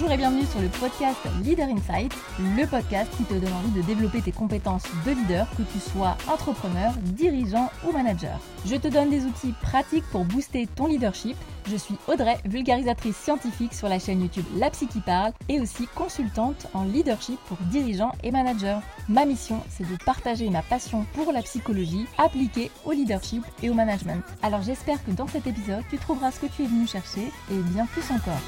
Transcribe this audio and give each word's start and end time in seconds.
Bonjour 0.00 0.14
et 0.14 0.16
bienvenue 0.16 0.46
sur 0.46 0.62
le 0.62 0.68
podcast 0.68 1.18
Leader 1.42 1.68
Insight, 1.68 2.14
le 2.38 2.66
podcast 2.66 3.12
qui 3.18 3.24
te 3.24 3.34
donne 3.34 3.52
envie 3.52 3.70
de 3.72 3.82
développer 3.82 4.22
tes 4.22 4.32
compétences 4.32 4.84
de 5.04 5.10
leader, 5.10 5.46
que 5.58 5.62
tu 5.62 5.78
sois 5.78 6.16
entrepreneur, 6.26 6.94
dirigeant 7.02 7.70
ou 7.86 7.92
manager. 7.92 8.40
Je 8.64 8.76
te 8.76 8.88
donne 8.88 9.10
des 9.10 9.26
outils 9.26 9.52
pratiques 9.60 10.06
pour 10.10 10.24
booster 10.24 10.66
ton 10.74 10.86
leadership. 10.86 11.36
Je 11.68 11.76
suis 11.76 11.96
Audrey, 12.08 12.38
vulgarisatrice 12.46 13.14
scientifique 13.14 13.74
sur 13.74 13.90
la 13.90 13.98
chaîne 13.98 14.22
YouTube 14.22 14.46
La 14.56 14.70
Psy 14.70 14.86
qui 14.86 15.00
parle 15.00 15.34
et 15.50 15.60
aussi 15.60 15.86
consultante 15.88 16.66
en 16.72 16.84
leadership 16.84 17.38
pour 17.46 17.58
dirigeants 17.70 18.12
et 18.24 18.30
managers. 18.30 18.78
Ma 19.10 19.26
mission, 19.26 19.60
c'est 19.68 19.86
de 19.86 20.02
partager 20.06 20.48
ma 20.48 20.62
passion 20.62 21.04
pour 21.12 21.30
la 21.30 21.42
psychologie 21.42 22.06
appliquée 22.16 22.70
au 22.86 22.92
leadership 22.92 23.44
et 23.62 23.68
au 23.68 23.74
management. 23.74 24.22
Alors 24.42 24.62
j'espère 24.62 25.04
que 25.04 25.10
dans 25.10 25.28
cet 25.28 25.46
épisode, 25.46 25.84
tu 25.90 25.98
trouveras 25.98 26.30
ce 26.30 26.40
que 26.40 26.46
tu 26.46 26.62
es 26.62 26.66
venu 26.66 26.86
chercher 26.86 27.30
et 27.52 27.58
bien 27.74 27.84
plus 27.84 28.10
encore. 28.10 28.40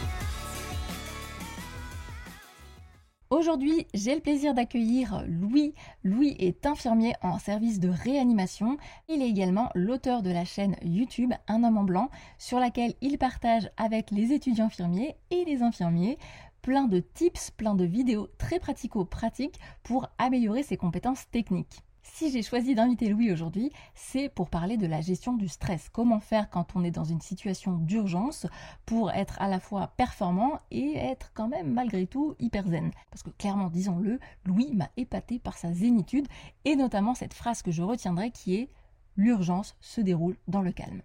Aujourd'hui, 3.42 3.88
j'ai 3.92 4.14
le 4.14 4.20
plaisir 4.20 4.54
d'accueillir 4.54 5.24
Louis. 5.26 5.74
Louis 6.04 6.36
est 6.38 6.64
infirmier 6.64 7.14
en 7.22 7.40
service 7.40 7.80
de 7.80 7.88
réanimation. 7.88 8.76
Il 9.08 9.20
est 9.20 9.28
également 9.28 9.68
l'auteur 9.74 10.22
de 10.22 10.30
la 10.30 10.44
chaîne 10.44 10.76
YouTube 10.80 11.32
Un 11.48 11.64
homme 11.64 11.76
en 11.76 11.82
blanc, 11.82 12.08
sur 12.38 12.60
laquelle 12.60 12.94
il 13.00 13.18
partage 13.18 13.68
avec 13.76 14.12
les 14.12 14.30
étudiants 14.32 14.66
infirmiers 14.66 15.16
et 15.32 15.44
les 15.44 15.60
infirmiers 15.60 16.18
plein 16.62 16.84
de 16.84 17.00
tips, 17.00 17.50
plein 17.50 17.74
de 17.74 17.84
vidéos 17.84 18.28
très 18.38 18.60
pratico-pratiques 18.60 19.58
pour 19.82 20.06
améliorer 20.18 20.62
ses 20.62 20.76
compétences 20.76 21.28
techniques. 21.32 21.82
Si 22.14 22.30
j'ai 22.30 22.42
choisi 22.42 22.74
d'inviter 22.74 23.08
Louis 23.08 23.32
aujourd'hui, 23.32 23.72
c'est 23.94 24.28
pour 24.28 24.50
parler 24.50 24.76
de 24.76 24.86
la 24.86 25.00
gestion 25.00 25.32
du 25.32 25.48
stress. 25.48 25.88
Comment 25.88 26.20
faire 26.20 26.50
quand 26.50 26.76
on 26.76 26.84
est 26.84 26.90
dans 26.90 27.04
une 27.04 27.22
situation 27.22 27.72
d'urgence 27.72 28.46
pour 28.84 29.10
être 29.12 29.40
à 29.40 29.48
la 29.48 29.58
fois 29.58 29.86
performant 29.96 30.60
et 30.70 30.94
être 30.94 31.32
quand 31.32 31.48
même 31.48 31.72
malgré 31.72 32.06
tout 32.06 32.34
hyper 32.38 32.68
zen. 32.68 32.90
Parce 33.10 33.22
que 33.22 33.30
clairement, 33.30 33.70
disons-le, 33.70 34.20
Louis 34.44 34.72
m'a 34.74 34.90
épaté 34.98 35.38
par 35.38 35.56
sa 35.56 35.72
zénitude 35.72 36.28
et 36.66 36.76
notamment 36.76 37.14
cette 37.14 37.32
phrase 37.32 37.62
que 37.62 37.70
je 37.70 37.82
retiendrai 37.82 38.30
qui 38.30 38.56
est 38.56 38.68
l'urgence 39.16 39.74
se 39.80 40.02
déroule 40.02 40.36
dans 40.48 40.60
le 40.60 40.72
calme. 40.72 41.00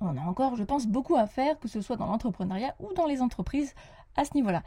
On 0.00 0.16
a 0.16 0.20
encore, 0.20 0.54
je 0.54 0.62
pense, 0.62 0.86
beaucoup 0.86 1.16
à 1.16 1.26
faire, 1.26 1.58
que 1.58 1.68
ce 1.68 1.80
soit 1.80 1.96
dans 1.96 2.06
l'entrepreneuriat 2.06 2.76
ou 2.78 2.92
dans 2.94 3.06
les 3.06 3.22
entreprises 3.22 3.74
à 4.14 4.24
ce 4.24 4.34
niveau-là. 4.34 4.62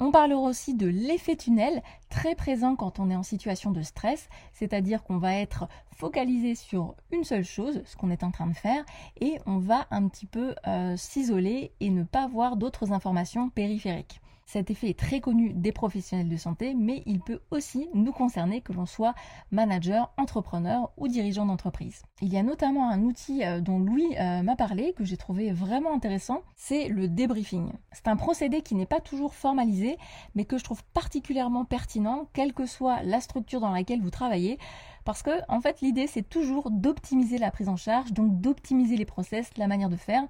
On 0.00 0.12
parlera 0.12 0.42
aussi 0.42 0.74
de 0.74 0.86
l'effet 0.86 1.34
tunnel, 1.34 1.82
très 2.08 2.36
présent 2.36 2.76
quand 2.76 3.00
on 3.00 3.10
est 3.10 3.16
en 3.16 3.24
situation 3.24 3.72
de 3.72 3.82
stress, 3.82 4.28
c'est-à-dire 4.52 5.02
qu'on 5.02 5.18
va 5.18 5.34
être 5.34 5.66
focalisé 5.90 6.54
sur 6.54 6.94
une 7.10 7.24
seule 7.24 7.44
chose, 7.44 7.82
ce 7.84 7.96
qu'on 7.96 8.10
est 8.10 8.22
en 8.22 8.30
train 8.30 8.46
de 8.46 8.54
faire, 8.54 8.84
et 9.20 9.40
on 9.44 9.58
va 9.58 9.88
un 9.90 10.06
petit 10.06 10.26
peu 10.26 10.54
euh, 10.68 10.96
s'isoler 10.96 11.72
et 11.80 11.90
ne 11.90 12.04
pas 12.04 12.28
voir 12.28 12.56
d'autres 12.56 12.92
informations 12.92 13.48
périphériques. 13.48 14.20
Cet 14.48 14.70
effet 14.70 14.88
est 14.88 14.98
très 14.98 15.20
connu 15.20 15.52
des 15.52 15.72
professionnels 15.72 16.30
de 16.30 16.36
santé, 16.38 16.72
mais 16.74 17.02
il 17.04 17.20
peut 17.20 17.42
aussi 17.50 17.90
nous 17.92 18.12
concerner 18.12 18.62
que 18.62 18.72
l'on 18.72 18.86
soit 18.86 19.14
manager, 19.50 20.10
entrepreneur 20.16 20.90
ou 20.96 21.06
dirigeant 21.06 21.44
d'entreprise. 21.44 22.00
Il 22.22 22.32
y 22.32 22.38
a 22.38 22.42
notamment 22.42 22.88
un 22.88 23.02
outil 23.02 23.44
euh, 23.44 23.60
dont 23.60 23.78
Louis 23.78 24.16
euh, 24.18 24.42
m'a 24.42 24.56
parlé, 24.56 24.94
que 24.94 25.04
j'ai 25.04 25.18
trouvé 25.18 25.52
vraiment 25.52 25.92
intéressant, 25.92 26.40
c'est 26.56 26.88
le 26.88 27.08
débriefing. 27.08 27.72
C'est 27.92 28.08
un 28.08 28.16
procédé 28.16 28.62
qui 28.62 28.74
n'est 28.74 28.86
pas 28.86 29.00
toujours 29.00 29.34
formalisé, 29.34 29.98
mais 30.34 30.46
que 30.46 30.56
je 30.56 30.64
trouve 30.64 30.82
particulièrement 30.94 31.66
pertinent, 31.66 32.26
quelle 32.32 32.54
que 32.54 32.64
soit 32.64 33.02
la 33.02 33.20
structure 33.20 33.60
dans 33.60 33.72
laquelle 33.72 34.00
vous 34.00 34.08
travaillez, 34.08 34.58
parce 35.04 35.22
que 35.22 35.42
en 35.50 35.60
fait 35.60 35.82
l'idée 35.82 36.06
c'est 36.06 36.26
toujours 36.26 36.70
d'optimiser 36.70 37.36
la 37.36 37.50
prise 37.50 37.68
en 37.68 37.76
charge, 37.76 38.14
donc 38.14 38.40
d'optimiser 38.40 38.96
les 38.96 39.04
process, 39.04 39.50
la 39.58 39.66
manière 39.66 39.90
de 39.90 39.96
faire 39.96 40.22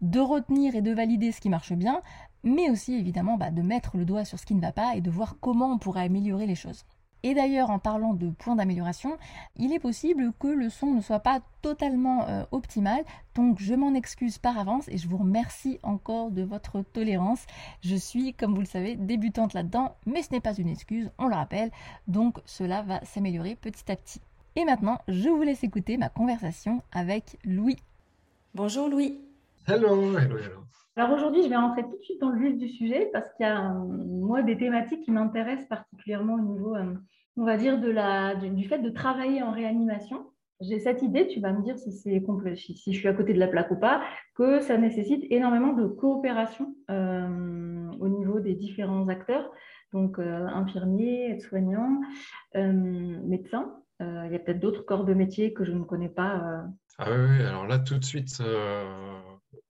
de 0.00 0.20
retenir 0.20 0.74
et 0.74 0.82
de 0.82 0.92
valider 0.92 1.32
ce 1.32 1.40
qui 1.40 1.48
marche 1.48 1.72
bien, 1.72 2.00
mais 2.42 2.70
aussi 2.70 2.94
évidemment 2.94 3.36
bah, 3.36 3.50
de 3.50 3.62
mettre 3.62 3.96
le 3.96 4.04
doigt 4.04 4.24
sur 4.24 4.38
ce 4.38 4.46
qui 4.46 4.54
ne 4.54 4.60
va 4.60 4.72
pas 4.72 4.96
et 4.96 5.00
de 5.00 5.10
voir 5.10 5.36
comment 5.40 5.72
on 5.72 5.78
pourrait 5.78 6.04
améliorer 6.04 6.46
les 6.46 6.54
choses. 6.54 6.84
Et 7.22 7.34
d'ailleurs, 7.34 7.68
en 7.68 7.78
parlant 7.78 8.14
de 8.14 8.30
points 8.30 8.56
d'amélioration, 8.56 9.18
il 9.56 9.72
est 9.74 9.78
possible 9.78 10.32
que 10.38 10.46
le 10.46 10.70
son 10.70 10.92
ne 10.92 11.02
soit 11.02 11.20
pas 11.20 11.40
totalement 11.60 12.26
euh, 12.26 12.44
optimal, 12.50 13.04
donc 13.34 13.60
je 13.60 13.74
m'en 13.74 13.92
excuse 13.92 14.38
par 14.38 14.58
avance 14.58 14.88
et 14.88 14.96
je 14.96 15.06
vous 15.06 15.18
remercie 15.18 15.78
encore 15.82 16.30
de 16.30 16.42
votre 16.42 16.80
tolérance. 16.80 17.44
Je 17.82 17.94
suis, 17.94 18.32
comme 18.32 18.54
vous 18.54 18.60
le 18.60 18.66
savez, 18.66 18.96
débutante 18.96 19.52
là-dedans, 19.52 19.96
mais 20.06 20.22
ce 20.22 20.32
n'est 20.32 20.40
pas 20.40 20.54
une 20.54 20.68
excuse, 20.68 21.10
on 21.18 21.26
le 21.26 21.34
rappelle, 21.34 21.70
donc 22.08 22.38
cela 22.46 22.82
va 22.82 23.04
s'améliorer 23.04 23.54
petit 23.54 23.92
à 23.92 23.96
petit. 23.96 24.22
Et 24.56 24.64
maintenant, 24.64 24.98
je 25.06 25.28
vous 25.28 25.42
laisse 25.42 25.62
écouter 25.62 25.98
ma 25.98 26.08
conversation 26.08 26.82
avec 26.90 27.38
Louis. 27.44 27.76
Bonjour 28.54 28.88
Louis. 28.88 29.20
Hello, 29.68 30.16
hello, 30.16 30.38
hello. 30.38 30.64
Alors 31.00 31.14
aujourd'hui, 31.14 31.42
je 31.42 31.48
vais 31.48 31.56
rentrer 31.56 31.82
tout 31.82 31.96
de 31.96 32.02
suite 32.02 32.20
dans 32.20 32.28
le 32.28 32.38
vif 32.38 32.58
du 32.58 32.68
sujet 32.68 33.08
parce 33.10 33.32
qu'il 33.32 33.46
y 33.46 33.48
a, 33.48 33.72
moi, 33.72 34.42
des 34.42 34.58
thématiques 34.58 35.00
qui 35.00 35.10
m'intéressent 35.10 35.66
particulièrement 35.66 36.34
au 36.34 36.40
niveau, 36.40 36.76
euh, 36.76 36.92
on 37.38 37.46
va 37.46 37.56
dire, 37.56 37.80
de 37.80 37.88
la, 37.88 38.34
du, 38.34 38.68
fait 38.68 38.80
de 38.80 38.90
travailler 38.90 39.42
en 39.42 39.50
réanimation. 39.50 40.26
J'ai 40.60 40.78
cette 40.78 41.00
idée, 41.00 41.26
tu 41.26 41.40
vas 41.40 41.54
me 41.54 41.62
dire 41.62 41.78
si, 41.78 41.90
c'est 41.90 42.22
si, 42.56 42.76
si 42.76 42.92
je 42.92 42.98
suis 42.98 43.08
à 43.08 43.14
côté 43.14 43.32
de 43.32 43.38
la 43.38 43.48
plaque 43.48 43.70
ou 43.70 43.76
pas, 43.76 44.02
que 44.34 44.60
ça 44.60 44.76
nécessite 44.76 45.24
énormément 45.30 45.72
de 45.72 45.86
coopération 45.86 46.74
euh, 46.90 47.88
au 47.98 48.08
niveau 48.10 48.38
des 48.40 48.52
différents 48.52 49.08
acteurs, 49.08 49.50
donc 49.94 50.18
euh, 50.18 50.46
infirmiers, 50.48 51.30
aides-soignants, 51.30 52.02
médecins. 52.54 53.74
Il 54.00 54.32
y 54.32 54.36
a 54.36 54.38
peut-être 54.38 54.60
d'autres 54.60 54.84
corps 54.84 55.06
de 55.06 55.14
métier 55.14 55.54
que 55.54 55.64
je 55.64 55.72
ne 55.72 55.82
connais 55.82 56.10
pas. 56.10 56.64
Ah 56.98 57.08
oui, 57.10 57.42
alors 57.42 57.66
là, 57.66 57.78
tout 57.78 57.98
de 57.98 58.04
suite, 58.04 58.42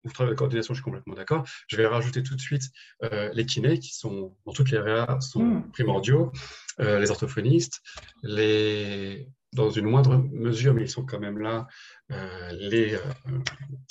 vous 0.03 0.11
travaillez 0.11 0.33
de 0.33 0.37
coordination, 0.37 0.73
je 0.73 0.79
suis 0.79 0.83
complètement 0.83 1.15
d'accord. 1.15 1.45
Je 1.67 1.75
vais 1.75 1.85
rajouter 1.85 2.23
tout 2.23 2.35
de 2.35 2.41
suite 2.41 2.63
euh, 3.03 3.29
les 3.33 3.45
kinés, 3.45 3.79
qui 3.79 3.93
sont, 3.93 4.35
dans 4.45 4.53
toutes 4.53 4.71
les 4.71 4.79
réas, 4.79 5.19
sont 5.21 5.43
hmm. 5.43 5.71
primordiaux, 5.71 6.31
euh, 6.79 6.99
les 6.99 7.11
orthophonistes, 7.11 7.81
les, 8.23 9.29
dans 9.53 9.69
une 9.69 9.85
moindre 9.85 10.17
mesure, 10.17 10.73
mais 10.73 10.83
ils 10.83 10.89
sont 10.89 11.05
quand 11.05 11.19
même 11.19 11.37
là, 11.37 11.67
euh, 12.11 12.51
les 12.53 12.97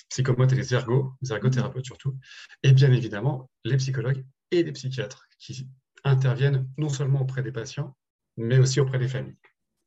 psychomotes 0.08 0.52
et 0.52 0.56
les 0.56 0.74
ergothérapeutes 0.74 1.84
surtout, 1.84 2.16
et 2.62 2.72
bien 2.72 2.92
évidemment 2.92 3.50
les 3.64 3.76
psychologues 3.76 4.24
et 4.50 4.62
les 4.62 4.72
psychiatres 4.72 5.26
qui 5.38 5.68
interviennent 6.04 6.68
non 6.78 6.88
seulement 6.88 7.20
auprès 7.20 7.42
des 7.42 7.52
patients, 7.52 7.96
mais 8.36 8.58
aussi 8.58 8.80
auprès 8.80 8.98
des 8.98 9.08
familles. 9.08 9.36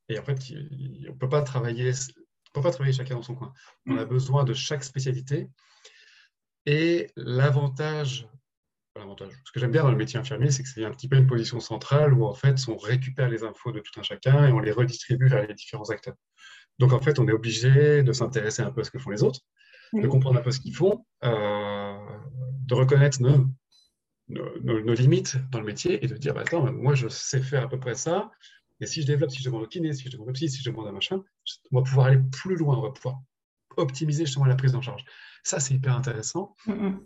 Et 0.09 0.19
en 0.19 0.23
fait, 0.23 0.39
on 0.51 1.11
ne 1.13 1.17
peut 1.17 1.29
pas 1.29 1.41
travailler 1.41 1.93
on 2.53 2.59
peut 2.59 2.63
pas 2.63 2.71
travailler 2.71 2.93
chacun 2.93 3.15
dans 3.15 3.21
son 3.21 3.35
coin. 3.35 3.53
On 3.85 3.97
a 3.97 4.03
hmm. 4.03 4.09
besoin 4.09 4.43
de 4.43 4.53
chaque 4.53 4.83
spécialité 4.83 5.47
et 6.65 7.11
l'avantage, 7.15 8.27
ce 8.95 9.51
que 9.51 9.59
j'aime 9.59 9.71
bien 9.71 9.83
dans 9.83 9.91
le 9.91 9.97
métier 9.97 10.19
infirmier, 10.19 10.51
c'est 10.51 10.63
que 10.63 10.69
c'est 10.69 10.83
un 10.83 10.91
petit 10.91 11.07
peu 11.07 11.15
une 11.15 11.27
position 11.27 11.59
centrale 11.59 12.13
où 12.13 12.25
en 12.25 12.33
fait 12.33 12.55
on 12.67 12.77
récupère 12.77 13.29
les 13.29 13.43
infos 13.43 13.71
de 13.71 13.79
tout 13.79 13.99
un 13.99 14.03
chacun 14.03 14.47
et 14.47 14.51
on 14.51 14.59
les 14.59 14.71
redistribue 14.71 15.27
vers 15.27 15.45
les 15.47 15.53
différents 15.53 15.89
acteurs. 15.89 16.15
Donc 16.79 16.93
en 16.93 16.99
fait, 16.99 17.19
on 17.19 17.27
est 17.27 17.31
obligé 17.31 18.03
de 18.03 18.11
s'intéresser 18.13 18.61
un 18.61 18.71
peu 18.71 18.81
à 18.81 18.83
ce 18.83 18.91
que 18.91 18.99
font 18.99 19.11
les 19.11 19.23
autres, 19.23 19.41
de 19.93 20.07
comprendre 20.07 20.39
un 20.39 20.41
peu 20.41 20.51
ce 20.51 20.59
qu'ils 20.59 20.75
font, 20.75 21.05
euh, 21.23 21.97
de 22.65 22.73
reconnaître 22.73 23.21
nos, 23.21 23.47
nos, 24.29 24.93
limites 24.93 25.37
dans 25.51 25.59
le 25.59 25.65
métier 25.65 26.03
et 26.03 26.07
de 26.07 26.15
dire 26.15 26.33
bah, 26.33 26.41
attends, 26.41 26.71
moi 26.71 26.95
je 26.95 27.07
sais 27.07 27.41
faire 27.41 27.63
à 27.63 27.69
peu 27.69 27.79
près 27.79 27.95
ça. 27.95 28.31
Et 28.79 28.87
si 28.87 29.01
je 29.01 29.07
développe, 29.07 29.29
si 29.29 29.39
je 29.39 29.45
demande 29.45 29.63
au 29.63 29.67
kiné, 29.67 29.93
si 29.93 30.05
je 30.05 30.11
demande 30.11 30.29
au 30.29 30.33
psy, 30.33 30.49
si 30.49 30.63
je 30.63 30.69
demande 30.69 30.87
à 30.87 30.91
machin, 30.91 31.23
on 31.71 31.79
va 31.79 31.83
pouvoir 31.83 32.07
aller 32.07 32.19
plus 32.31 32.55
loin, 32.55 32.77
on 32.77 32.81
va 32.81 32.91
pouvoir 32.91 33.19
optimiser 33.77 34.25
justement 34.25 34.45
la 34.45 34.55
prise 34.55 34.75
en 34.75 34.81
charge. 34.81 35.05
Ça, 35.43 35.59
c'est 35.59 35.73
hyper 35.73 35.95
intéressant. 35.95 36.55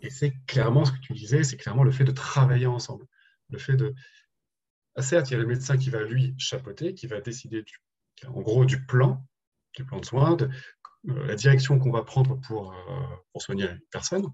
Et 0.02 0.10
c'est 0.10 0.34
clairement 0.46 0.84
ce 0.84 0.92
que 0.92 0.98
tu 0.98 1.12
disais, 1.14 1.42
c'est 1.42 1.56
clairement 1.56 1.84
le 1.84 1.90
fait 1.90 2.04
de 2.04 2.12
travailler 2.12 2.66
ensemble. 2.66 3.06
Le 3.50 3.58
fait 3.58 3.76
de. 3.76 3.94
Ah, 4.94 5.02
certes, 5.02 5.30
il 5.30 5.34
y 5.34 5.36
a 5.36 5.40
le 5.40 5.46
médecin 5.46 5.76
qui 5.76 5.90
va 5.90 6.02
lui 6.02 6.34
chapeauter, 6.38 6.94
qui 6.94 7.06
va 7.06 7.20
décider 7.20 7.64
en 8.26 8.40
gros 8.40 8.64
du 8.64 8.84
plan, 8.86 9.26
du 9.74 9.84
plan 9.84 10.00
de 10.00 10.04
soins, 10.04 10.36
de 10.36 10.48
euh, 11.08 11.26
la 11.26 11.34
direction 11.34 11.78
qu'on 11.78 11.90
va 11.90 12.02
prendre 12.02 12.40
pour, 12.40 12.72
euh, 12.72 13.16
pour 13.32 13.42
soigner 13.42 13.64
une 13.64 13.80
personne. 13.90 14.26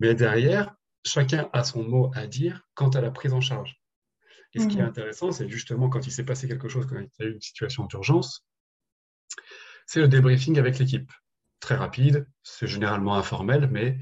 Mais 0.00 0.14
derrière, 0.14 0.74
chacun 1.04 1.48
a 1.52 1.64
son 1.64 1.82
mot 1.82 2.10
à 2.14 2.26
dire 2.26 2.66
quant 2.74 2.88
à 2.90 3.00
la 3.00 3.10
prise 3.10 3.32
en 3.32 3.40
charge. 3.40 3.78
Et 4.54 4.60
ce 4.60 4.68
qui 4.68 4.78
est 4.78 4.82
mm. 4.82 4.86
intéressant, 4.86 5.32
c'est 5.32 5.48
justement 5.48 5.88
quand 5.88 6.06
il 6.06 6.12
s'est 6.12 6.24
passé 6.24 6.48
quelque 6.48 6.68
chose, 6.68 6.86
quand 6.86 6.96
il 6.96 7.08
y 7.20 7.22
a 7.22 7.26
eu 7.26 7.34
une 7.34 7.40
situation 7.40 7.86
d'urgence, 7.86 8.46
c'est 9.86 10.00
le 10.00 10.08
débriefing 10.08 10.58
avec 10.58 10.78
l'équipe 10.78 11.10
très 11.62 11.76
rapide, 11.76 12.26
c'est 12.42 12.66
généralement 12.66 13.14
informel, 13.14 13.68
mais 13.70 13.98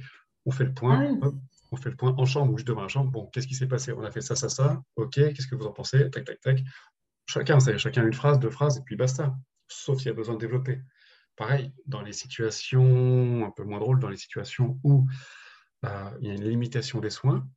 on 0.47 0.51
fait 0.51 0.65
le 0.65 0.75
point. 0.75 1.19
Ah 1.23 1.29
on 1.73 1.77
fait 1.77 1.91
le 1.91 1.95
point 1.95 2.13
en 2.19 2.27
chambre 2.27 2.53
ou 2.53 2.57
juste 2.57 2.67
devant 2.67 2.83
la 2.83 2.89
chambre. 2.89 3.13
Bon, 3.13 3.27
qu'est-ce 3.27 3.47
qui 3.47 3.55
s'est 3.55 3.69
passé? 3.69 3.93
On 3.93 4.03
a 4.03 4.11
fait 4.11 4.23
ça, 4.23 4.35
ça, 4.35 4.49
ça. 4.49 4.83
Ok, 4.97 5.13
qu'est-ce 5.15 5.47
que 5.47 5.55
vous 5.55 5.67
en 5.67 5.73
pensez? 5.73 6.11
Tac, 6.11 6.25
tac, 6.25 6.41
tac. 6.41 6.65
Chacun, 7.27 7.61
ça 7.61 7.79
chacun 7.79 8.05
une 8.05 8.13
phrase, 8.13 8.41
deux 8.41 8.51
phrases, 8.51 8.79
et 8.79 8.81
puis 8.85 8.97
basta. 8.97 9.37
Sauf 9.69 9.99
s'il 9.99 10.09
y 10.09 10.11
a 10.11 10.15
besoin 10.15 10.35
de 10.35 10.41
développer. 10.41 10.81
Pareil, 11.37 11.73
dans 11.87 12.03
les 12.03 12.13
situations 12.13 13.47
un 13.47 13.51
peu 13.51 13.63
moins 13.63 13.79
drôles, 13.79 14.01
dans 14.01 14.09
les 14.09 14.17
situations 14.17 14.81
où 14.83 15.07
bah, 15.81 16.13
il 16.21 16.27
y 16.27 16.31
a 16.33 16.35
une 16.35 16.49
limitation 16.49 16.99
des 16.99 17.11
soins, 17.11 17.49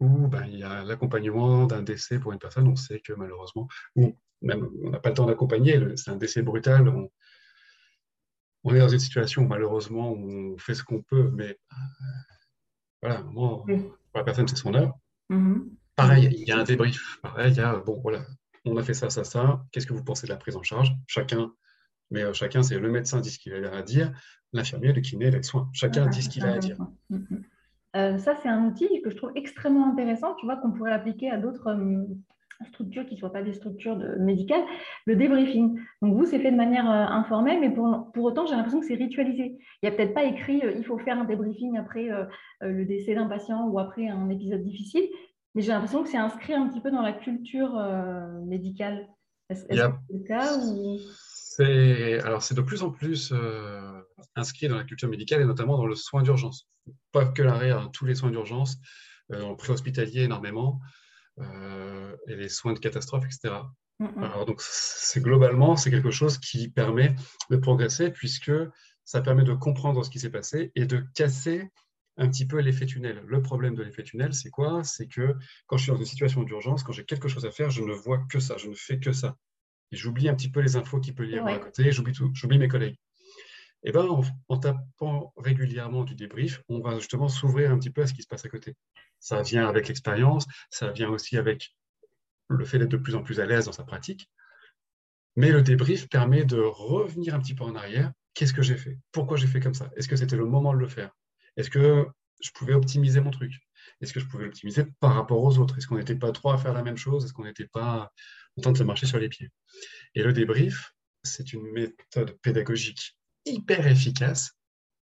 où 0.00 0.28
bah, 0.28 0.46
il 0.46 0.58
y 0.58 0.62
a 0.62 0.84
l'accompagnement 0.84 1.64
d'un 1.64 1.82
décès 1.82 2.18
pour 2.18 2.32
une 2.32 2.38
personne, 2.38 2.68
on 2.68 2.76
sait 2.76 3.00
que 3.00 3.14
malheureusement, 3.14 3.68
ou 3.96 4.18
même 4.42 4.68
on 4.82 4.90
n'a 4.90 4.98
pas 4.98 5.08
le 5.08 5.14
temps 5.14 5.24
d'accompagner, 5.24 5.80
c'est 5.96 6.10
un 6.10 6.16
décès 6.16 6.42
brutal, 6.42 6.88
on, 6.88 7.10
on 8.64 8.74
est 8.74 8.78
dans 8.78 8.88
une 8.88 8.98
situation 8.98 9.42
où 9.42 9.46
malheureusement 9.46 10.12
on 10.12 10.56
fait 10.58 10.74
ce 10.74 10.82
qu'on 10.82 11.02
peut, 11.02 11.30
mais 11.34 11.58
euh, 11.72 11.76
voilà, 13.02 13.22
pour 13.22 13.66
la 14.14 14.24
personne, 14.24 14.48
c'est 14.48 14.56
son 14.56 14.74
heure. 14.74 14.94
Mm-hmm. 15.30 15.68
Pareil, 15.96 16.28
il 16.32 16.48
y 16.48 16.52
a 16.52 16.58
un 16.58 16.64
débrief. 16.64 17.20
Pareil, 17.22 17.52
il 17.52 17.56
y 17.58 17.60
a, 17.60 17.76
bon, 17.76 18.00
voilà, 18.00 18.22
on 18.64 18.76
a 18.76 18.82
fait 18.82 18.94
ça, 18.94 19.10
ça, 19.10 19.22
ça. 19.22 19.62
Qu'est-ce 19.70 19.86
que 19.86 19.92
vous 19.92 20.02
pensez 20.02 20.26
de 20.26 20.32
la 20.32 20.38
prise 20.38 20.56
en 20.56 20.62
charge? 20.62 20.92
Chacun, 21.06 21.52
mais 22.10 22.22
euh, 22.22 22.32
chacun, 22.32 22.62
c'est 22.62 22.78
le 22.78 22.90
médecin 22.90 23.20
dit 23.20 23.30
ce 23.30 23.38
qu'il 23.38 23.52
a 23.52 23.76
à 23.76 23.82
dire, 23.82 24.12
l'infirmier, 24.52 24.92
le 24.92 25.00
kiné, 25.02 25.30
les 25.30 25.42
soins. 25.42 25.68
Chacun 25.72 26.06
dit 26.06 26.22
ce 26.22 26.30
qu'il 26.30 26.44
a 26.44 26.54
à 26.54 26.58
dire. 26.58 26.78
Mm-hmm. 27.10 27.42
Euh, 27.96 28.18
ça, 28.18 28.34
c'est 28.42 28.48
un 28.48 28.66
outil 28.66 29.02
que 29.02 29.10
je 29.10 29.16
trouve 29.16 29.30
extrêmement 29.36 29.92
intéressant, 29.92 30.34
tu 30.34 30.46
vois, 30.46 30.56
qu'on 30.56 30.72
pourrait 30.72 30.92
appliquer 30.92 31.30
à 31.30 31.36
d'autres 31.36 31.72
structures 32.68 33.06
qui 33.06 33.14
ne 33.14 33.18
soient 33.20 33.32
pas 33.32 33.42
des 33.42 33.52
structures 33.52 33.96
médicales, 34.18 34.62
le 35.06 35.16
débriefing. 35.16 35.78
Donc, 36.02 36.14
vous, 36.14 36.26
c'est 36.26 36.38
fait 36.38 36.50
de 36.50 36.56
manière 36.56 36.90
euh, 36.90 37.04
informelle, 37.06 37.60
mais 37.60 37.70
pour, 37.70 38.10
pour 38.12 38.24
autant, 38.24 38.46
j'ai 38.46 38.54
l'impression 38.54 38.80
que 38.80 38.86
c'est 38.86 38.94
ritualisé. 38.94 39.58
Il 39.82 39.88
n'y 39.88 39.88
a 39.88 39.92
peut-être 39.92 40.14
pas 40.14 40.24
écrit 40.24 40.62
il 40.76 40.84
faut 40.84 40.98
faire 40.98 41.18
un 41.18 41.24
débriefing 41.24 41.76
après 41.78 42.08
le 42.60 42.84
décès 42.84 43.14
d'un 43.14 43.26
patient 43.26 43.66
ou 43.68 43.78
après 43.78 44.08
un 44.08 44.28
épisode 44.30 44.62
difficile, 44.62 45.04
mais 45.54 45.62
j'ai 45.62 45.72
l'impression 45.72 46.02
que 46.02 46.08
c'est 46.08 46.16
inscrit 46.16 46.54
un 46.54 46.68
petit 46.68 46.80
peu 46.80 46.90
dans 46.90 47.02
la 47.02 47.12
culture 47.12 47.74
médicale. 48.46 49.08
Est-ce 49.50 49.64
que 49.64 49.74
c'est 49.74 49.82
le 50.10 50.24
cas 50.24 50.56
ou... 50.58 50.98
Alors, 52.24 52.42
c'est 52.42 52.54
de 52.54 52.62
plus 52.62 52.82
en 52.82 52.90
plus 52.90 53.32
inscrit 54.36 54.68
dans 54.68 54.76
la 54.76 54.84
culture 54.84 55.08
médicale 55.08 55.42
et 55.42 55.44
notamment 55.44 55.76
dans 55.76 55.86
le 55.86 55.94
soin 55.94 56.22
d'urgence 56.22 56.68
pas 57.12 57.26
que 57.26 57.42
l'arrêt, 57.42 57.72
tous 57.92 58.04
les 58.04 58.14
soins 58.14 58.30
d'urgence, 58.30 58.76
euh, 59.32 59.42
en 59.42 59.54
pré-hospitalier 59.54 60.22
énormément, 60.22 60.80
euh, 60.82 61.03
et 61.38 62.36
les 62.36 62.48
soins 62.48 62.72
de 62.72 62.78
catastrophe, 62.78 63.24
etc. 63.24 63.54
Alors, 64.00 64.44
donc, 64.44 64.60
c'est 64.60 65.20
globalement, 65.20 65.76
c'est 65.76 65.90
quelque 65.90 66.10
chose 66.10 66.38
qui 66.38 66.68
permet 66.68 67.14
de 67.50 67.56
progresser 67.56 68.10
puisque 68.10 68.52
ça 69.04 69.20
permet 69.20 69.44
de 69.44 69.52
comprendre 69.52 70.04
ce 70.04 70.10
qui 70.10 70.18
s'est 70.18 70.30
passé 70.30 70.72
et 70.74 70.86
de 70.86 71.04
casser 71.14 71.70
un 72.16 72.28
petit 72.28 72.46
peu 72.46 72.58
l'effet 72.60 72.86
tunnel. 72.86 73.22
Le 73.26 73.42
problème 73.42 73.74
de 73.74 73.82
l'effet 73.82 74.02
tunnel, 74.02 74.34
c'est 74.34 74.50
quoi? 74.50 74.84
C'est 74.84 75.08
que 75.08 75.34
quand 75.66 75.76
je 75.76 75.82
suis 75.82 75.92
dans 75.92 75.98
une 75.98 76.04
situation 76.04 76.42
d'urgence, 76.42 76.82
quand 76.82 76.92
j'ai 76.92 77.04
quelque 77.04 77.28
chose 77.28 77.44
à 77.44 77.50
faire, 77.50 77.70
je 77.70 77.82
ne 77.82 77.92
vois 77.92 78.24
que 78.30 78.40
ça, 78.40 78.56
je 78.56 78.68
ne 78.68 78.74
fais 78.74 78.98
que 78.98 79.12
ça. 79.12 79.36
Et 79.92 79.96
j'oublie 79.96 80.28
un 80.28 80.34
petit 80.34 80.50
peu 80.50 80.60
les 80.60 80.76
infos 80.76 81.00
qui 81.00 81.12
peut 81.12 81.26
y 81.28 81.38
avoir 81.38 81.54
à 81.54 81.58
côté, 81.58 81.90
j'oublie 81.92 82.12
tout, 82.12 82.30
j'oublie 82.34 82.58
mes 82.58 82.68
collègues 82.68 82.96
eh 83.84 83.92
ben, 83.92 84.06
en, 84.48 84.56
tapant 84.58 85.32
régulièrement 85.36 86.04
du 86.04 86.14
débrief, 86.14 86.62
on 86.68 86.80
va 86.80 86.98
justement 86.98 87.28
s'ouvrir 87.28 87.70
un 87.70 87.78
petit 87.78 87.90
peu 87.90 88.02
à 88.02 88.06
ce 88.06 88.14
qui 88.14 88.22
se 88.22 88.26
passe 88.26 88.44
à 88.44 88.48
côté. 88.48 88.74
Ça 89.20 89.42
vient 89.42 89.68
avec 89.68 89.88
l'expérience, 89.88 90.46
ça 90.70 90.90
vient 90.90 91.10
aussi 91.10 91.36
avec 91.36 91.74
le 92.48 92.64
fait 92.64 92.78
d'être 92.78 92.90
de 92.90 92.96
plus 92.96 93.14
en 93.14 93.22
plus 93.22 93.40
à 93.40 93.46
l'aise 93.46 93.66
dans 93.66 93.72
sa 93.72 93.84
pratique. 93.84 94.30
Mais 95.36 95.50
le 95.50 95.62
débrief 95.62 96.08
permet 96.08 96.44
de 96.44 96.60
revenir 96.60 97.34
un 97.34 97.40
petit 97.40 97.54
peu 97.54 97.64
en 97.64 97.74
arrière. 97.74 98.12
Qu'est-ce 98.32 98.54
que 98.54 98.62
j'ai 98.62 98.76
fait? 98.76 98.98
Pourquoi 99.12 99.36
j'ai 99.36 99.46
fait 99.46 99.60
comme 99.60 99.74
ça? 99.74 99.90
Est-ce 99.96 100.08
que 100.08 100.16
c'était 100.16 100.36
le 100.36 100.46
moment 100.46 100.72
de 100.72 100.78
le 100.78 100.88
faire? 100.88 101.10
Est-ce 101.56 101.70
que 101.70 102.06
je 102.40 102.50
pouvais 102.52 102.74
optimiser 102.74 103.20
mon 103.20 103.30
truc? 103.30 103.52
Est-ce 104.00 104.12
que 104.12 104.20
je 104.20 104.26
pouvais 104.26 104.44
l'optimiser 104.44 104.84
par 105.00 105.14
rapport 105.14 105.42
aux 105.42 105.58
autres? 105.58 105.76
Est-ce 105.76 105.86
qu'on 105.86 105.98
n'était 105.98 106.16
pas 106.16 106.32
trop 106.32 106.50
à 106.50 106.58
faire 106.58 106.72
la 106.72 106.82
même 106.82 106.96
chose? 106.96 107.24
Est-ce 107.24 107.32
qu'on 107.32 107.44
n'était 107.44 107.66
pas 107.66 108.10
en 108.56 108.62
train 108.62 108.72
de 108.72 108.78
se 108.78 108.82
marcher 108.82 109.06
sur 109.06 109.18
les 109.18 109.28
pieds? 109.28 109.50
Et 110.14 110.22
le 110.22 110.32
débrief, 110.32 110.94
c'est 111.22 111.52
une 111.52 111.70
méthode 111.72 112.38
pédagogique 112.40 113.16
hyper 113.46 113.86
efficace 113.86 114.52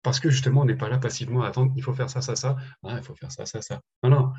parce 0.04 0.20
que 0.20 0.30
justement, 0.30 0.62
on 0.62 0.66
n'est 0.66 0.76
pas 0.76 0.90
là 0.90 0.98
passivement 0.98 1.44
à 1.44 1.48
attendre, 1.48 1.74
il 1.76 1.84
faut 1.84 1.94
faire 1.94 2.10
ça, 2.10 2.22
ça, 2.22 2.36
ça, 2.36 2.56
ah, 2.84 2.96
il 2.98 3.04
faut 3.04 3.16
faire 3.16 3.32
ça, 3.32 3.46
ça, 3.46 3.62
ça. 3.62 3.82
Non, 4.04 4.10
non, 4.10 4.34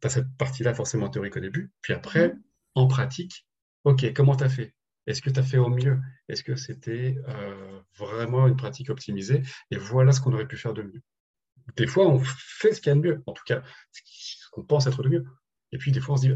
tu 0.00 0.06
as 0.06 0.10
cette 0.10 0.36
partie-là 0.36 0.74
forcément 0.74 1.08
théorique 1.08 1.36
au 1.36 1.40
début, 1.40 1.72
puis 1.80 1.94
après, 1.94 2.28
mm-hmm. 2.28 2.40
en 2.74 2.86
pratique, 2.88 3.46
ok, 3.84 4.12
comment 4.14 4.36
tu 4.36 4.44
as 4.44 4.48
fait? 4.48 4.74
Est-ce 5.06 5.22
que 5.22 5.30
tu 5.30 5.40
as 5.40 5.42
fait 5.42 5.58
au 5.58 5.68
mieux? 5.68 5.98
Est-ce 6.28 6.44
que 6.44 6.56
c'était 6.56 7.16
euh, 7.28 7.80
vraiment 7.96 8.46
une 8.46 8.56
pratique 8.56 8.90
optimisée? 8.90 9.42
Et 9.70 9.76
voilà 9.76 10.12
ce 10.12 10.20
qu'on 10.20 10.32
aurait 10.32 10.46
pu 10.46 10.56
faire 10.56 10.74
de 10.74 10.82
mieux. 10.82 11.02
Des 11.76 11.86
fois, 11.86 12.06
on 12.06 12.20
fait 12.24 12.74
ce 12.74 12.80
qu'il 12.80 12.90
y 12.90 12.92
a 12.92 12.94
de 12.94 13.00
mieux, 13.00 13.22
en 13.26 13.32
tout 13.32 13.42
cas, 13.44 13.62
ce 13.92 14.48
qu'on 14.50 14.64
pense 14.64 14.86
être 14.86 15.02
de 15.02 15.08
mieux. 15.08 15.24
Et 15.72 15.78
puis, 15.78 15.90
des 15.90 16.00
fois, 16.00 16.14
on 16.14 16.16
se 16.18 16.28
dit, 16.28 16.34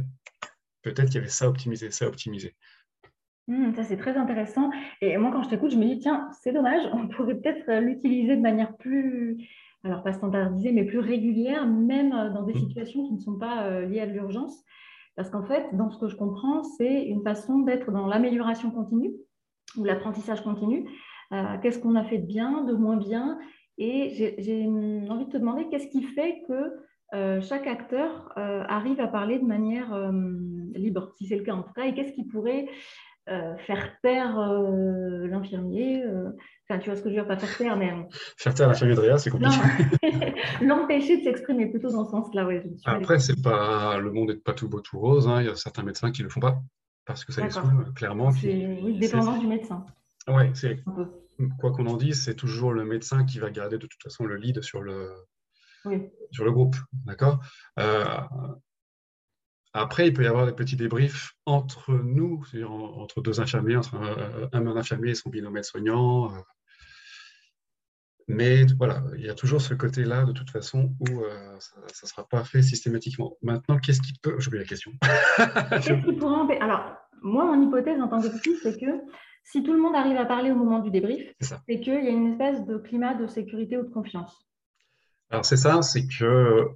peut-être 0.83 1.07
qu'il 1.07 1.17
y 1.17 1.19
avait 1.19 1.29
ça 1.29 1.49
optimisé, 1.49 1.91
ça 1.91 2.09
optimisé. 2.09 2.57
Mmh, 3.49 3.75
ça, 3.75 3.85
c'est 3.85 3.97
très 3.97 4.17
intéressant. 4.17 4.71
Et 5.01 5.17
moi, 5.19 5.31
quand 5.33 5.43
je 5.43 5.49
t'écoute, 5.49 5.71
je 5.71 5.77
me 5.77 5.85
dis, 5.85 5.99
tiens, 5.99 6.29
c'est 6.33 6.53
dommage, 6.53 6.83
on 6.93 7.07
pourrait 7.09 7.37
peut-être 7.37 7.69
euh, 7.69 7.81
l'utiliser 7.81 8.37
de 8.37 8.41
manière 8.41 8.77
plus, 8.77 9.39
alors 9.85 10.03
pas 10.03 10.13
standardisée, 10.13 10.73
mais 10.73 10.85
plus 10.85 10.99
régulière, 10.99 11.67
même 11.67 12.13
euh, 12.13 12.31
dans 12.31 12.43
des 12.43 12.55
mmh. 12.55 12.59
situations 12.59 13.07
qui 13.07 13.15
ne 13.15 13.21
sont 13.21 13.39
pas 13.39 13.67
euh, 13.67 13.87
liées 13.87 14.01
à 14.01 14.07
l'urgence. 14.07 14.65
Parce 15.15 15.31
qu'en 15.31 15.45
fait, 15.45 15.65
dans 15.75 15.91
ce 15.91 15.99
que 15.99 16.09
je 16.09 16.17
comprends, 16.17 16.65
c'est 16.65 17.05
une 17.05 17.23
façon 17.23 17.61
d'être 17.61 17.93
dans 17.93 18.07
l'amélioration 18.07 18.71
continue 18.71 19.13
ou 19.77 19.85
l'apprentissage 19.85 20.43
continu. 20.43 20.89
qu'est-ce 21.63 21.79
qu'on 21.79 21.97
a 21.97 22.05
fait 22.05 22.19
de 22.19 22.27
bien, 22.27 22.65
de 22.65 22.75
moins 22.75 22.97
bien? 22.97 23.39
Et 23.79 24.35
j'ai 24.39 24.67
mmh, 24.67 25.11
envie 25.11 25.25
de 25.25 25.31
te 25.31 25.39
demander, 25.39 25.69
qu'est-ce 25.71 25.89
qui 25.89 26.03
fait 26.03 26.43
que 26.47 27.41
chaque 27.41 27.67
acteur 27.67 28.31
arrive 28.37 29.01
à 29.01 29.07
parler 29.07 29.39
de 29.39 29.47
manière 29.47 30.13
libre, 30.75 31.13
si 31.17 31.27
c'est 31.27 31.37
le 31.37 31.45
cas 31.45 31.55
en 31.55 31.63
tout 31.63 31.73
cas, 31.73 31.87
et 31.87 31.95
qu'est-ce 31.95 32.13
qui 32.13 32.25
pourrait 32.25 32.69
euh, 33.29 33.57
faire 33.67 33.91
taire 34.03 34.39
euh, 34.39 35.27
l'infirmier. 35.27 36.05
Euh, 36.05 36.31
enfin, 36.69 36.79
tu 36.79 36.89
vois 36.89 36.97
ce 36.97 37.03
que 37.03 37.11
je 37.11 37.15
veux 37.15 37.21
dire, 37.21 37.27
pas 37.27 37.37
faire 37.37 37.57
taire, 37.57 37.77
mais. 37.77 37.93
Faire 38.39 38.55
taire 38.55 38.69
l'infirmier 38.69 38.95
de 38.95 39.01
Réa, 39.01 39.19
c'est 39.19 39.31
compliqué. 39.31 39.57
L'empêcher 40.63 41.19
de 41.19 41.25
s'exprimer 41.25 41.67
plutôt 41.67 41.91
dans 41.91 42.05
ce 42.05 42.13
sens-là, 42.13 42.47
oui. 42.47 42.61
Après, 42.85 43.19
c'est 43.19 43.43
pas 43.43 43.99
le 43.99 44.13
monde 44.13 44.29
n'est 44.29 44.37
pas 44.37 44.53
tout 44.53 44.69
beau, 44.69 44.81
tout 44.81 44.99
rose. 44.99 45.27
Hein. 45.27 45.41
Il 45.41 45.47
y 45.47 45.51
a 45.51 45.57
certains 45.57 45.83
médecins 45.83 46.13
qui 46.13 46.23
ne 46.23 46.27
le 46.27 46.31
font 46.31 46.41
pas 46.41 46.61
parce 47.05 47.25
que 47.25 47.33
ça 47.33 47.43
les 47.43 47.51
saoule, 47.51 47.93
clairement. 47.95 48.31
C'est 48.31 48.79
oui, 48.83 48.99
dépendant 48.99 49.39
du 49.39 49.47
médecin. 49.47 49.85
Oui, 50.29 50.45
c'est. 50.55 50.83
Quoi 51.59 51.73
qu'on 51.73 51.87
en 51.87 51.97
dise, 51.97 52.23
c'est 52.23 52.35
toujours 52.35 52.73
le 52.73 52.85
médecin 52.85 53.25
qui 53.25 53.41
va 53.41 53.51
garder 53.51 53.77
de 53.77 53.87
toute 53.87 54.03
façon 54.03 54.25
le 54.25 54.37
lead 54.37 54.63
sur 54.63 54.81
le, 54.81 55.13
sur 56.31 56.45
le 56.45 56.53
groupe. 56.53 56.77
D'accord? 57.05 57.41
Après, 59.77 60.09
il 60.09 60.13
peut 60.15 60.25
y 60.25 60.27
avoir 60.27 60.47
des 60.47 60.53
petits 60.53 60.77
débriefs 60.77 61.35
entre 61.45 61.93
nous, 61.93 62.45
c'est-à-dire 62.45 62.73
entre 62.73 63.21
deux 63.21 63.41
infirmiers, 63.41 63.77
entre 63.77 63.97
un, 64.53 64.67
infirmier 64.77 65.11
et 65.11 65.15
son 65.15 65.29
binôme 65.29 65.63
soignant. 65.63 66.33
Euh. 66.33 66.39
Mais 68.29 68.65
voilà, 68.79 69.03
il 69.17 69.25
y 69.25 69.29
a 69.29 69.35
toujours 69.35 69.61
ce 69.61 69.75
côté-là, 69.75 70.25
de 70.25 70.33
toute 70.33 70.51
façon, 70.51 70.95
où 71.01 71.21
euh, 71.21 71.59
ça 71.61 71.77
ne 72.03 72.09
sera 72.09 72.27
pas 72.27 72.43
fait 72.43 72.63
systématiquement. 72.63 73.37
Maintenant, 73.43 73.79
qu'est-ce 73.79 74.01
qui 74.01 74.15
peut. 74.21 74.37
J'ai 74.39 74.49
oublié 74.49 74.65
la 74.65 74.69
question. 74.69 74.93
Alors, 76.61 76.97
moi, 77.23 77.45
mon 77.45 77.63
hypothèse 77.63 78.01
en 78.01 78.09
tant 78.09 78.23
que 78.23 78.29
psy, 78.29 78.57
c'est 78.63 78.81
que 78.81 79.03
si 79.45 79.63
tout 79.63 79.75
le 79.75 79.79
monde 79.79 79.95
arrive 79.95 80.17
à 80.17 80.25
parler 80.25 80.51
au 80.51 80.57
moment 80.57 80.81
du 80.81 80.91
débrief, 80.91 81.35
c'est 81.41 81.81
qu'il 81.81 81.93
y 81.93 82.09
a 82.09 82.11
une 82.11 82.33
espèce 82.33 82.65
de 82.65 82.79
climat 82.79 83.15
de 83.15 83.27
sécurité 83.27 83.77
ou 83.77 83.83
de 83.83 83.93
confiance. 83.93 84.49
Alors, 85.31 85.45
c'est 85.45 85.57
ça, 85.57 85.83
c'est 85.83 86.07
que 86.07 86.67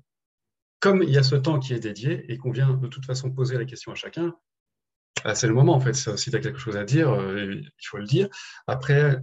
comme 0.81 1.03
il 1.03 1.11
y 1.11 1.19
a 1.19 1.23
ce 1.23 1.37
temps 1.37 1.59
qui 1.59 1.75
est 1.75 1.81
dédié 1.81 2.31
et 2.33 2.39
qu'on 2.39 2.51
vient 2.51 2.73
de 2.75 2.89
toute 2.89 3.07
façon 3.07 3.31
poser 3.31 3.57
la 3.59 3.67
question 3.67 3.93
à 3.93 3.95
chacun, 3.95 4.35
bah, 5.25 5.35
c'est 5.35 5.47
le 5.47 5.55
moment 5.55 5.75
en 5.75 5.81
fait. 5.81 5.95
Si 5.95 6.31
tu 6.31 6.37
as 6.37 6.41
quelque 6.41 6.59
chose 6.59 6.77
à 6.77 6.85
dire, 6.85 7.11
euh, 7.11 7.55
il 7.55 7.87
faut 7.87 7.99
le 7.99 8.07
dire. 8.07 8.29
Après, 8.67 9.23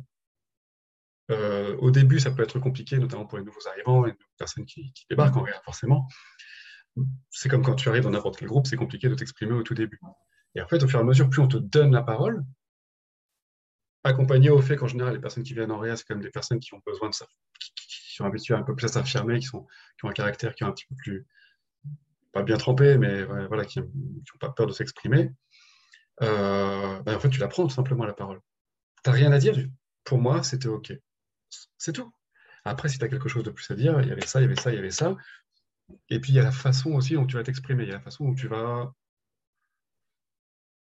euh, 1.32 1.76
au 1.78 1.92
début, 1.92 2.20
ça 2.20 2.32
peut 2.32 2.44
être 2.44 2.60
compliqué, 2.60 2.98
notamment 2.98 3.26
pour 3.26 3.38
les 3.40 3.44
nouveaux 3.44 3.68
arrivants, 3.68 4.06
les 4.06 4.14
personnes 4.38 4.66
qui, 4.66 4.94
débarquent 5.10 5.38
en 5.38 5.42
réel, 5.42 5.60
forcément. 5.66 6.08
C'est 7.30 7.50
comme 7.50 7.64
quand 7.64 7.76
tu 7.76 7.90
arrives 7.90 8.04
dans 8.04 8.12
n'importe 8.12 8.38
quel 8.38 8.48
groupe, 8.48 8.68
c'est 8.68 8.78
compliqué 8.78 9.10
de 9.10 9.16
t'exprimer 9.16 9.54
au 9.54 9.64
tout 9.64 9.74
début. 9.74 10.00
Et 10.56 10.62
en 10.62 10.68
fait, 10.68 10.82
au 10.84 10.88
fur 10.88 11.00
et 11.00 11.02
à 11.02 11.06
mesure, 11.06 11.30
plus 11.30 11.42
on 11.42 11.48
te 11.48 11.58
donne 11.58 11.92
la 11.92 12.02
parole, 12.02 12.44
accompagné 14.04 14.50
au 14.50 14.62
fait 14.62 14.78
qu'en 14.78 14.88
général, 14.88 15.16
les 15.16 15.20
personnes 15.20 15.44
qui 15.44 15.54
viennent 15.54 15.72
en 15.72 15.80
réa, 15.80 15.96
c'est 15.96 16.06
quand 16.06 16.16
même 16.16 16.24
des 16.24 16.32
personnes 16.32 16.60
qui 16.60 16.74
ont 16.74 16.82
besoin 16.86 17.10
de 17.10 17.14
ça, 17.14 17.28
qui, 17.60 18.16
sont 18.16 18.26
habituées 18.26 18.56
un 18.56 18.64
peu 18.64 18.76
plus 18.76 18.86
à 18.86 18.88
s'affirmer, 18.88 19.40
qui, 19.40 19.48
qui 19.48 19.56
ont 20.06 20.10
un 20.10 20.14
caractère 20.14 20.56
qui 20.56 20.64
est 20.64 20.68
un 20.68 20.72
petit 20.72 20.86
peu 20.88 20.96
plus, 20.96 21.28
pas 22.32 22.44
bien 22.44 22.58
trempés, 22.58 22.98
mais 22.98 23.24
voilà, 23.24 23.66
qui 23.66 23.80
n'ont 23.80 23.90
pas 24.40 24.50
peur 24.50 24.68
de 24.68 24.74
s'exprimer, 24.74 25.32
euh, 26.24 27.02
ben, 27.04 27.16
en 27.16 27.20
fait, 27.20 27.30
tu 27.30 27.40
la 27.40 27.48
prends 27.48 27.64
tout 27.64 27.74
simplement 27.74 28.06
la 28.06 28.14
parole. 28.14 28.40
Tu 29.04 29.10
n'as 29.10 29.16
rien 29.16 29.32
à 29.32 29.40
dire. 29.40 29.56
Pour 30.04 30.20
moi, 30.20 30.44
c'était 30.44 30.68
OK. 30.68 30.94
C'est 31.78 31.94
tout. 31.94 32.12
Après, 32.66 32.90
si 32.90 32.98
tu 32.98 33.06
as 33.06 33.10
quelque 33.10 33.30
chose 33.30 33.44
de 33.44 33.52
plus 33.52 33.70
à 33.72 33.76
dire, 33.76 34.00
il 34.02 34.10
y 34.10 34.12
avait 34.12 34.26
ça, 34.26 34.40
il 34.40 34.44
y 34.44 34.46
avait 34.46 34.60
ça, 34.60 34.72
il 34.72 34.76
y 34.76 34.80
avait 34.80 34.92
ça. 34.92 35.16
Et 36.10 36.20
puis, 36.20 36.32
il 36.34 36.36
y 36.36 36.40
a 36.40 36.44
la 36.44 36.52
façon 36.52 36.92
aussi 36.94 37.14
dont 37.14 37.26
tu 37.26 37.36
vas 37.36 37.44
t'exprimer. 37.44 37.84
Il 37.84 37.90
y 37.90 37.92
a 37.92 37.96
la 37.96 38.02
façon 38.02 38.26
dont 38.26 38.36
tu 38.36 38.48
vas. 38.48 38.94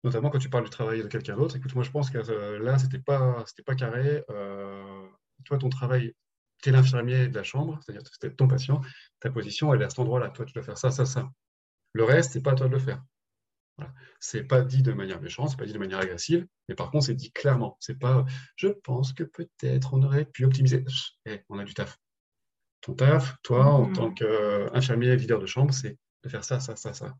Notamment 0.04 0.30
quand 0.30 0.38
tu 0.38 0.50
parles 0.50 0.64
du 0.64 0.70
travail 0.70 1.02
de 1.02 1.08
quelqu'un 1.08 1.36
d'autre. 1.36 1.56
Écoute, 1.56 1.74
moi, 1.74 1.84
je 1.84 1.90
pense 1.90 2.10
que 2.10 2.18
euh, 2.18 2.58
là, 2.58 2.78
c'était 2.78 2.98
pas, 2.98 3.44
pas 3.64 3.74
carré. 3.74 4.24
Euh, 4.30 5.06
toi, 5.44 5.58
ton 5.58 5.68
travail, 5.68 6.14
tu 6.62 6.68
es 6.68 6.72
l'infirmier 6.72 7.28
de 7.28 7.34
la 7.34 7.42
chambre, 7.42 7.78
c'est-à-dire 7.82 8.02
que 8.02 8.10
c'était 8.12 8.34
ton 8.34 8.48
patient, 8.48 8.80
ta 9.20 9.30
position, 9.30 9.74
elle 9.74 9.82
est 9.82 9.84
à 9.84 9.90
cet 9.90 9.98
endroit-là. 9.98 10.30
Toi, 10.30 10.44
tu 10.44 10.54
dois 10.54 10.62
faire 10.62 10.78
ça, 10.78 10.90
ça, 10.90 11.04
ça. 11.04 11.30
Le 11.92 12.04
reste, 12.04 12.32
c'est 12.32 12.42
pas 12.42 12.52
à 12.52 12.54
toi 12.54 12.68
de 12.68 12.72
le 12.72 12.78
faire. 12.78 13.02
Voilà. 13.76 13.92
C'est 14.20 14.44
pas 14.44 14.62
dit 14.62 14.82
de 14.82 14.92
manière 14.92 15.20
méchante, 15.20 15.50
c'est 15.50 15.58
pas 15.58 15.66
dit 15.66 15.72
de 15.72 15.78
manière 15.78 15.98
agressive, 15.98 16.46
mais 16.68 16.74
par 16.74 16.90
contre, 16.90 17.06
c'est 17.06 17.14
dit 17.14 17.32
clairement. 17.32 17.76
C'est 17.80 17.98
pas 17.98 18.24
je 18.56 18.68
pense 18.68 19.12
que 19.12 19.24
peut-être 19.24 19.94
on 19.94 20.02
aurait 20.02 20.24
pu 20.24 20.44
optimiser. 20.44 20.84
Eh, 21.26 21.40
on 21.48 21.58
a 21.58 21.64
du 21.64 21.74
taf. 21.74 21.98
Ton 22.80 22.94
taf, 22.94 23.36
toi, 23.42 23.66
en 23.66 23.88
mmh. 23.88 23.92
tant 23.92 24.12
qu'infirmier 24.12 25.16
leader 25.16 25.38
de 25.38 25.46
chambre, 25.46 25.72
c'est 25.72 25.98
de 26.22 26.28
faire 26.28 26.44
ça, 26.44 26.60
ça, 26.60 26.76
ça, 26.76 26.92
ça. 26.92 27.14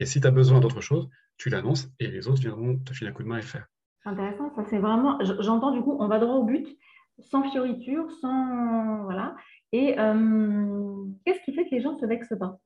Et 0.00 0.06
si 0.06 0.20
tu 0.20 0.26
as 0.26 0.30
besoin 0.30 0.60
d'autre 0.60 0.80
chose, 0.80 1.08
tu 1.36 1.50
l'annonces 1.50 1.88
et 1.98 2.08
les 2.08 2.28
autres 2.28 2.40
viendront 2.40 2.78
te 2.78 2.92
filer 2.92 3.10
un 3.10 3.12
coup 3.12 3.22
de 3.22 3.28
main 3.28 3.38
et 3.38 3.42
faire. 3.42 3.66
Intéressant, 4.04 4.54
ça 4.54 4.64
c'est 4.70 4.78
vraiment. 4.78 5.18
J'entends 5.40 5.72
du 5.72 5.82
coup, 5.82 5.96
on 5.98 6.08
va 6.08 6.18
droit 6.18 6.36
au 6.36 6.44
but, 6.44 6.78
sans 7.18 7.48
fioriture, 7.50 8.10
sans. 8.20 9.04
Voilà. 9.04 9.36
Et 9.72 9.98
euh, 9.98 11.04
qu'est-ce 11.24 11.40
qui 11.44 11.54
fait 11.54 11.64
que 11.64 11.74
les 11.74 11.80
gens 11.80 11.94
ne 11.94 11.98
se 11.98 12.06
vexent 12.06 12.34
pas? 12.38 12.58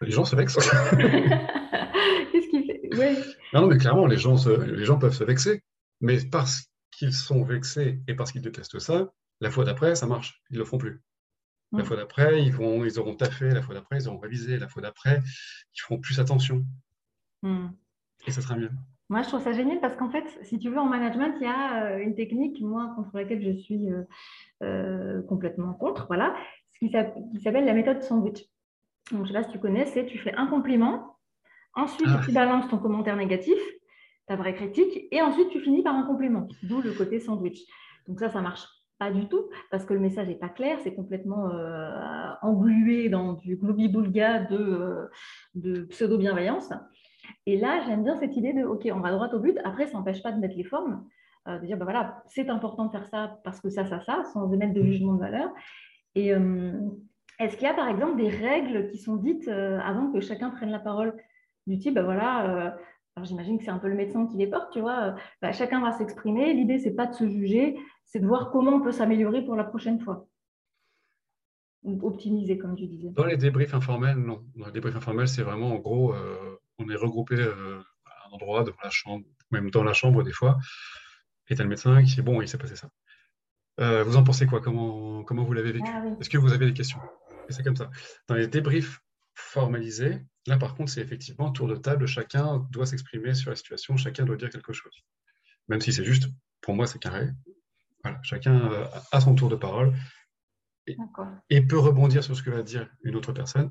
Les 0.00 0.10
gens 0.10 0.24
se 0.24 0.34
vexent. 0.34 0.56
Qu'est-ce 2.32 2.48
qu'il 2.48 2.64
fait 2.64 2.80
Non, 3.52 3.66
mais 3.66 3.76
clairement, 3.76 4.06
les 4.06 4.16
gens, 4.16 4.36
les 4.64 4.84
gens 4.84 4.98
peuvent 4.98 5.14
se 5.14 5.24
vexer. 5.24 5.62
Mais 6.00 6.18
parce 6.24 6.70
qu'ils 6.90 7.12
sont 7.12 7.44
vexés 7.44 8.00
et 8.08 8.14
parce 8.14 8.32
qu'ils 8.32 8.40
détestent 8.40 8.78
ça, 8.78 9.12
la 9.40 9.50
fois 9.50 9.64
d'après, 9.64 9.94
ça 9.94 10.06
marche. 10.06 10.42
Ils 10.50 10.54
ne 10.54 10.60
le 10.60 10.64
font 10.64 10.78
plus. 10.78 11.02
La 11.72 11.82
mm. 11.82 11.86
fois 11.86 11.96
d'après, 11.96 12.42
ils, 12.42 12.52
vont, 12.52 12.84
ils 12.84 12.98
auront 12.98 13.14
taffé. 13.14 13.50
La 13.50 13.62
fois 13.62 13.74
d'après, 13.74 13.98
ils 13.98 14.08
auront 14.08 14.18
révisé. 14.18 14.58
La 14.58 14.68
fois 14.68 14.82
d'après, 14.82 15.20
ils 15.74 15.80
feront 15.80 15.98
plus 15.98 16.18
attention. 16.18 16.64
Mm. 17.42 17.68
Et 18.26 18.30
ça 18.30 18.40
sera 18.40 18.56
mieux. 18.56 18.70
Moi, 19.10 19.22
je 19.22 19.28
trouve 19.28 19.42
ça 19.42 19.52
génial 19.52 19.80
parce 19.80 19.96
qu'en 19.96 20.08
fait, 20.08 20.24
si 20.42 20.60
tu 20.60 20.70
veux, 20.70 20.78
en 20.78 20.86
management, 20.86 21.34
il 21.40 21.42
y 21.42 21.46
a 21.46 21.84
euh, 21.84 21.98
une 21.98 22.14
technique, 22.14 22.60
moi, 22.60 22.92
contre 22.94 23.10
laquelle 23.14 23.42
je 23.42 23.58
suis 23.58 23.90
euh, 23.90 24.04
euh, 24.62 25.20
complètement 25.22 25.74
contre, 25.74 26.06
voilà, 26.06 26.36
ce 26.72 26.78
qui 26.78 26.92
s'appelle 27.42 27.64
la 27.64 27.74
méthode 27.74 28.02
sandwich. 28.04 28.46
Donc, 29.10 29.26
je 29.26 29.32
sais 29.32 29.38
pas 29.38 29.42
si 29.42 29.50
tu 29.50 29.58
connais, 29.58 29.86
c'est 29.86 30.06
tu 30.06 30.16
fais 30.16 30.32
un 30.34 30.46
compliment, 30.46 31.16
ensuite 31.74 32.06
ah. 32.08 32.20
tu 32.24 32.30
balances 32.30 32.68
ton 32.68 32.78
commentaire 32.78 33.16
négatif, 33.16 33.58
ta 34.28 34.36
vraie 34.36 34.54
critique, 34.54 35.08
et 35.10 35.20
ensuite 35.20 35.50
tu 35.50 35.60
finis 35.60 35.82
par 35.82 35.96
un 35.96 36.04
compliment, 36.04 36.46
d'où 36.62 36.80
le 36.80 36.92
côté 36.92 37.18
sandwich. 37.18 37.58
Donc 38.06 38.20
ça, 38.20 38.30
ça 38.30 38.40
marche 38.40 38.64
pas 39.00 39.10
du 39.10 39.26
tout 39.26 39.48
parce 39.72 39.84
que 39.84 39.94
le 39.94 39.98
message 39.98 40.28
n'est 40.28 40.38
pas 40.38 40.50
clair, 40.50 40.78
c'est 40.84 40.94
complètement 40.94 41.50
englué 42.42 43.08
dans 43.08 43.32
du 43.32 43.56
globi-boulga 43.56 44.44
de, 44.44 45.08
de 45.54 45.82
pseudo-bienveillance. 45.86 46.70
Et 47.46 47.58
là, 47.58 47.80
j'aime 47.86 48.04
bien 48.04 48.16
cette 48.16 48.36
idée 48.36 48.52
de, 48.52 48.64
OK, 48.64 48.88
on 48.92 49.00
va 49.00 49.10
droit 49.10 49.28
au 49.28 49.38
but. 49.38 49.58
Après, 49.64 49.86
ça 49.86 49.94
n'empêche 49.94 50.22
pas 50.22 50.32
de 50.32 50.38
mettre 50.38 50.56
les 50.56 50.64
formes, 50.64 51.04
euh, 51.48 51.58
de 51.58 51.66
dire, 51.66 51.76
ben 51.76 51.84
voilà, 51.84 52.22
c'est 52.26 52.48
important 52.48 52.86
de 52.86 52.90
faire 52.90 53.08
ça 53.08 53.38
parce 53.44 53.60
que 53.60 53.70
ça, 53.70 53.86
ça, 53.86 54.00
ça, 54.00 54.24
sans 54.32 54.52
émettre 54.52 54.74
de 54.74 54.82
jugement 54.82 55.14
de 55.14 55.20
valeur. 55.20 55.50
Et 56.14 56.34
euh, 56.34 56.72
est-ce 57.38 57.56
qu'il 57.56 57.66
y 57.66 57.70
a, 57.70 57.74
par 57.74 57.88
exemple, 57.88 58.16
des 58.16 58.28
règles 58.28 58.88
qui 58.88 58.98
sont 58.98 59.16
dites 59.16 59.48
euh, 59.48 59.78
avant 59.80 60.10
que 60.12 60.20
chacun 60.20 60.50
prenne 60.50 60.70
la 60.70 60.80
parole 60.80 61.16
du 61.66 61.78
type, 61.78 61.94
ben 61.94 62.02
voilà, 62.02 62.74
alors 63.14 63.26
j'imagine 63.26 63.58
que 63.58 63.64
c'est 63.64 63.70
un 63.70 63.78
peu 63.78 63.88
le 63.88 63.94
médecin 63.94 64.26
qui 64.26 64.36
les 64.38 64.46
porte, 64.46 64.72
tu 64.72 64.80
vois, 64.80 65.14
ben, 65.42 65.52
chacun 65.52 65.80
va 65.80 65.92
s'exprimer. 65.92 66.54
L'idée, 66.54 66.78
c'est 66.78 66.94
pas 66.94 67.06
de 67.06 67.14
se 67.14 67.28
juger, 67.28 67.76
c'est 68.06 68.18
de 68.18 68.26
voir 68.26 68.50
comment 68.50 68.72
on 68.72 68.80
peut 68.80 68.92
s'améliorer 68.92 69.44
pour 69.44 69.56
la 69.56 69.64
prochaine 69.64 70.00
fois 70.00 70.26
optimiser, 72.02 72.58
comme 72.58 72.76
tu 72.76 72.86
disais. 72.86 73.10
Dans 73.10 73.24
les 73.24 73.36
débriefs 73.36 73.74
informels, 73.74 74.16
non. 74.16 74.42
Dans 74.56 74.66
les 74.66 74.72
débriefs 74.72 74.96
informels, 74.96 75.28
c'est 75.28 75.42
vraiment 75.42 75.72
en 75.72 75.78
gros, 75.78 76.14
on 76.90 76.92
est 76.92 76.96
regroupé 76.96 77.36
euh, 77.36 77.80
à 78.06 78.28
un 78.28 78.32
endroit 78.32 78.64
devant 78.64 78.78
la 78.82 78.90
chambre, 78.90 79.24
même 79.50 79.70
dans 79.70 79.84
la 79.84 79.92
chambre 79.92 80.22
des 80.22 80.32
fois, 80.32 80.58
et 81.48 81.54
tu 81.54 81.60
as 81.60 81.64
le 81.64 81.70
médecin 81.70 82.02
qui 82.02 82.14
dit 82.14 82.22
bon, 82.22 82.40
il 82.42 82.48
s'est 82.48 82.58
passé 82.58 82.76
ça. 82.76 82.90
Euh, 83.80 84.04
vous 84.04 84.16
en 84.16 84.24
pensez 84.24 84.46
quoi? 84.46 84.60
Comment, 84.60 85.24
comment 85.24 85.44
vous 85.44 85.52
l'avez 85.52 85.72
vécu? 85.72 85.90
Ah 85.92 86.04
Est-ce 86.20 86.28
que 86.28 86.38
vous 86.38 86.52
avez 86.52 86.66
des 86.66 86.74
questions? 86.74 87.00
Et 87.48 87.52
c'est 87.52 87.62
comme 87.62 87.76
ça. 87.76 87.90
Dans 88.28 88.34
les 88.34 88.46
débriefs 88.46 89.00
formalisés, 89.34 90.20
là 90.46 90.58
par 90.58 90.74
contre, 90.74 90.92
c'est 90.92 91.00
effectivement 91.00 91.50
tour 91.50 91.66
de 91.66 91.76
table, 91.76 92.06
chacun 92.06 92.66
doit 92.70 92.86
s'exprimer 92.86 93.34
sur 93.34 93.50
la 93.50 93.56
situation, 93.56 93.96
chacun 93.96 94.24
doit 94.24 94.36
dire 94.36 94.50
quelque 94.50 94.72
chose. 94.72 94.92
Même 95.68 95.80
si 95.80 95.92
c'est 95.92 96.04
juste, 96.04 96.28
pour 96.60 96.74
moi, 96.74 96.86
c'est 96.86 96.98
carré. 96.98 97.30
Voilà, 98.02 98.18
chacun 98.22 98.72
euh, 98.72 98.86
a 99.12 99.20
son 99.20 99.34
tour 99.34 99.48
de 99.48 99.56
parole 99.56 99.94
et, 100.86 100.96
et, 101.50 101.60
peut 101.60 101.78
rebondir 101.78 102.24
sur 102.24 102.34
ce 102.34 102.42
que 102.42 102.50
va 102.50 102.62
dire 102.62 102.88
une 103.02 103.14
autre 103.14 103.32
personne 103.32 103.70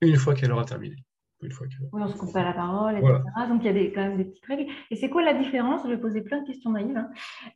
une 0.00 0.16
fois 0.16 0.34
qu'elle 0.34 0.52
aura 0.52 0.64
terminé. 0.64 0.96
Oui, 1.42 1.50
on 1.92 2.08
se 2.08 2.16
coupe 2.16 2.32
pas 2.32 2.42
la 2.42 2.54
parole, 2.54 2.96
etc. 2.96 3.20
Donc 3.48 3.62
il 3.62 3.66
y 3.66 3.68
a 3.68 3.72
des, 3.72 3.92
quand 3.92 4.00
même 4.00 4.16
des 4.16 4.24
petites 4.24 4.46
règles. 4.46 4.72
Et 4.90 4.96
c'est 4.96 5.10
quoi 5.10 5.22
la 5.22 5.34
différence? 5.34 5.82
Je 5.84 5.88
vais 5.88 5.98
poser 5.98 6.22
plein 6.22 6.40
de 6.40 6.46
questions 6.46 6.70
naïves 6.70 6.96
hein, 6.96 7.10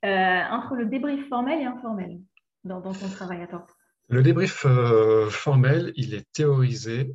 euh, 0.04 0.54
entre 0.54 0.74
le 0.74 0.86
débrief 0.86 1.28
formel 1.28 1.60
et 1.60 1.64
informel 1.64 2.20
dans, 2.64 2.82
ton 2.82 3.08
travail 3.08 3.42
à 3.42 3.46
toi? 3.46 3.66
Le 4.08 4.22
débrief 4.22 4.66
euh, 4.66 5.30
formel, 5.30 5.92
il 5.96 6.14
est 6.14 6.30
théorisé 6.32 7.14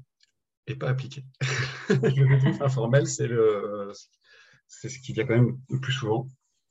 et 0.66 0.76
pas 0.76 0.90
appliqué. 0.90 1.24
le 1.90 2.10
débrief 2.12 2.62
informel, 2.62 3.06
c'est 3.06 3.28
le, 3.28 3.92
c'est 4.68 4.90
ce 4.90 5.00
qui 5.00 5.14
vient 5.14 5.26
quand 5.26 5.36
même 5.36 5.58
le 5.70 5.80
plus 5.80 5.94
souvent. 5.94 6.28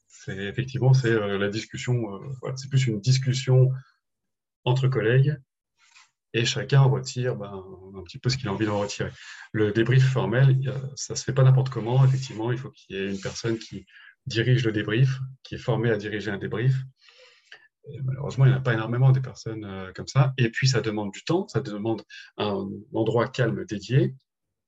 C'est 0.08 0.36
effectivement 0.36 0.92
c'est 0.92 1.12
euh, 1.12 1.38
la 1.38 1.48
discussion. 1.50 2.20
c'est 2.56 2.68
plus 2.68 2.86
une 2.88 3.00
discussion 3.00 3.70
entre 4.64 4.88
collègues 4.88 5.36
et 6.34 6.44
chacun 6.44 6.82
retire 6.82 7.36
ben, 7.36 7.64
un 7.96 8.02
petit 8.02 8.18
peu 8.18 8.28
ce 8.28 8.36
qu'il 8.36 8.48
a 8.48 8.52
envie 8.52 8.66
d'en 8.66 8.80
retirer. 8.80 9.10
Le 9.52 9.72
débrief 9.72 10.04
formel, 10.04 10.58
ça 10.96 11.14
ne 11.14 11.16
se 11.16 11.24
fait 11.24 11.32
pas 11.32 11.44
n'importe 11.44 11.70
comment. 11.70 12.04
Effectivement, 12.04 12.50
il 12.50 12.58
faut 12.58 12.70
qu'il 12.70 12.96
y 12.96 12.98
ait 12.98 13.10
une 13.10 13.20
personne 13.20 13.56
qui 13.56 13.86
dirige 14.26 14.64
le 14.64 14.72
débrief, 14.72 15.20
qui 15.44 15.54
est 15.54 15.58
formée 15.58 15.90
à 15.90 15.96
diriger 15.96 16.32
un 16.32 16.38
débrief. 16.38 16.74
malheureusement, 18.02 18.46
il 18.46 18.48
n'y 18.48 18.54
en 18.54 18.58
a 18.58 18.62
pas 18.62 18.74
énormément 18.74 19.12
des 19.12 19.20
personnes 19.20 19.64
euh, 19.64 19.92
comme 19.92 20.08
ça. 20.08 20.34
Et 20.36 20.50
puis, 20.50 20.66
ça 20.66 20.80
demande 20.80 21.12
du 21.12 21.22
temps, 21.22 21.46
ça 21.46 21.60
demande 21.60 22.02
un 22.36 22.68
endroit 22.92 23.28
calme 23.28 23.64
dédié. 23.64 24.14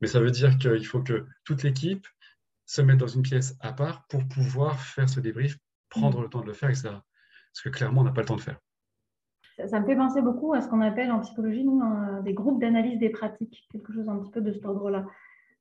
Mais 0.00 0.06
ça 0.06 0.20
veut 0.20 0.30
dire 0.30 0.58
qu'il 0.58 0.86
faut 0.86 1.02
que 1.02 1.26
toute 1.44 1.64
l'équipe 1.64 2.06
se 2.64 2.80
mette 2.80 2.98
dans 2.98 3.08
une 3.08 3.22
pièce 3.22 3.56
à 3.60 3.72
part 3.72 4.06
pour 4.08 4.26
pouvoir 4.28 4.80
faire 4.80 5.08
ce 5.08 5.18
débrief, 5.18 5.56
prendre 5.88 6.20
le 6.20 6.28
temps 6.28 6.42
de 6.42 6.46
le 6.46 6.52
faire, 6.52 6.68
etc. 6.68 6.90
Parce 6.90 7.62
que 7.64 7.70
clairement, 7.70 8.02
on 8.02 8.04
n'a 8.04 8.12
pas 8.12 8.20
le 8.20 8.26
temps 8.26 8.36
de 8.36 8.42
faire 8.42 8.60
ça, 9.66 9.80
me 9.80 9.86
fait 9.86 9.96
penser 9.96 10.22
beaucoup 10.22 10.52
à 10.52 10.60
ce 10.60 10.68
qu'on 10.68 10.80
appelle 10.80 11.10
en 11.10 11.20
psychologie 11.20 11.64
nous, 11.64 11.82
des 12.22 12.34
groupes 12.34 12.60
d'analyse 12.60 12.98
des 12.98 13.10
pratiques, 13.10 13.66
quelque 13.72 13.92
chose 13.92 14.08
un 14.08 14.16
petit 14.18 14.30
peu 14.30 14.40
de 14.40 14.52
cet 14.52 14.64
ordre-là, 14.66 15.06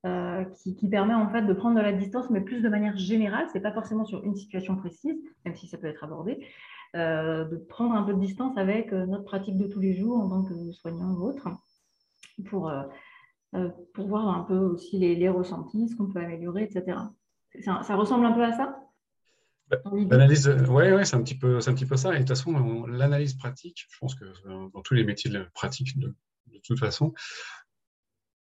euh, 0.06 0.44
qui, 0.62 0.88
permet 0.88 1.16
en 1.16 1.28
fait 1.30 1.42
de 1.42 1.54
prendre 1.54 1.78
de 1.78 1.82
la 1.82 1.92
distance, 1.92 2.30
mais 2.30 2.40
plus 2.40 2.62
de 2.62 2.70
manière 2.70 2.96
générale, 2.96 3.48
ce 3.50 3.56
n'est 3.56 3.64
pas 3.64 3.72
forcément 3.72 4.06
sur 4.06 4.24
une 4.24 4.36
situation 4.36 4.76
précise, 4.76 5.16
même 5.46 5.56
si 5.56 5.68
ça 5.68 5.80
peut 5.80 5.88
être 5.88 6.04
abordé, 6.04 6.46
euh, 6.96 7.44
de 7.46 7.56
prendre 7.56 7.96
un 7.96 8.04
peu 8.04 8.14
de 8.14 8.20
distance 8.20 8.56
avec 8.56 8.94
euh, 8.94 9.08
notre 9.08 9.24
pratique 9.24 9.58
de 9.58 9.66
tous 9.66 9.80
les 9.80 9.96
jours 9.96 10.20
en 10.20 10.30
tant 10.30 10.44
que 10.44 10.72
soignant 10.74 11.12
ou 11.16 11.24
autre, 11.24 11.50
pour, 12.46 12.72
pour 13.96 14.08
voir 14.08 14.28
un 14.28 14.44
peu 14.44 14.58
aussi 14.58 15.00
les, 15.00 15.30
ressentis, 15.30 15.90
ce 15.90 15.96
qu'on 15.96 16.06
peut 16.06 16.20
améliorer, 16.20 16.64
etc. 16.64 17.00
ça 17.62 17.96
ressemble 17.96 18.26
un 18.26 18.34
peu 18.34 18.44
à 18.44 18.52
ça? 18.52 18.85
L'analyse, 19.70 20.48
ouais, 20.48 20.94
ouais, 20.94 21.06
c'est 21.06 21.16
un 21.16 21.24
petit 21.24 21.38
peu, 21.38 21.60
c'est 21.60 21.72
un 21.72 21.74
petit 21.74 21.86
peu 21.86 21.98
ça. 21.98 22.12
Et 22.12 22.14
de 22.14 22.20
toute 22.20 22.30
façon, 22.30 22.86
l'analyse 22.86 23.34
pratique, 23.34 23.86
je 23.90 23.98
pense 24.00 24.16
que 24.16 24.26
euh, 24.26 24.70
dans 24.74 24.82
tous 24.82 24.94
les 24.94 25.04
métiers 25.04 25.32
de 25.32 25.44
pratique, 25.54 25.98
de, 25.98 26.14
toute 26.64 26.80
façon, 26.80 27.14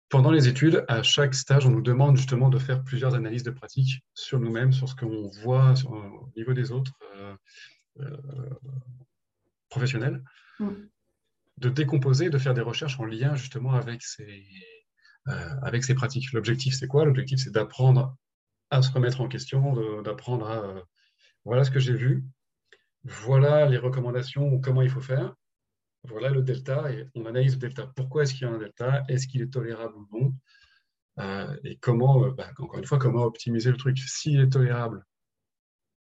pendant 0.09 0.31
les 0.31 0.47
études, 0.47 0.85
à 0.87 1.01
chaque 1.03 1.33
stage, 1.33 1.65
on 1.65 1.71
nous 1.71 1.81
demande 1.81 2.17
justement 2.17 2.49
de 2.49 2.59
faire 2.59 2.83
plusieurs 2.83 3.15
analyses 3.15 3.43
de 3.43 3.51
pratique 3.51 4.03
sur 4.13 4.39
nous-mêmes, 4.39 4.71
sur 4.71 4.87
ce 4.87 4.95
qu'on 4.95 5.29
voit 5.43 5.73
au 5.85 6.29
niveau 6.37 6.53
des 6.53 6.71
autres 6.71 6.93
euh, 7.15 7.35
euh, 7.99 8.17
professionnels, 9.69 10.23
mm. 10.59 10.69
de 11.57 11.69
décomposer, 11.69 12.29
de 12.29 12.37
faire 12.37 12.53
des 12.53 12.61
recherches 12.61 12.99
en 12.99 13.05
lien 13.05 13.35
justement 13.35 13.73
avec 13.73 14.03
ces, 14.03 14.45
avec 15.25 15.83
ces 15.83 15.95
pratiques. 15.95 16.31
L'objectif, 16.33 16.75
c'est 16.75 16.87
quoi? 16.87 17.05
L'objectif, 17.05 17.39
c'est 17.39 17.51
d'apprendre 17.51 18.15
à 18.69 18.81
se 18.81 18.91
remettre 18.91 19.21
en 19.21 19.27
question, 19.27 20.01
d'apprendre 20.01 20.47
à 20.47 20.83
voilà 21.45 21.63
ce 21.63 21.71
que 21.71 21.79
j'ai 21.79 21.93
vu, 21.93 22.23
voilà 23.03 23.67
les 23.67 23.77
recommandations, 23.77 24.59
comment 24.61 24.81
il 24.81 24.89
faut 24.89 25.01
faire, 25.01 25.35
voilà 26.03 26.29
le 26.29 26.41
delta, 26.41 26.91
et 26.91 27.07
on 27.15 27.25
analyse 27.25 27.53
le 27.53 27.59
delta. 27.59 27.91
Pourquoi 27.95 28.23
est-ce 28.23 28.33
qu'il 28.33 28.47
y 28.47 28.49
a 28.49 28.53
un 28.53 28.57
delta? 28.57 29.03
Est-ce 29.07 29.27
qu'il 29.27 29.41
est 29.41 29.51
tolérable 29.51 29.95
ou 29.95 30.07
non? 30.11 30.33
Euh, 31.19 31.55
Et 31.63 31.77
comment, 31.77 32.25
euh, 32.25 32.31
bah, 32.31 32.49
encore 32.57 32.79
une 32.79 32.85
fois, 32.85 32.97
comment 32.97 33.23
optimiser 33.23 33.71
le 33.71 33.77
truc? 33.77 33.97
S'il 33.99 34.39
est 34.39 34.49
tolérable, 34.49 35.05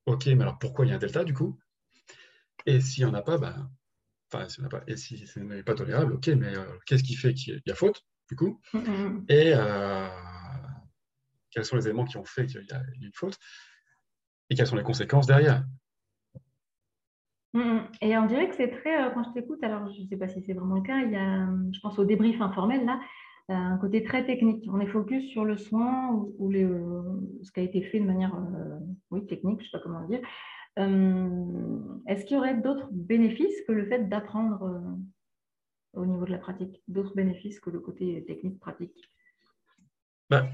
ok, 0.06 0.26
mais 0.28 0.42
alors 0.42 0.60
pourquoi 0.60 0.86
il 0.86 0.90
y 0.90 0.92
a 0.92 0.96
un 0.96 1.00
delta 1.00 1.24
du 1.24 1.34
coup? 1.34 1.60
Et 2.66 2.82
s'il 2.82 3.06
n'y 3.06 3.10
en 3.10 3.14
a 3.14 3.22
pas, 3.22 3.38
bah, 3.38 3.70
enfin, 4.32 4.50
s'il 4.50 4.64
n'y 4.64 4.66
en 4.66 4.70
a 4.70 4.80
pas, 4.80 4.84
et 4.88 4.98
si 4.98 5.26
ce 5.26 5.40
n'est 5.40 5.64
pas 5.64 5.76
tolérable, 5.76 6.14
ok, 6.14 6.28
mais 6.30 6.56
euh, 6.56 6.66
qu'est-ce 6.86 7.04
qui 7.04 7.16
fait 7.16 7.34
qu'il 7.34 7.62
y 7.66 7.72
a 7.72 7.76
faute 7.76 8.04
du 8.30 8.36
coup? 8.36 8.60
Mm-hmm. 8.74 9.26
Et 9.30 9.54
quels 11.52 11.66
sont 11.66 11.78
les 11.78 11.86
éléments 11.86 12.06
qui 12.06 12.18
ont 12.18 12.26
fait 12.26 12.46
qu'il 12.46 12.66
y 12.70 12.74
a 12.74 12.84
une 13.02 13.14
faute? 13.14 13.38
Et 14.50 14.56
quelles 14.56 14.68
sont 14.68 14.76
les 14.76 14.84
conséquences 14.84 15.28
derrière? 15.28 15.64
Mm, 17.54 17.60
mm. 17.60 17.88
Et 18.02 18.18
on 18.18 18.26
dirait 18.26 18.50
que 18.50 18.56
c'est 18.56 18.70
très, 18.70 19.04
euh, 19.04 19.10
quand 19.12 19.24
je 19.24 19.32
t'écoute, 19.32 19.64
alors 19.64 19.92
je 19.92 20.02
ne 20.02 20.08
sais 20.08 20.18
pas 20.18 20.28
si 20.28 20.42
c'est 20.44 20.54
vraiment 20.54 20.76
le 20.76 20.82
cas, 20.82 21.00
il 21.02 21.12
y 21.12 21.16
a, 21.16 21.48
je 21.72 21.80
pense 21.80 21.98
au 22.00 22.06
débrief 22.06 22.40
informel 22.42 22.86
là, 22.86 23.00
euh, 23.50 23.54
un 23.54 23.78
côté 23.78 24.04
très 24.04 24.26
technique. 24.26 24.68
On 24.72 24.80
est 24.80 24.88
focus 24.88 25.30
sur 25.32 25.46
le 25.46 25.58
soin 25.58 26.12
ou, 26.38 26.50
les, 26.50 26.64
euh, 26.64 27.02
ce 27.44 27.52
qui 27.52 27.60
a 27.60 27.64
été 27.64 27.82
fait 27.82 28.00
de 28.00 28.06
manière 28.06 28.36
oui, 29.12 29.26
technique, 29.26 29.62
je 29.62 29.66
ne 29.66 29.70
sais 29.70 29.78
pas 29.78 29.84
comment 29.84 30.06
dire. 30.06 30.22
Est-ce 32.08 32.26
qu'il 32.26 32.36
y 32.36 32.40
aurait 32.40 32.56
d'autres 32.56 32.88
bénéfices 32.92 33.62
que 33.68 33.72
le 33.72 33.88
fait 33.88 34.08
d'apprendre 34.10 34.84
au 35.94 36.06
niveau 36.06 36.26
de 36.26 36.32
la 36.32 36.38
pratique? 36.38 36.84
D'autres 36.88 37.16
bénéfices 37.16 37.60
que 37.60 37.72
le 37.72 37.80
côté 37.80 38.24
technique, 38.28 38.60
pratique? 38.60 39.12
Bah, 40.30 40.46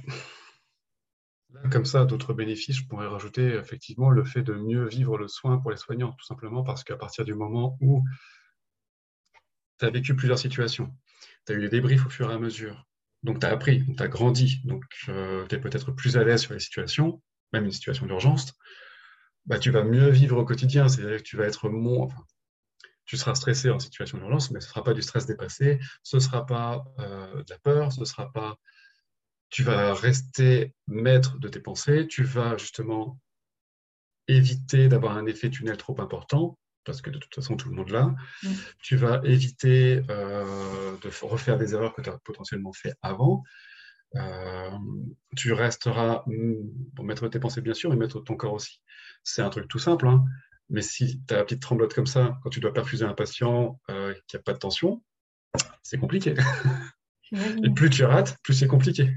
comme 1.71 1.85
ça, 1.85 2.05
d'autres 2.05 2.33
bénéfices, 2.33 2.77
je 2.77 2.87
pourrais 2.87 3.07
rajouter 3.07 3.55
effectivement 3.55 4.09
le 4.09 4.23
fait 4.23 4.41
de 4.41 4.53
mieux 4.53 4.87
vivre 4.87 5.17
le 5.17 5.27
soin 5.27 5.57
pour 5.57 5.71
les 5.71 5.77
soignants, 5.77 6.11
tout 6.13 6.25
simplement 6.25 6.63
parce 6.63 6.83
qu'à 6.83 6.95
partir 6.95 7.25
du 7.25 7.33
moment 7.33 7.77
où 7.81 8.03
tu 9.79 9.85
as 9.85 9.89
vécu 9.89 10.15
plusieurs 10.15 10.39
situations, 10.39 10.93
tu 11.45 11.53
as 11.53 11.55
eu 11.55 11.61
des 11.61 11.69
débriefs 11.69 12.05
au 12.05 12.09
fur 12.09 12.31
et 12.31 12.33
à 12.33 12.39
mesure, 12.39 12.87
donc 13.21 13.39
tu 13.39 13.45
as 13.45 13.49
appris, 13.49 13.83
tu 13.95 14.03
as 14.03 14.07
grandi, 14.07 14.61
donc 14.65 14.83
euh, 15.09 15.45
tu 15.47 15.55
es 15.55 15.59
peut-être 15.59 15.91
plus 15.91 16.17
à 16.17 16.23
l'aise 16.23 16.41
sur 16.41 16.53
les 16.53 16.59
situations, 16.59 17.21
même 17.51 17.65
une 17.65 17.71
situation 17.71 18.05
d'urgence, 18.05 18.53
bah, 19.45 19.59
tu 19.59 19.71
vas 19.71 19.83
mieux 19.83 20.09
vivre 20.09 20.37
au 20.37 20.45
quotidien, 20.45 20.87
c'est-à-dire 20.87 21.17
que 21.17 21.23
tu 21.23 21.37
vas 21.37 21.45
être 21.45 21.69
moins, 21.69 22.07
tu 23.05 23.17
seras 23.17 23.35
stressé 23.35 23.69
en 23.69 23.79
situation 23.79 24.17
d'urgence, 24.17 24.51
mais 24.51 24.59
ce 24.59 24.67
ne 24.67 24.69
sera 24.69 24.83
pas 24.83 24.93
du 24.93 25.01
stress 25.01 25.25
dépassé, 25.25 25.79
ce 26.03 26.17
ne 26.17 26.21
sera 26.21 26.45
pas 26.45 26.83
de 26.97 27.49
la 27.49 27.59
peur, 27.59 27.91
ce 27.91 27.99
ne 27.99 28.05
sera 28.05 28.31
pas 28.31 28.57
tu 29.53 29.61
vas 29.61 29.93
rester 29.93 30.73
maître 30.87 31.37
de 31.37 31.47
tes 31.47 31.59
pensées, 31.59 32.07
tu 32.07 32.23
vas 32.23 32.57
justement 32.57 33.19
éviter 34.27 34.87
d'avoir 34.87 35.15
un 35.15 35.27
effet 35.27 35.51
tunnel 35.51 35.77
trop 35.77 36.01
important, 36.01 36.57
parce 36.85 37.03
que 37.03 37.11
de 37.11 37.19
toute 37.19 37.35
façon, 37.35 37.55
tout 37.55 37.69
le 37.69 37.75
monde 37.75 37.89
l'a. 37.89 38.15
Mm. 38.41 38.49
Tu 38.79 38.95
vas 38.95 39.21
éviter 39.23 40.01
euh, 40.09 40.97
de 41.03 41.09
refaire 41.21 41.59
des 41.59 41.75
erreurs 41.75 41.93
que 41.93 42.01
tu 42.01 42.09
as 42.09 42.17
potentiellement 42.25 42.73
fait 42.73 42.95
avant. 43.03 43.43
Euh, 44.15 44.71
tu 45.37 45.53
resteras, 45.53 46.23
mm, 46.25 46.95
pour 46.95 47.05
mettre 47.05 47.27
tes 47.27 47.39
pensées 47.39 47.61
bien 47.61 47.75
sûr, 47.75 47.91
mais 47.91 47.95
mettre 47.95 48.21
ton 48.21 48.35
corps 48.35 48.53
aussi. 48.53 48.81
C'est 49.23 49.43
un 49.43 49.51
truc 49.51 49.67
tout 49.67 49.77
simple, 49.77 50.07
hein. 50.07 50.25
mais 50.69 50.81
si 50.81 51.21
tu 51.27 51.33
as 51.35 51.37
la 51.37 51.43
petite 51.43 51.61
tremblote 51.61 51.93
comme 51.93 52.07
ça, 52.07 52.39
quand 52.41 52.49
tu 52.49 52.59
dois 52.59 52.73
perfuser 52.73 53.05
un 53.05 53.13
patient 53.13 53.79
euh, 53.91 54.15
qui 54.25 54.35
n'a 54.35 54.41
pas 54.41 54.53
de 54.53 54.57
tension, 54.59 55.03
c'est 55.83 55.99
compliqué. 55.99 56.33
Et 57.31 57.69
plus 57.69 57.89
tu 57.89 58.03
rates, 58.03 58.37
plus 58.43 58.53
c'est 58.53 58.67
compliqué. 58.67 59.11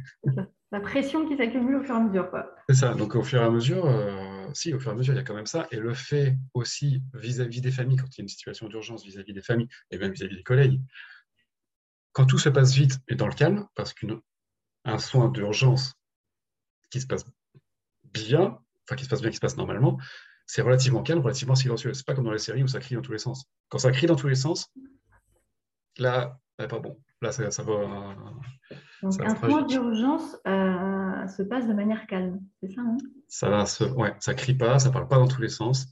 La 0.72 0.80
pression 0.80 1.28
qui 1.28 1.36
s'accumule 1.36 1.76
au 1.76 1.82
fur 1.82 1.94
et 1.94 1.98
à 1.98 2.00
mesure. 2.00 2.30
C'est 2.68 2.74
ça. 2.74 2.94
Donc 2.94 3.14
au 3.14 3.22
fur 3.22 3.40
et 3.40 3.44
à 3.44 3.50
mesure, 3.50 3.86
euh, 3.86 4.48
si, 4.52 4.74
au 4.74 4.80
fur 4.80 4.90
et 4.90 4.94
à 4.94 4.96
mesure, 4.96 5.14
il 5.14 5.16
y 5.16 5.20
a 5.20 5.22
quand 5.22 5.34
même 5.34 5.46
ça. 5.46 5.68
Et 5.70 5.76
le 5.76 5.94
fait 5.94 6.36
aussi 6.54 7.02
vis-à-vis 7.14 7.60
des 7.60 7.70
familles, 7.70 7.96
quand 7.96 8.08
il 8.08 8.18
y 8.18 8.20
a 8.20 8.24
une 8.24 8.28
situation 8.28 8.68
d'urgence 8.68 9.04
vis-à-vis 9.04 9.32
des 9.32 9.42
familles 9.42 9.68
et 9.90 9.98
même 9.98 10.12
vis-à-vis 10.12 10.36
des 10.36 10.42
collègues, 10.42 10.80
quand 12.12 12.26
tout 12.26 12.38
se 12.38 12.48
passe 12.48 12.74
vite 12.74 12.98
et 13.08 13.14
dans 13.14 13.28
le 13.28 13.34
calme, 13.34 13.66
parce 13.74 13.94
qu'un 13.94 14.98
soin 14.98 15.28
d'urgence 15.28 15.94
qui 16.90 17.00
se 17.00 17.06
passe 17.06 17.24
bien, 18.04 18.58
enfin 18.84 18.96
qui 18.96 19.04
se 19.04 19.08
passe 19.08 19.20
bien, 19.20 19.30
qui 19.30 19.36
se 19.36 19.40
passe 19.40 19.56
normalement, 19.56 19.98
c'est 20.46 20.62
relativement 20.62 21.02
calme, 21.02 21.20
relativement 21.20 21.56
silencieux. 21.56 21.92
C'est 21.92 22.06
pas 22.06 22.14
comme 22.14 22.24
dans 22.24 22.32
les 22.32 22.38
séries 22.38 22.62
où 22.62 22.68
ça 22.68 22.80
crie 22.80 22.94
dans 22.94 23.02
tous 23.02 23.12
les 23.12 23.18
sens. 23.18 23.44
Quand 23.68 23.78
ça 23.78 23.90
crie 23.90 24.06
dans 24.06 24.16
tous 24.16 24.28
les 24.28 24.34
sens, 24.34 24.68
là, 25.98 26.40
pas 26.56 26.78
bon. 26.78 26.98
Là, 27.20 27.32
ça, 27.32 27.62
va. 27.62 28.16
Donc, 29.02 29.20
un 29.20 29.34
point 29.34 29.62
d'urgence 29.62 30.36
euh, 30.46 31.26
se 31.28 31.42
passe 31.42 31.66
de 31.66 31.72
manière 31.72 32.06
calme, 32.06 32.40
c'est 32.60 32.70
ça 32.72 32.80
hein? 32.80 32.96
Ça 33.28 33.50
va 33.50 33.66
se, 33.66 33.84
ouais, 33.84 34.14
ça 34.20 34.34
crie 34.34 34.54
pas, 34.54 34.78
ça 34.78 34.90
parle 34.90 35.08
pas 35.08 35.16
dans 35.16 35.28
tous 35.28 35.40
les 35.40 35.48
sens. 35.48 35.86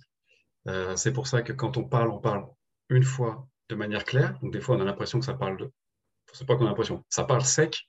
Euh, 0.69 0.97
c'est 0.97 1.13
pour 1.13 1.27
ça 1.27 1.43
que 1.43 1.53
quand 1.53 1.77
on 1.77 1.85
parle, 1.85 2.11
on 2.11 2.19
parle 2.19 2.47
une 2.89 3.03
fois 3.03 3.47
de 3.69 3.75
manière 3.75 4.05
claire. 4.05 4.39
Donc, 4.41 4.53
des 4.53 4.61
fois, 4.61 4.77
on 4.77 4.81
a 4.81 4.85
l'impression 4.85 5.19
que 5.19 5.25
ça 5.25 5.35
parle 5.35 5.59
de. 5.59 5.71
C'est 6.33 6.47
pas 6.47 6.57
qu'on 6.57 6.65
a 6.65 6.69
l'impression. 6.69 7.05
Ça 7.09 7.25
parle 7.25 7.43
sec. 7.43 7.89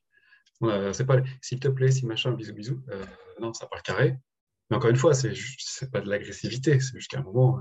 C'est 0.93 1.05
pas 1.05 1.17
s'il 1.41 1.59
te 1.59 1.67
plaît, 1.67 1.91
si 1.91 2.05
machin, 2.05 2.31
bisous, 2.31 2.53
bisous. 2.53 2.83
Euh, 2.89 3.05
non, 3.39 3.53
ça 3.53 3.67
parle 3.67 3.81
carré. 3.83 4.17
Mais 4.69 4.77
encore 4.77 4.89
une 4.89 4.95
fois, 4.95 5.13
c'est 5.13 5.91
pas 5.91 6.01
de 6.01 6.09
l'agressivité. 6.09 6.79
C'est 6.79 6.97
jusqu'à 6.97 7.19
un 7.19 7.23
moment, 7.23 7.59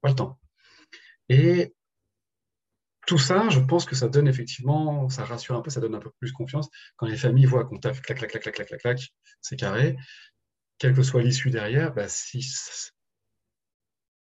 pas 0.00 0.08
le 0.08 0.14
temps. 0.14 0.38
Et 1.28 1.75
tout 3.06 3.18
ça, 3.18 3.48
je 3.48 3.60
pense 3.60 3.84
que 3.84 3.94
ça 3.94 4.08
donne 4.08 4.26
effectivement, 4.26 5.08
ça 5.08 5.24
rassure 5.24 5.56
un 5.56 5.62
peu, 5.62 5.70
ça 5.70 5.80
donne 5.80 5.94
un 5.94 6.00
peu 6.00 6.10
plus 6.18 6.32
confiance. 6.32 6.68
Quand 6.96 7.06
les 7.06 7.16
familles 7.16 7.46
voient 7.46 7.64
qu'on 7.64 7.78
tape 7.78 8.00
clac, 8.00 8.18
clac, 8.18 8.30
clac, 8.30 8.42
clac, 8.42 8.54
clac, 8.54 8.66
clac, 8.68 8.80
clac, 8.80 9.12
c'est 9.40 9.56
carré, 9.56 9.96
quelle 10.78 10.94
que 10.94 11.02
soit 11.02 11.22
l'issue 11.22 11.50
derrière, 11.50 11.94
bah, 11.94 12.08
si, 12.08 12.44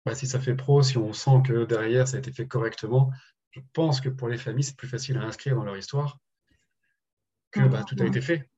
bah, 0.06 0.16
si 0.16 0.26
ça 0.26 0.40
fait 0.40 0.56
pro, 0.56 0.82
si 0.82 0.98
on 0.98 1.12
sent 1.12 1.42
que 1.46 1.66
derrière 1.66 2.08
ça 2.08 2.16
a 2.16 2.20
été 2.20 2.32
fait 2.32 2.48
correctement, 2.48 3.12
je 3.52 3.60
pense 3.74 4.00
que 4.00 4.10
pour 4.10 4.30
les 4.30 4.38
familles, 4.38 4.64
c'est 4.64 4.78
plus 4.78 4.88
facile 4.88 5.18
à 5.18 5.24
inscrire 5.24 5.56
dans 5.56 5.66
leur 5.66 5.78
histoire 5.78 6.18
que 7.52 7.60
bah, 7.68 7.84
tout 7.84 7.96
a 8.00 8.06
été 8.06 8.22
fait. 8.22 8.50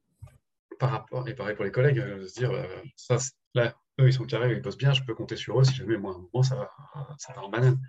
Par 0.80 0.92
rapport, 0.92 1.28
et 1.28 1.34
pareil 1.34 1.56
pour 1.56 1.66
les 1.66 1.72
collègues, 1.72 2.00
euh, 2.00 2.28
se 2.28 2.40
dire, 2.40 2.52
euh, 2.52 2.68
ça, 2.96 3.18
là, 3.56 3.76
eux, 4.00 4.08
ils 4.08 4.14
sont 4.14 4.26
carrés, 4.26 4.54
ils 4.54 4.62
bossent 4.62 4.78
bien, 4.78 4.94
je 4.94 5.04
peux 5.04 5.16
compter 5.16 5.36
sur 5.36 5.60
eux 5.60 5.64
si 5.64 5.74
jamais, 5.74 5.98
moi, 5.98 6.14
à 6.14 6.16
un 6.16 6.20
moment, 6.20 6.44
ça 6.44 6.56
va, 6.56 6.72
ça 7.18 7.34
va 7.34 7.44
en 7.44 7.50
banane. 7.50 7.80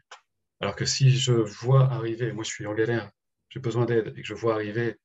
Alors 0.61 0.77
que 0.77 0.85
si 0.85 1.11
je 1.11 1.33
vois 1.33 1.93
arriver, 1.93 2.33
moi 2.33 2.45
je 2.45 2.51
suis 2.51 2.67
en 2.67 2.75
galère, 2.75 3.11
j'ai 3.49 3.61
besoin 3.61 3.85
d'aide, 3.85 4.15
et 4.17 4.23
que 4.23 4.27
je 4.27 4.35
vois 4.35 4.55
arriver 4.55 4.97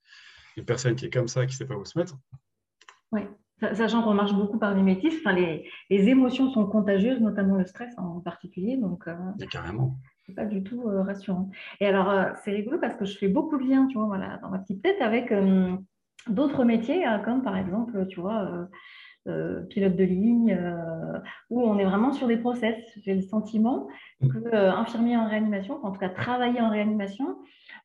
une 0.57 0.65
personne 0.65 0.95
qui 0.95 1.05
est 1.05 1.09
comme 1.09 1.27
ça, 1.27 1.45
qui 1.45 1.53
ne 1.53 1.57
sait 1.57 1.65
pas 1.65 1.75
où 1.75 1.85
se 1.85 1.97
mettre. 1.97 2.17
Oui, 3.11 3.21
sachant 3.73 4.03
qu'on 4.03 4.13
marche 4.13 4.33
beaucoup 4.33 4.59
par 4.59 4.75
mimétisme, 4.75 5.17
enfin, 5.19 5.33
les, 5.33 5.69
les, 5.89 6.07
émotions 6.09 6.51
sont 6.51 6.65
contagieuses, 6.65 7.19
notamment 7.19 7.55
le 7.55 7.65
stress 7.65 7.93
en 7.97 8.19
particulier. 8.19 8.77
Donc, 8.77 9.07
euh, 9.07 9.15
carrément. 9.49 9.97
C'est 10.25 10.35
pas 10.35 10.45
du 10.45 10.63
tout 10.63 10.87
euh, 10.87 11.01
rassurant. 11.01 11.49
Et 11.79 11.87
alors, 11.87 12.09
euh, 12.09 12.25
c'est 12.43 12.51
rigolo 12.51 12.77
parce 12.79 12.95
que 12.95 13.05
je 13.05 13.17
fais 13.17 13.27
beaucoup 13.27 13.57
de 13.57 13.67
liens, 13.67 13.87
tu 13.87 13.97
vois, 13.97 14.07
voilà, 14.07 14.37
dans 14.37 14.49
ma 14.49 14.59
petite 14.59 14.81
tête 14.81 15.01
avec 15.01 15.33
d'autres 16.27 16.63
métiers, 16.63 17.03
comme 17.25 17.43
par 17.43 17.57
exemple, 17.57 18.05
tu 18.07 18.19
vois, 18.19 18.67
euh, 19.27 19.61
pilote 19.63 19.97
de 19.97 20.05
ligne, 20.05 20.57
euh, 20.57 21.19
où 21.49 21.61
on 21.61 21.77
est 21.77 21.83
vraiment 21.83 22.13
sur 22.13 22.25
des 22.25 22.37
process. 22.37 22.77
J'ai 23.03 23.13
le 23.13 23.21
sentiment 23.21 23.89
mm. 24.21 24.27
que 24.29 24.55
euh, 24.55 24.71
infirmier 24.71 25.17
en 25.17 25.27
réanimation, 25.27 25.83
en 25.83 25.91
tout 25.91 25.99
cas 25.99 26.07
travailler 26.07 26.61
en 26.61 26.69
réanimation, 26.69 27.37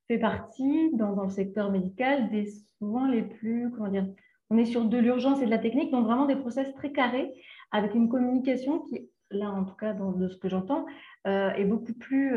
fait 0.07 0.19
partie 0.19 0.95
dans, 0.95 1.25
le 1.25 1.31
secteur 1.31 1.73
médical 1.73 2.31
des 2.31 2.47
souvent 2.79 3.07
les 3.07 3.23
plus, 3.23 3.71
comment 3.73 3.89
dire, 3.89 4.07
on 4.49 4.59
est 4.59 4.65
sur 4.65 4.85
de 4.85 4.97
l'urgence 4.97 5.43
et 5.43 5.47
de 5.47 5.51
la 5.51 5.59
technique, 5.59 5.91
donc 5.91 6.07
vraiment 6.07 6.27
des 6.27 6.37
process 6.37 6.73
très 6.75 6.93
carrés 6.93 7.33
avec 7.73 7.95
une 7.95 8.09
communication 8.09 8.79
qui, 8.81 9.11
là 9.33 9.51
en 9.51 9.65
tout 9.65 9.75
cas 9.75 9.93
dans, 9.93 10.13
de 10.13 10.29
ce 10.29 10.37
que 10.37 10.49
j'entends, 10.49 10.87
est 11.25 11.65
beaucoup 11.65 11.95
plus 11.95 12.37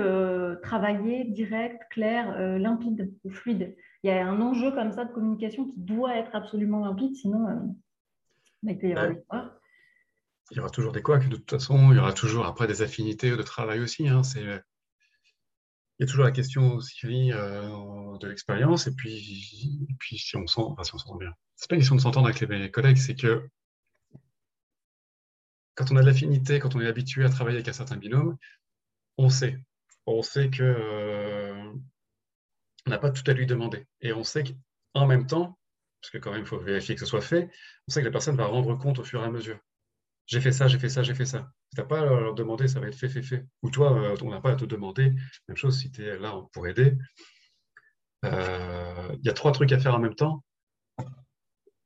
travaillée, 0.63 1.25
directe, 1.25 1.83
claire, 1.91 2.57
limpide 2.57 3.13
ou 3.25 3.29
fluide. 3.29 3.75
Il 4.03 4.07
y 4.07 4.13
a 4.13 4.25
un 4.25 4.41
enjeu 4.41 4.71
comme 4.71 4.93
ça 4.93 5.03
de 5.03 5.11
communication 5.11 5.65
qui 5.65 5.79
doit 5.81 6.15
être 6.15 6.33
absolument 6.33 6.79
limpide, 6.79 7.15
sinon 7.15 7.75
il 10.51 10.57
y 10.57 10.59
aura 10.59 10.69
toujours 10.69 10.91
des 10.91 11.01
couacs, 11.01 11.27
de 11.29 11.35
toute 11.35 11.49
façon. 11.49 11.91
Il 11.91 11.97
y 11.97 11.99
aura 11.99 12.13
toujours 12.13 12.45
après 12.45 12.67
des 12.67 12.81
affinités 12.81 13.31
de 13.31 13.43
travail 13.43 13.79
aussi. 13.79 14.07
Hein. 14.07 14.23
C'est... 14.23 14.43
Il 15.99 16.03
y 16.03 16.03
a 16.03 16.07
toujours 16.07 16.25
la 16.25 16.31
question 16.31 16.75
aussi 16.75 17.31
euh, 17.33 18.17
de 18.19 18.27
l'expérience 18.27 18.85
et 18.85 18.93
puis, 18.93 19.87
puis 19.99 20.17
si 20.19 20.37
on 20.37 20.45
sent, 20.45 20.61
enfin, 20.61 20.83
si 20.83 20.91
s'entend 20.91 21.15
bien. 21.15 21.33
C'est 21.55 21.67
pas 21.67 21.75
une 21.75 21.81
question 21.81 21.95
de 21.95 22.01
s'entendre 22.01 22.27
avec 22.27 22.39
les 22.39 22.69
collègues, 22.69 22.97
c'est 22.97 23.15
que 23.15 23.49
quand 25.73 25.91
on 25.91 25.95
a 25.95 26.01
de 26.01 26.05
l'affinité, 26.05 26.59
quand 26.59 26.75
on 26.75 26.81
est 26.81 26.87
habitué 26.87 27.25
à 27.25 27.29
travailler 27.29 27.57
avec 27.57 27.67
un 27.67 27.73
certain 27.73 27.97
binôme, 27.97 28.37
on 29.17 29.29
sait. 29.29 29.59
On 30.05 30.21
sait 30.21 30.49
que 30.49 30.63
euh, 30.63 31.73
on 32.85 32.89
n'a 32.89 32.99
pas 32.99 33.11
tout 33.11 33.23
à 33.29 33.33
lui 33.33 33.47
demander. 33.47 33.87
Et 34.01 34.13
on 34.13 34.23
sait 34.23 34.43
qu'en 34.43 35.07
même 35.07 35.25
temps, 35.25 35.57
parce 36.01 36.11
que 36.11 36.17
quand 36.17 36.31
même, 36.31 36.41
il 36.41 36.45
faut 36.45 36.59
vérifier 36.59 36.95
que 36.95 37.01
ce 37.01 37.05
soit 37.05 37.21
fait, 37.21 37.49
on 37.87 37.91
sait 37.91 38.01
que 38.01 38.05
la 38.05 38.11
personne 38.11 38.35
va 38.35 38.45
rendre 38.45 38.75
compte 38.75 38.99
au 38.99 39.03
fur 39.03 39.21
et 39.21 39.25
à 39.25 39.29
mesure. 39.29 39.59
J'ai 40.27 40.41
fait 40.41 40.51
ça, 40.51 40.67
j'ai 40.67 40.77
fait 40.77 40.89
ça, 40.89 41.03
j'ai 41.03 41.15
fait 41.15 41.25
ça. 41.25 41.51
Tu 41.73 41.81
n'as 41.81 41.87
pas 41.87 42.01
à 42.01 42.05
leur 42.05 42.35
demander, 42.35 42.67
ça 42.67 42.79
va 42.79 42.87
être 42.87 42.95
fait, 42.95 43.07
fait, 43.07 43.23
fait. 43.23 43.45
Ou 43.63 43.69
toi, 43.69 43.93
euh, 43.93 44.15
on 44.21 44.29
n'a 44.29 44.41
pas 44.41 44.51
à 44.51 44.55
te 44.55 44.65
demander. 44.65 45.13
Même 45.47 45.57
chose 45.57 45.79
si 45.79 45.89
tu 45.89 46.03
es 46.03 46.17
là 46.19 46.35
pour 46.51 46.67
aider. 46.67 46.97
Euh, 48.25 49.15
il 49.19 49.25
y 49.25 49.29
a 49.29 49.33
trois 49.33 49.53
trucs 49.53 49.71
à 49.71 49.79
faire 49.79 49.95
en 49.95 49.99
même 49.99 50.15
temps. 50.15 50.43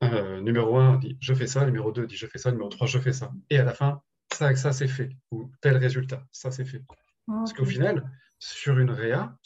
Euh, 0.03 0.41
numéro 0.41 0.77
un 0.77 0.97
dit 0.97 1.15
je 1.21 1.33
fais 1.35 1.45
ça, 1.45 1.63
numéro 1.63 1.91
deux 1.91 2.07
dit 2.07 2.15
je 2.15 2.25
fais 2.25 2.39
ça, 2.39 2.51
numéro 2.51 2.69
trois 2.69 2.87
je 2.87 2.97
fais 2.97 3.13
ça. 3.13 3.31
Et 3.51 3.59
à 3.59 3.63
la 3.63 3.75
fin, 3.75 4.01
ça, 4.33 4.55
ça 4.55 4.73
c'est 4.73 4.87
fait. 4.87 5.15
Ou 5.29 5.51
tel 5.61 5.77
résultat, 5.77 6.25
ça 6.31 6.49
c'est 6.49 6.65
fait. 6.65 6.81
Parce 7.27 7.53
qu'au 7.53 7.65
final, 7.65 8.11
sur 8.39 8.79
une 8.79 8.89
réa, 8.89 9.37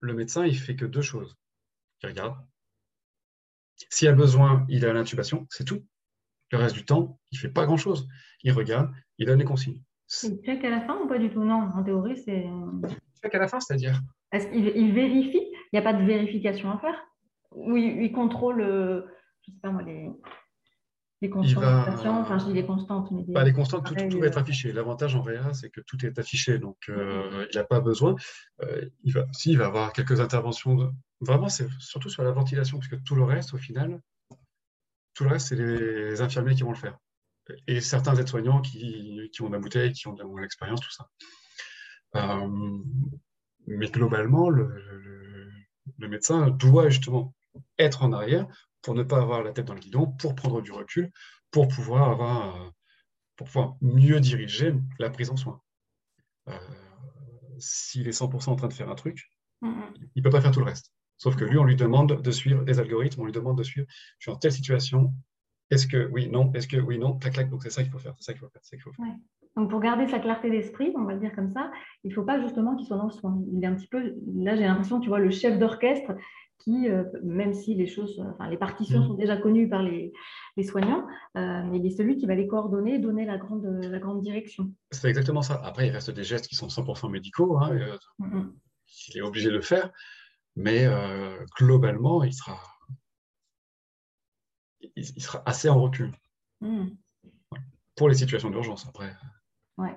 le 0.00 0.14
médecin, 0.14 0.46
il 0.46 0.56
fait 0.56 0.76
que 0.76 0.84
deux 0.84 1.02
choses. 1.02 1.36
Il 2.02 2.08
regarde, 2.08 2.36
s'il 3.76 4.06
y 4.06 4.08
a 4.08 4.14
besoin, 4.14 4.64
il 4.68 4.84
est 4.84 4.88
à 4.88 4.92
l'intubation, 4.92 5.46
c'est 5.50 5.64
tout. 5.64 5.84
Le 6.52 6.58
reste 6.58 6.74
du 6.74 6.84
temps, 6.84 7.18
il 7.32 7.36
ne 7.36 7.40
fait 7.40 7.48
pas 7.48 7.66
grand-chose. 7.66 8.08
Il 8.42 8.52
regarde, 8.52 8.90
il 9.18 9.26
donne 9.26 9.38
les 9.38 9.44
consignes. 9.44 9.82
Il 10.22 10.38
check 10.44 10.64
à 10.64 10.70
la 10.70 10.82
fin 10.82 10.96
ou 10.98 11.08
pas 11.08 11.18
du 11.18 11.30
tout? 11.30 11.42
Non, 11.42 11.68
en 11.74 11.82
théorie, 11.82 12.16
c'est. 12.18 12.44
Il 12.44 13.20
check 13.22 13.34
à 13.34 13.38
la 13.38 13.48
fin, 13.48 13.58
c'est-à-dire 13.60 14.00
Est-ce 14.32 14.48
qu'il 14.48 14.92
vérifie? 14.92 15.42
Il 15.42 15.68
n'y 15.72 15.78
a 15.78 15.82
pas 15.82 15.94
de 15.94 16.04
vérification 16.04 16.70
à 16.70 16.78
faire? 16.78 17.02
Ou 17.52 17.76
il, 17.76 18.12
contrôle, 18.12 18.60
euh, 18.60 19.02
je 19.42 19.50
ne 19.50 19.54
sais 19.54 19.60
pas 19.62 19.70
moi, 19.70 19.82
les, 19.82 20.10
les 21.24 21.30
constantes 21.30 21.88
Enfin, 22.06 22.38
je 22.38 22.44
dis 22.46 22.52
les 22.52 22.66
constantes. 22.66 23.10
Mais 23.10 23.44
les 23.44 23.52
constantes, 23.52 23.86
tout, 23.86 24.20
va 24.20 24.26
être 24.26 24.38
affiché. 24.38 24.72
L'avantage 24.72 25.16
en 25.16 25.22
réa, 25.22 25.52
c'est 25.52 25.70
que 25.70 25.80
tout 25.80 26.04
est 26.04 26.18
affiché. 26.18 26.58
Donc, 26.58 26.76
euh, 26.88 27.46
il 27.52 27.56
n'a 27.56 27.64
pas 27.64 27.80
besoin. 27.80 28.14
Euh, 28.62 28.88
il 29.02 29.12
va, 29.12 29.26
si, 29.32 29.50
il 29.52 29.58
va 29.58 29.66
avoir 29.66 29.92
quelques 29.92 30.20
interventions 30.20 30.92
Vraiment, 31.20 31.48
c'est 31.48 31.68
surtout 31.78 32.10
sur 32.10 32.22
la 32.22 32.32
ventilation, 32.32 32.78
puisque 32.78 33.02
tout 33.02 33.14
le 33.14 33.24
reste, 33.24 33.54
au 33.54 33.58
final, 33.58 34.00
tout 35.14 35.24
le 35.24 35.30
reste, 35.30 35.48
c'est 35.48 35.56
les 35.56 36.20
infirmiers 36.20 36.54
qui 36.54 36.62
vont 36.62 36.72
le 36.72 36.76
faire. 36.76 36.98
Et 37.66 37.80
certains 37.80 38.14
aides-soignants 38.16 38.60
qui, 38.60 39.30
ont 39.40 39.48
de 39.48 39.52
la 39.52 39.58
bouteille, 39.58 39.92
qui 39.92 40.06
ont 40.08 40.14
de 40.14 40.40
l'expérience, 40.40 40.80
tout 40.80 40.90
ça. 40.90 41.08
Euh, 42.16 42.78
mais 43.66 43.86
globalement, 43.86 44.50
le, 44.50 44.68
médecin 45.98 46.50
doit 46.50 46.90
justement 46.90 47.34
être 47.78 48.02
en 48.02 48.12
arrière 48.12 48.46
pour 48.84 48.94
ne 48.94 49.02
pas 49.02 49.18
avoir 49.18 49.42
la 49.42 49.52
tête 49.52 49.64
dans 49.64 49.74
le 49.74 49.80
guidon, 49.80 50.06
pour 50.06 50.34
prendre 50.34 50.60
du 50.60 50.70
recul, 50.70 51.10
pour 51.50 51.68
pouvoir, 51.68 52.10
avoir, 52.10 52.72
pour 53.36 53.46
pouvoir 53.46 53.76
mieux 53.80 54.20
diriger 54.20 54.74
la 54.98 55.10
prise 55.10 55.30
en 55.30 55.36
soin. 55.36 55.60
Euh, 56.48 56.58
s'il 57.58 58.06
est 58.06 58.18
100% 58.18 58.50
en 58.50 58.56
train 58.56 58.68
de 58.68 58.74
faire 58.74 58.90
un 58.90 58.94
truc, 58.94 59.30
il 59.62 59.70
ne 60.16 60.22
peut 60.22 60.30
pas 60.30 60.42
faire 60.42 60.50
tout 60.50 60.60
le 60.60 60.66
reste. 60.66 60.92
Sauf 61.16 61.36
que 61.36 61.44
lui, 61.44 61.56
on 61.56 61.64
lui 61.64 61.76
demande 61.76 62.20
de 62.20 62.30
suivre 62.30 62.64
des 62.64 62.78
algorithmes, 62.78 63.22
on 63.22 63.24
lui 63.24 63.32
demande 63.32 63.56
de 63.56 63.62
suivre, 63.62 63.86
je 64.18 64.24
suis 64.24 64.30
en 64.30 64.36
telle 64.36 64.52
situation, 64.52 65.14
est-ce 65.70 65.86
que 65.86 66.08
oui, 66.12 66.28
non, 66.28 66.52
est-ce 66.52 66.68
que 66.68 66.76
oui, 66.76 66.98
non, 66.98 67.18
clac, 67.18 67.32
clac, 67.32 67.48
donc 67.48 67.62
c'est 67.62 67.70
ça 67.70 67.82
qu'il 67.82 67.90
faut 67.90 67.98
faire, 67.98 68.14
c'est 68.18 68.24
ça 68.24 68.32
qu'il 68.32 68.40
faut 68.40 68.50
faire, 68.50 68.60
c'est 68.62 68.76
ça 68.76 68.76
qu'il 68.76 68.82
faut 68.82 68.92
faire. 68.92 69.14
Donc, 69.56 69.70
pour 69.70 69.80
garder 69.80 70.06
sa 70.08 70.18
clarté 70.18 70.50
d'esprit, 70.50 70.92
on 70.96 71.04
va 71.04 71.14
le 71.14 71.20
dire 71.20 71.34
comme 71.34 71.52
ça, 71.52 71.70
il 72.02 72.10
ne 72.10 72.14
faut 72.14 72.24
pas 72.24 72.40
justement 72.40 72.76
qu'il 72.76 72.86
soit 72.86 72.96
dans 72.96 73.06
le 73.06 73.12
soin. 73.12 73.40
Il 73.52 73.62
est 73.62 73.66
un 73.66 73.74
petit 73.74 73.86
peu, 73.86 74.14
là, 74.36 74.56
j'ai 74.56 74.64
l'impression, 74.64 75.00
tu 75.00 75.08
vois, 75.08 75.20
le 75.20 75.30
chef 75.30 75.58
d'orchestre 75.58 76.12
qui, 76.58 76.88
euh, 76.88 77.04
même 77.22 77.52
si 77.52 77.74
les 77.74 77.86
choses, 77.86 78.18
enfin, 78.20 78.48
les 78.48 78.56
partitions 78.56 79.00
mm. 79.00 79.06
sont 79.06 79.14
déjà 79.14 79.36
connues 79.36 79.68
par 79.68 79.82
les, 79.82 80.12
soignants, 80.62 81.06
euh, 81.36 81.68
il 81.74 81.84
est 81.84 81.90
celui 81.90 82.16
qui 82.16 82.26
va 82.26 82.34
les 82.34 82.46
coordonner, 82.46 82.98
donner 82.98 83.24
la 83.24 83.36
grande, 83.36 83.64
la 83.64 83.98
grande 83.98 84.22
direction. 84.22 84.72
C'est 84.90 85.08
exactement 85.08 85.42
ça. 85.42 85.60
Après, 85.64 85.88
il 85.88 85.90
reste 85.90 86.10
des 86.10 86.24
gestes 86.24 86.48
qui 86.48 86.54
sont 86.54 86.68
100% 86.68 87.10
médicaux. 87.10 87.58
Hein, 87.58 87.72
euh, 87.72 87.98
mm, 88.18 88.38
mm. 88.38 88.54
Il 89.08 89.18
est 89.18 89.22
obligé 89.22 89.48
de 89.48 89.54
le 89.54 89.60
faire, 89.60 89.90
mais 90.56 90.86
globalement, 91.56 92.22
il 92.22 92.32
sera, 92.32 92.60
il, 94.94 95.22
sera 95.22 95.42
assez 95.46 95.68
en 95.68 95.80
recul. 95.80 96.12
Pour 97.96 98.08
les 98.08 98.14
situations 98.14 98.50
d'urgence, 98.50 98.86
après. 98.86 99.12
Ouais. 99.78 99.96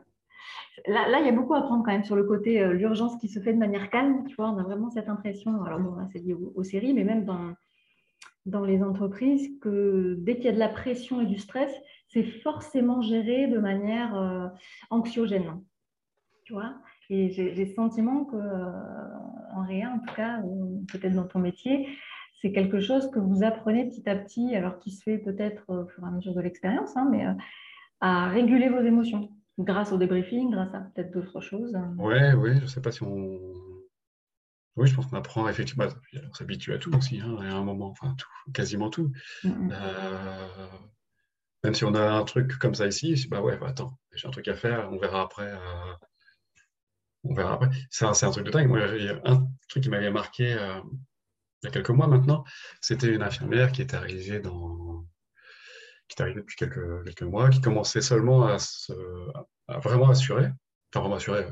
Là, 0.85 1.19
il 1.19 1.25
y 1.25 1.29
a 1.29 1.31
beaucoup 1.31 1.55
à 1.55 1.61
prendre 1.61 1.83
quand 1.83 1.91
même 1.91 2.03
sur 2.03 2.15
le 2.15 2.23
côté 2.23 2.61
euh, 2.61 2.73
l'urgence 2.73 3.17
qui 3.17 3.27
se 3.27 3.39
fait 3.39 3.53
de 3.53 3.57
manière 3.57 3.89
calme. 3.89 4.25
Tu 4.27 4.35
vois, 4.35 4.49
on 4.49 4.57
a 4.57 4.63
vraiment 4.63 4.89
cette 4.89 5.09
impression, 5.09 5.63
alors 5.63 5.79
bon, 5.79 5.95
c'est 6.11 6.19
lié 6.19 6.33
aux, 6.33 6.63
séries, 6.63 6.93
mais 6.93 7.03
même 7.03 7.25
dans, 7.25 7.53
dans 8.45 8.63
les 8.63 8.83
entreprises, 8.83 9.49
que 9.59 10.15
dès 10.19 10.35
qu'il 10.35 10.45
y 10.45 10.49
a 10.49 10.53
de 10.53 10.59
la 10.59 10.69
pression 10.69 11.21
et 11.21 11.25
du 11.25 11.39
stress, 11.39 11.71
c'est 12.09 12.23
forcément 12.23 13.01
géré 13.01 13.47
de 13.47 13.57
manière 13.57 14.15
euh, 14.15 14.47
anxiogène. 14.91 15.61
Tu 16.45 16.53
vois 16.53 16.75
Et 17.09 17.31
j'ai 17.31 17.53
le 17.53 17.73
sentiment 17.73 18.25
que, 18.25 18.35
euh, 18.35 18.71
en 19.55 19.63
en 19.63 19.99
tout 19.99 20.15
cas, 20.15 20.41
ou 20.43 20.85
peut-être 20.91 21.15
dans 21.15 21.27
ton 21.27 21.39
métier, 21.39 21.87
c'est 22.39 22.51
quelque 22.51 22.79
chose 22.79 23.09
que 23.09 23.19
vous 23.19 23.43
apprenez 23.43 23.89
petit 23.89 24.07
à 24.07 24.15
petit, 24.15 24.55
alors 24.55 24.77
qui 24.77 24.91
se 24.91 25.01
fait 25.01 25.17
peut-être 25.17 25.63
au 25.69 25.87
fur 25.87 26.03
et 26.03 26.07
à 26.07 26.11
mesure 26.11 26.35
de 26.35 26.41
l'expérience, 26.41 26.95
hein, 26.95 27.07
mais 27.09 27.25
à 27.99 28.29
réguler 28.29 28.69
vos 28.69 28.79
émotions 28.79 29.31
grâce 29.57 29.91
au 29.91 29.97
débriefing, 29.97 30.51
grâce 30.51 30.73
à 30.73 30.79
peut-être 30.79 31.11
d'autres 31.11 31.41
choses. 31.41 31.77
Oui, 31.97 32.33
oui, 32.35 32.55
je 32.57 32.61
ne 32.61 32.67
sais 32.67 32.81
pas 32.81 32.91
si 32.91 33.03
on. 33.03 33.39
Oui, 34.75 34.87
je 34.87 34.95
pense 34.95 35.07
qu'on 35.07 35.17
apprend 35.17 35.49
effectivement, 35.49 35.85
on 36.13 36.33
s'habitue 36.33 36.73
à 36.73 36.77
tout 36.77 36.95
aussi, 36.95 37.19
hein, 37.19 37.35
à 37.41 37.55
un 37.55 37.63
moment, 37.63 37.89
enfin 37.89 38.13
tout, 38.15 38.51
quasiment 38.53 38.91
tout. 38.91 39.11
Euh, 39.43 40.67
même 41.63 41.73
si 41.73 41.83
on 41.83 41.95
a 41.95 42.11
un 42.11 42.23
truc 42.23 42.59
comme 42.59 42.75
ça 42.75 42.85
ici, 42.85 43.27
bah 43.29 43.41
ouais, 43.41 43.57
bah 43.57 43.69
attends, 43.69 43.97
j'ai 44.13 44.27
un 44.27 44.31
truc 44.31 44.47
à 44.47 44.55
faire, 44.55 44.89
on 44.91 44.99
verra 44.99 45.23
après. 45.23 45.51
Euh, 45.51 45.93
on 47.23 47.33
verra 47.33 47.53
après. 47.53 47.69
C'est 47.89 48.05
un, 48.05 48.11
un, 48.11 48.31
truc 48.31 48.45
de 48.45 48.51
dingue. 48.51 48.67
Moi, 48.67 48.81
un 49.25 49.47
truc 49.67 49.83
qui 49.83 49.89
m'avait 49.89 50.11
marqué 50.11 50.53
euh, 50.53 50.79
il 51.63 51.65
y 51.65 51.69
a 51.69 51.71
quelques 51.71 51.89
mois 51.89 52.07
maintenant, 52.07 52.43
c'était 52.81 53.07
une 53.07 53.23
infirmière 53.23 53.71
qui 53.71 53.81
est 53.81 53.95
arrivée 53.95 54.39
dans, 54.39 54.86
qui 56.07 56.15
est 56.17 56.21
arrivé 56.21 56.41
depuis 56.41 56.55
quelques, 56.55 57.21
mois, 57.23 57.49
qui 57.49 57.61
commençait 57.61 58.01
seulement 58.01 58.47
à, 58.47 58.57
vraiment 59.79 60.09
assurer, 60.09 60.49
enfin 60.93 61.01
vraiment 61.01 61.15
assurer, 61.15 61.45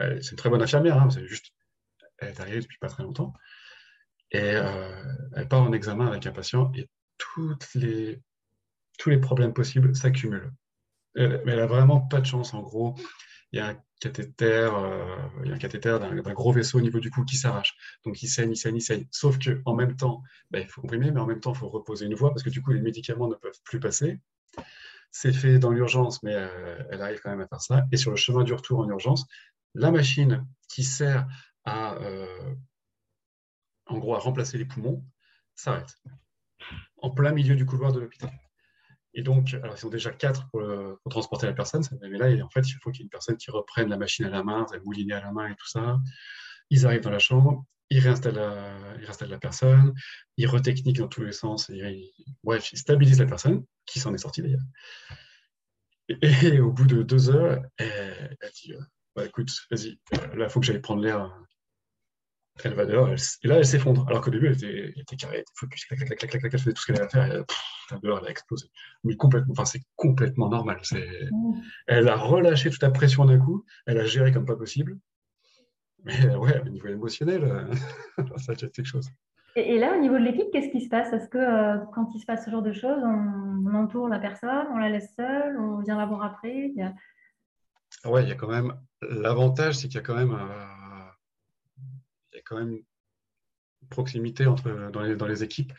euh, 0.00 0.18
c'est 0.20 0.30
une 0.30 0.36
très 0.36 0.50
bonne 0.50 0.62
infirmière, 0.62 0.98
hein, 0.98 1.10
c'est 1.10 1.26
juste, 1.26 1.52
elle 2.18 2.28
est 2.28 2.40
arrivée 2.40 2.60
depuis 2.60 2.78
pas 2.78 2.88
très 2.88 3.02
longtemps, 3.02 3.34
et 4.30 4.54
euh, 4.54 5.04
elle 5.34 5.48
part 5.48 5.62
en 5.62 5.72
examen 5.72 6.06
avec 6.06 6.26
un 6.26 6.32
patient 6.32 6.70
et 6.74 6.88
tous 7.18 7.56
les 9.06 9.18
problèmes 9.18 9.52
possibles 9.52 9.94
s'accumulent. 9.94 10.52
Mais 11.16 11.40
elle 11.46 11.60
a 11.60 11.66
vraiment 11.66 12.00
pas 12.00 12.20
de 12.20 12.26
chance, 12.26 12.54
en 12.54 12.62
gros 12.62 12.94
il 13.52 13.58
y 13.58 13.60
a 13.60 13.68
un 13.68 13.76
cathéter, 14.00 14.70
euh, 14.72 15.16
il 15.44 15.48
y 15.48 15.52
a 15.52 15.54
un 15.56 15.58
cathéter 15.58 15.98
d'un 16.00 16.32
gros 16.32 16.52
vaisseau 16.52 16.78
au 16.78 16.80
niveau 16.80 17.00
du 17.00 17.10
cou 17.10 17.24
qui 17.24 17.36
s'arrache. 17.36 17.74
Donc 18.04 18.22
il 18.22 18.28
saigne, 18.28 18.52
il 18.52 18.56
saigne, 18.56 18.76
il 18.76 18.82
saigne. 18.82 19.06
Sauf 19.10 19.38
qu'en 19.38 19.74
même 19.74 19.96
temps, 19.96 20.22
ben, 20.50 20.60
il 20.62 20.68
faut 20.68 20.80
comprimer, 20.80 21.10
mais 21.10 21.20
en 21.20 21.26
même 21.26 21.40
temps, 21.40 21.52
il 21.52 21.58
faut 21.58 21.68
reposer 21.68 22.06
une 22.06 22.14
voie 22.14 22.30
parce 22.30 22.42
que 22.42 22.50
du 22.50 22.62
coup, 22.62 22.72
les 22.72 22.80
médicaments 22.80 23.28
ne 23.28 23.34
peuvent 23.34 23.60
plus 23.64 23.80
passer. 23.80 24.20
C'est 25.10 25.32
fait 25.32 25.58
dans 25.58 25.70
l'urgence, 25.70 26.22
mais 26.22 26.34
euh, 26.34 26.82
elle 26.90 27.02
arrive 27.02 27.20
quand 27.20 27.30
même 27.30 27.40
à 27.40 27.48
faire 27.48 27.60
ça. 27.60 27.86
Et 27.92 27.96
sur 27.96 28.10
le 28.10 28.16
chemin 28.16 28.44
du 28.44 28.54
retour 28.54 28.80
en 28.80 28.88
urgence, 28.88 29.26
la 29.74 29.90
machine 29.90 30.46
qui 30.68 30.84
sert 30.84 31.26
à, 31.64 31.94
euh, 31.96 32.54
en 33.86 33.98
gros, 33.98 34.14
à 34.14 34.18
remplacer 34.18 34.56
les 34.58 34.64
poumons 34.64 35.04
s'arrête 35.56 35.98
en 37.02 37.10
plein 37.10 37.32
milieu 37.32 37.56
du 37.56 37.66
couloir 37.66 37.92
de 37.92 38.00
l'hôpital. 38.00 38.30
Et 39.14 39.22
donc, 39.22 39.52
ils 39.52 39.76
sont 39.76 39.88
déjà 39.88 40.10
quatre 40.10 40.48
pour, 40.50 40.62
transporter 41.10 41.46
la 41.46 41.52
personne, 41.52 41.82
mais 42.00 42.18
là, 42.18 42.44
en 42.44 42.50
fait, 42.50 42.68
il 42.68 42.74
faut 42.80 42.90
qu'il 42.90 43.00
y 43.00 43.02
ait 43.02 43.06
une 43.06 43.10
personne 43.10 43.36
qui 43.36 43.50
reprenne 43.50 43.88
la 43.88 43.96
machine 43.96 44.24
à 44.26 44.30
la 44.30 44.44
main, 44.44 44.66
la 44.72 44.78
moulinée 44.80 45.14
à 45.14 45.20
la 45.20 45.32
main 45.32 45.48
et 45.48 45.54
tout 45.56 45.68
ça. 45.68 45.98
Ils 46.70 46.86
arrivent 46.86 47.02
dans 47.02 47.10
la 47.10 47.18
chambre, 47.18 47.64
ils 47.90 47.98
réinstallent 47.98 48.36
la, 48.36 49.38
personne, 49.38 49.92
ils 50.36 50.46
retechniquent 50.46 50.98
dans 50.98 51.08
tous 51.08 51.24
les 51.24 51.32
sens, 51.32 51.70
bref, 52.44 52.72
ils 52.72 52.78
stabilisent 52.78 53.18
la 53.18 53.26
personne, 53.26 53.64
qui 53.84 53.98
s'en 53.98 54.14
est 54.14 54.18
sortie 54.18 54.42
d'ailleurs. 54.42 54.62
Et, 56.08 56.60
au 56.60 56.72
bout 56.72 56.86
de 56.86 57.02
deux 57.02 57.30
heures, 57.30 57.62
elle, 57.78 58.36
dit 58.54 58.72
euh, 58.72 58.80
bah, 59.14 59.26
écoute, 59.26 59.50
vas-y, 59.70 59.98
euh, 60.14 60.36
là, 60.36 60.46
il 60.46 60.50
faut 60.50 60.60
que 60.60 60.66
j'aille 60.66 60.80
prendre 60.80 61.02
l'air 61.02 61.32
elle 62.64 62.74
va 62.74 62.86
dehors, 62.86 63.08
et 63.08 63.48
là, 63.48 63.56
elle 63.56 63.66
s'effondre. 63.66 64.06
Alors 64.08 64.20
qu'au 64.20 64.30
début, 64.30 64.46
elle 64.46 64.54
était, 64.54 64.92
elle 64.94 65.02
était 65.02 65.16
carrée, 65.16 65.36
elle 65.36 65.40
était 65.42 65.52
focus, 65.54 65.84
clac, 65.84 66.00
clac, 66.00 66.18
clac, 66.18 66.30
clac, 66.30 66.54
elle 66.54 66.58
faisait 66.58 66.72
tout 66.72 66.82
ce 66.82 66.86
qu'elle 66.86 66.96
avait 66.96 67.06
à 67.06 67.08
faire, 67.08 67.34
et 67.34 67.44
pff, 67.44 68.00
dehors, 68.02 68.18
elle 68.20 68.28
a 68.28 68.30
explosé. 68.30 68.66
Mais 69.04 69.16
complètement, 69.16 69.52
enfin, 69.52 69.64
c'est 69.64 69.82
complètement 69.96 70.48
normal. 70.48 70.80
Mmh. 70.92 71.60
Elle 71.86 72.08
a 72.08 72.16
relâché 72.16 72.70
toute 72.70 72.82
la 72.82 72.90
pression 72.90 73.24
d'un 73.24 73.38
coup, 73.38 73.64
elle 73.86 73.98
a 73.98 74.04
géré 74.04 74.32
comme 74.32 74.46
pas 74.46 74.56
possible. 74.56 74.98
Mais 76.04 76.34
ouais, 76.34 76.60
au 76.60 76.68
niveau 76.68 76.88
émotionnel, 76.88 77.68
ça 78.36 78.52
a 78.52 78.54
été 78.54 78.68
quelque 78.70 78.86
chose. 78.86 79.10
Et, 79.56 79.78
là, 79.78 79.96
au 79.96 80.00
niveau 80.00 80.14
de 80.14 80.22
l'équipe, 80.22 80.46
qu'est-ce 80.52 80.70
qui 80.70 80.80
se 80.80 80.88
passe? 80.88 81.12
Est-ce 81.12 81.28
que 81.28 81.38
euh, 81.38 81.78
quand 81.92 82.08
il 82.14 82.20
se 82.20 82.26
passe 82.26 82.44
ce 82.44 82.50
genre 82.50 82.62
de 82.62 82.72
choses, 82.72 83.02
on, 83.02 83.74
entoure 83.74 84.08
la 84.08 84.18
personne, 84.18 84.66
on 84.72 84.78
la 84.78 84.88
laisse 84.88 85.12
seule, 85.16 85.58
on 85.58 85.80
vient 85.80 85.96
la 85.96 86.06
voir 86.06 86.22
après? 86.22 86.72
Il 86.74 86.94
Ouais, 88.04 88.22
il 88.22 88.28
y 88.28 88.32
a 88.32 88.36
quand 88.36 88.48
même. 88.48 88.74
L'avantage, 89.02 89.74
c'est 89.74 89.88
qu'il 89.88 89.96
y 89.96 89.98
a 89.98 90.02
quand 90.02 90.14
même. 90.14 90.32
Euh, 90.32 90.79
quand 92.44 92.56
même 92.56 92.72
une 92.72 93.88
proximité 93.88 94.46
entre, 94.46 94.90
dans, 94.90 95.00
les, 95.00 95.16
dans 95.16 95.26
les 95.26 95.42
équipes. 95.42 95.72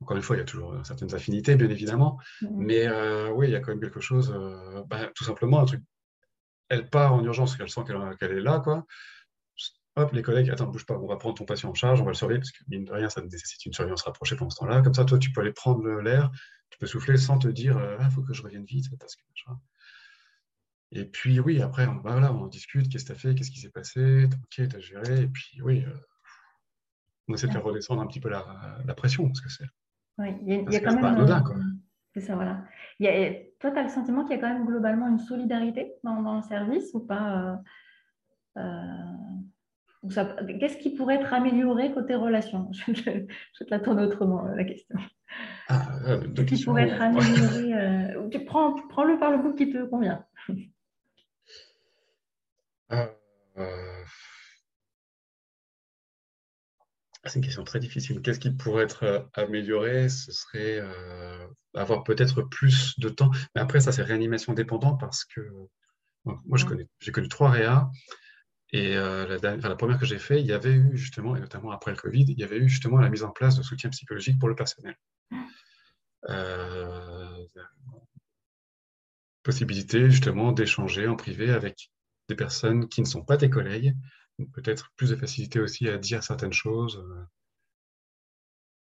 Encore 0.00 0.16
une 0.16 0.22
fois, 0.22 0.36
il 0.36 0.38
y 0.38 0.42
a 0.42 0.46
toujours 0.46 0.74
certaines 0.84 1.14
affinités, 1.14 1.56
bien 1.56 1.68
évidemment. 1.68 2.18
Mais 2.52 2.86
euh, 2.86 3.30
oui, 3.30 3.48
il 3.48 3.52
y 3.52 3.56
a 3.56 3.60
quand 3.60 3.72
même 3.72 3.80
quelque 3.80 4.00
chose, 4.00 4.32
euh, 4.34 4.82
bah, 4.86 5.10
tout 5.14 5.24
simplement, 5.24 5.60
un 5.60 5.64
truc. 5.64 5.82
Elle 6.68 6.88
part 6.88 7.14
en 7.14 7.24
urgence, 7.24 7.56
qu'elle 7.56 7.70
sent 7.70 7.80
qu'elle 8.20 8.32
est 8.32 8.40
là, 8.40 8.60
quoi. 8.60 8.86
Hop, 9.96 10.12
les 10.12 10.22
collègues, 10.22 10.50
attends, 10.50 10.66
bouge 10.66 10.86
pas, 10.86 10.96
on 10.96 11.08
va 11.08 11.16
prendre 11.16 11.34
ton 11.34 11.44
patient 11.44 11.70
en 11.70 11.74
charge, 11.74 12.00
on 12.00 12.04
va 12.04 12.10
le 12.10 12.16
surveiller, 12.16 12.38
parce 12.38 12.52
que 12.52 12.62
mine 12.68 12.84
de 12.84 12.92
rien, 12.92 13.08
ça 13.08 13.20
nécessite 13.20 13.66
une 13.66 13.72
surveillance 13.72 14.02
rapprochée 14.02 14.36
pendant 14.36 14.50
ce 14.50 14.58
temps-là. 14.60 14.80
Comme 14.82 14.94
ça, 14.94 15.04
toi, 15.04 15.18
tu 15.18 15.32
peux 15.32 15.40
aller 15.40 15.52
prendre 15.52 15.84
l'air, 16.00 16.30
tu 16.70 16.78
peux 16.78 16.86
souffler 16.86 17.16
sans 17.16 17.38
te 17.38 17.48
dire, 17.48 17.76
il 17.76 17.82
euh, 17.82 17.96
ah, 17.98 18.08
faut 18.10 18.22
que 18.22 18.32
je 18.32 18.42
revienne 18.42 18.64
vite, 18.64 18.86
parce 19.00 19.16
que 19.16 19.22
Et 20.92 21.04
puis, 21.04 21.38
oui, 21.40 21.60
après, 21.60 21.86
on, 21.86 21.96
bah, 21.96 22.12
voilà, 22.12 22.32
on 22.32 22.46
discute, 22.46 22.88
qu'est-ce 22.88 23.04
que 23.04 23.12
tu 23.12 23.12
as 23.12 23.20
fait, 23.20 23.34
qu'est-ce 23.34 23.50
qui 23.50 23.60
s'est 23.60 23.70
passé, 23.70 24.24
ok, 24.24 24.68
tu 24.68 24.76
as 24.76 24.80
géré, 24.80 25.22
et 25.22 25.28
puis, 25.28 25.60
oui, 25.62 25.84
on 27.28 27.34
essaie 27.34 27.46
de 27.46 27.52
faire 27.52 27.62
redescendre 27.62 28.02
un 28.02 28.06
petit 28.06 28.20
peu 28.20 28.30
la, 28.30 28.94
pression, 28.96 29.26
parce 29.26 29.40
que 29.40 29.50
c'est. 29.50 29.66
Oui, 30.18 30.28
il 30.42 30.72
y 30.72 30.76
a, 30.76 30.80
quand 30.80 30.94
même. 30.94 31.20
Euh, 31.20 31.62
c'est 32.14 32.20
ça, 32.20 32.34
voilà. 32.34 32.64
Il 32.98 33.06
y 33.06 33.08
a, 33.08 33.34
toi, 33.60 33.70
tu 33.70 33.78
as 33.78 33.82
le 33.84 33.88
sentiment 33.88 34.24
qu'il 34.24 34.34
y 34.34 34.38
a 34.38 34.40
quand 34.40 34.52
même 34.52 34.66
globalement 34.66 35.08
une 35.08 35.18
solidarité 35.18 35.92
dans, 36.02 36.36
le 36.36 36.42
service 36.42 36.92
ou 36.94 37.00
pas 37.00 37.60
euh, 38.56 38.60
euh, 38.60 40.58
Qu'est-ce 40.60 40.78
qui 40.78 40.94
pourrait 40.94 41.16
être 41.16 41.32
amélioré 41.32 41.92
côté 41.92 42.14
relation 42.14 42.70
je, 42.86 42.92
te 42.92 43.70
la 43.70 43.78
tourne 43.78 44.00
autrement, 44.00 44.42
la 44.44 44.64
question. 44.64 44.96
Ah, 45.68 45.86
Qu'est-ce 46.34 46.54
qui 46.54 46.64
pourrait 46.64 46.88
être 46.88 47.00
amélioré 47.00 48.16
tu 48.30 48.44
prends, 48.44 48.74
Prends-le 48.88 49.18
par 49.18 49.30
le 49.30 49.38
bout 49.38 49.54
qui 49.54 49.70
te 49.70 49.84
convient. 49.84 50.24
C'est 57.24 57.36
une 57.36 57.44
question 57.44 57.64
très 57.64 57.80
difficile. 57.80 58.22
Qu'est-ce 58.22 58.40
qui 58.40 58.50
pourrait 58.50 58.84
être 58.84 59.02
euh, 59.04 59.20
amélioré? 59.34 60.08
Ce 60.08 60.32
serait 60.32 60.78
euh, 60.80 61.46
avoir 61.74 62.04
peut-être 62.04 62.42
plus 62.42 62.98
de 62.98 63.08
temps. 63.08 63.30
Mais 63.54 63.60
après, 63.60 63.80
ça, 63.80 63.92
c'est 63.92 64.02
réanimation 64.02 64.54
dépendant 64.54 64.96
parce 64.96 65.24
que 65.24 65.40
moi, 66.24 66.58
j'ai 67.00 67.12
connu 67.12 67.28
trois 67.28 67.50
réa. 67.50 67.90
Et 68.72 68.96
euh, 68.96 69.38
la, 69.42 69.76
première 69.76 69.98
que 69.98 70.06
j'ai 70.06 70.18
fait, 70.18 70.40
il 70.40 70.46
y 70.46 70.52
avait 70.52 70.74
eu 70.74 70.96
justement, 70.96 71.34
et 71.36 71.40
notamment 71.40 71.70
après 71.70 71.90
le 71.90 71.96
Covid, 71.96 72.24
il 72.28 72.38
y 72.38 72.44
avait 72.44 72.58
eu 72.58 72.68
justement 72.68 72.98
la 72.98 73.08
mise 73.08 73.24
en 73.24 73.30
place 73.30 73.56
de 73.56 73.62
soutien 73.62 73.90
psychologique 73.90 74.38
pour 74.38 74.48
le 74.48 74.54
personnel. 74.54 74.96
possibilité 79.42 80.10
justement 80.10 80.52
d'échanger 80.52 81.08
en 81.08 81.16
privé 81.16 81.50
avec 81.50 81.90
des 82.28 82.36
personnes 82.36 82.88
qui 82.88 83.00
ne 83.00 83.06
sont 83.06 83.24
pas 83.24 83.36
tes 83.36 83.50
collègues, 83.50 83.96
peut-être 84.52 84.92
plus 84.96 85.10
de 85.10 85.16
facilité 85.16 85.60
aussi 85.60 85.88
à 85.88 85.98
dire 85.98 86.22
certaines 86.22 86.52
choses. 86.52 87.04
Euh. 87.04 87.24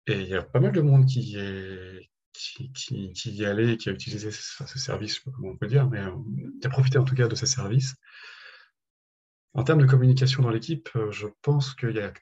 Et 0.06 0.20
il 0.20 0.28
y 0.28 0.34
a 0.34 0.42
pas 0.42 0.60
mal 0.60 0.72
de 0.72 0.80
monde 0.80 1.06
qui, 1.06 1.36
est, 1.36 2.10
qui, 2.32 2.72
qui, 2.72 3.30
y 3.32 3.44
allait, 3.44 3.76
qui 3.76 3.88
a 3.88 3.92
utilisé 3.92 4.30
ce, 4.30 4.78
service, 4.78 5.10
je 5.10 5.14
sais 5.16 5.22
pas 5.24 5.30
comment 5.30 5.50
on 5.50 5.56
peut 5.56 5.66
dire, 5.66 5.88
mais 5.88 6.00
euh, 6.00 6.12
qui 6.60 6.66
a 6.66 6.70
profité 6.70 6.98
en 6.98 7.04
tout 7.04 7.14
cas 7.14 7.28
de 7.28 7.34
ces 7.34 7.46
services. 7.46 7.94
En 9.54 9.62
termes 9.64 9.80
de 9.80 9.86
communication 9.86 10.42
dans 10.42 10.50
l'équipe, 10.50 10.88
euh, 10.96 11.10
je 11.10 11.28
pense 11.42 11.74
qu'il 11.74 11.92
y 11.92 12.00
a. 12.00 12.12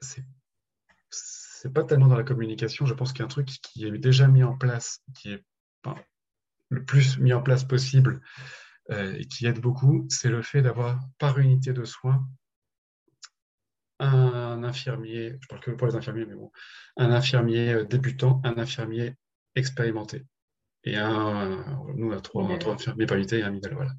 C'est 0.00 1.72
pas 1.72 1.84
tellement 1.84 2.08
dans 2.08 2.16
la 2.16 2.24
communication, 2.24 2.84
je 2.84 2.92
pense 2.92 3.12
qu'il 3.12 3.20
y 3.20 3.22
a 3.22 3.24
un 3.24 3.28
truc 3.28 3.46
qui 3.46 3.86
est 3.86 3.98
déjà 3.98 4.28
mis 4.28 4.42
en 4.42 4.56
place, 4.56 5.00
qui 5.14 5.32
est 5.32 5.44
le 6.68 6.84
plus 6.84 7.18
mis 7.18 7.32
en 7.32 7.42
place 7.42 7.64
possible, 7.64 8.20
et 8.90 9.26
qui 9.26 9.46
aide 9.46 9.60
beaucoup, 9.60 10.06
c'est 10.10 10.28
le 10.28 10.42
fait 10.42 10.62
d'avoir 10.62 11.00
par 11.18 11.38
unité 11.38 11.72
de 11.72 11.84
soins 11.84 12.26
un 13.98 14.62
infirmier, 14.64 15.38
je 15.40 15.48
parle 15.48 15.62
que 15.62 15.70
pour 15.70 15.86
les 15.86 15.94
infirmiers, 15.94 16.26
mais 16.26 16.34
bon, 16.34 16.50
un 16.96 17.10
infirmier 17.10 17.84
débutant, 17.84 18.40
un 18.44 18.58
infirmier 18.58 19.14
expérimenté 19.54 20.26
et 20.84 20.96
un, 20.96 21.78
nous, 21.94 22.08
on 22.08 22.12
a 22.12 22.20
trois, 22.20 22.44
infirmiers 22.72 23.06
par 23.06 23.16
unité 23.16 23.38
et 23.38 23.42
un 23.42 23.50
middle, 23.50 23.74
voilà. 23.74 23.92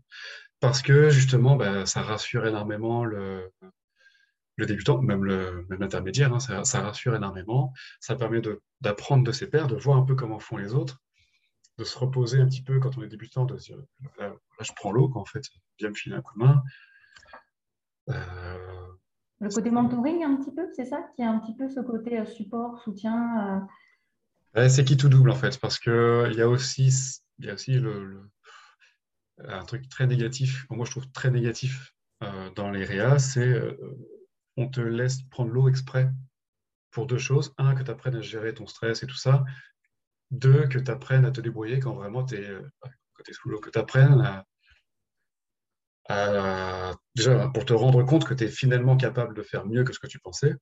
Parce 0.59 0.81
que 0.81 1.09
justement, 1.09 1.55
ben, 1.55 1.85
ça 1.85 2.01
rassure 2.01 2.45
énormément 2.45 3.05
le, 3.05 3.51
le 4.55 4.65
débutant, 4.65 5.01
même 5.01 5.25
l'intermédiaire, 5.69 6.33
hein, 6.33 6.39
ça, 6.39 6.81
rassure 6.81 7.15
énormément. 7.15 7.73
Ça 7.99 8.15
permet 8.15 8.41
d'apprendre 8.81 9.23
de, 9.23 9.31
ses 9.31 9.49
pairs, 9.49 9.67
de 9.67 9.75
voir 9.75 9.97
un 9.97 10.03
peu 10.03 10.15
comment 10.15 10.39
font 10.39 10.57
les 10.57 10.73
autres, 10.73 11.01
de 11.77 11.83
se 11.83 11.97
reposer 11.97 12.39
un 12.39 12.47
petit 12.47 12.63
peu 12.63 12.79
quand 12.79 12.97
on 12.97 13.03
est 13.03 13.07
débutant, 13.07 13.45
de 13.45 13.57
se 13.57 13.73
dire 13.73 13.83
là, 14.59 14.65
je 14.65 14.71
prends 14.75 14.91
l'eau, 14.91 15.11
en 15.15 15.25
fait, 15.25 15.43
viens 15.79 15.89
me 15.89 15.95
filer 15.95 16.15
un 16.15 16.21
coup 16.21 16.37
de 16.39 16.45
main. 16.45 16.63
Euh, 18.09 18.87
le 19.39 19.49
côté 19.49 19.69
mentoring, 19.69 20.23
un 20.23 20.37
petit 20.37 20.53
peu, 20.53 20.67
c'est 20.75 20.85
ça 20.85 21.05
Qui 21.15 21.23
a 21.23 21.29
un 21.29 21.39
petit 21.39 21.55
peu 21.55 21.69
ce 21.69 21.79
côté 21.79 22.19
euh, 22.19 22.25
support, 22.25 22.79
soutien 22.81 23.67
euh? 24.55 24.69
C'est 24.69 24.85
qui 24.85 24.95
tout 24.95 25.09
double, 25.09 25.31
en 25.31 25.35
fait, 25.35 25.59
parce 25.59 25.79
qu'il 25.79 26.33
y 26.35 26.41
a 26.41 26.47
aussi, 26.47 27.21
y 27.39 27.49
a 27.49 27.53
aussi 27.53 27.73
le, 27.73 28.29
un 29.39 29.65
truc 29.65 29.89
très 29.89 30.07
négatif, 30.07 30.65
moi 30.69 30.85
je 30.85 30.91
trouve 30.91 31.11
très 31.11 31.29
négatif 31.29 31.93
dans 32.55 32.71
les 32.71 32.85
réas, 32.85 33.19
c'est 33.19 33.61
on 34.55 34.69
te 34.69 34.79
laisse 34.79 35.21
prendre 35.23 35.51
l'eau 35.51 35.67
exprès 35.67 36.09
pour 36.91 37.05
deux 37.05 37.17
choses. 37.17 37.53
Un, 37.57 37.75
que 37.75 37.83
tu 37.83 37.91
apprennes 37.91 38.15
à 38.15 38.21
gérer 38.21 38.53
ton 38.53 38.67
stress 38.67 39.03
et 39.03 39.07
tout 39.07 39.17
ça. 39.17 39.43
Deux, 40.31 40.67
que 40.67 40.79
tu 40.79 40.89
apprennes 40.89 41.25
à 41.25 41.31
te 41.31 41.41
débrouiller 41.41 41.79
quand 41.79 41.93
vraiment 41.93 42.23
tu 42.23 42.35
es, 42.35 42.57
sous 43.33 43.49
l'eau. 43.49 43.59
Que 43.59 43.69
tu 43.69 43.79
apprennes 43.79 44.43
à, 46.07 46.93
Déjà, 47.15 47.47
pour 47.49 47.65
te 47.65 47.73
rendre 47.73 48.03
compte 48.03 48.25
que 48.25 48.33
tu 48.33 48.43
es 48.43 48.47
finalement 48.47 48.95
capable 48.95 49.33
de 49.35 49.41
faire 49.41 49.65
mieux 49.65 49.83
que 49.83 49.93
ce 49.93 49.99
que 49.99 50.07
tu 50.07 50.19
pensais. 50.19 50.55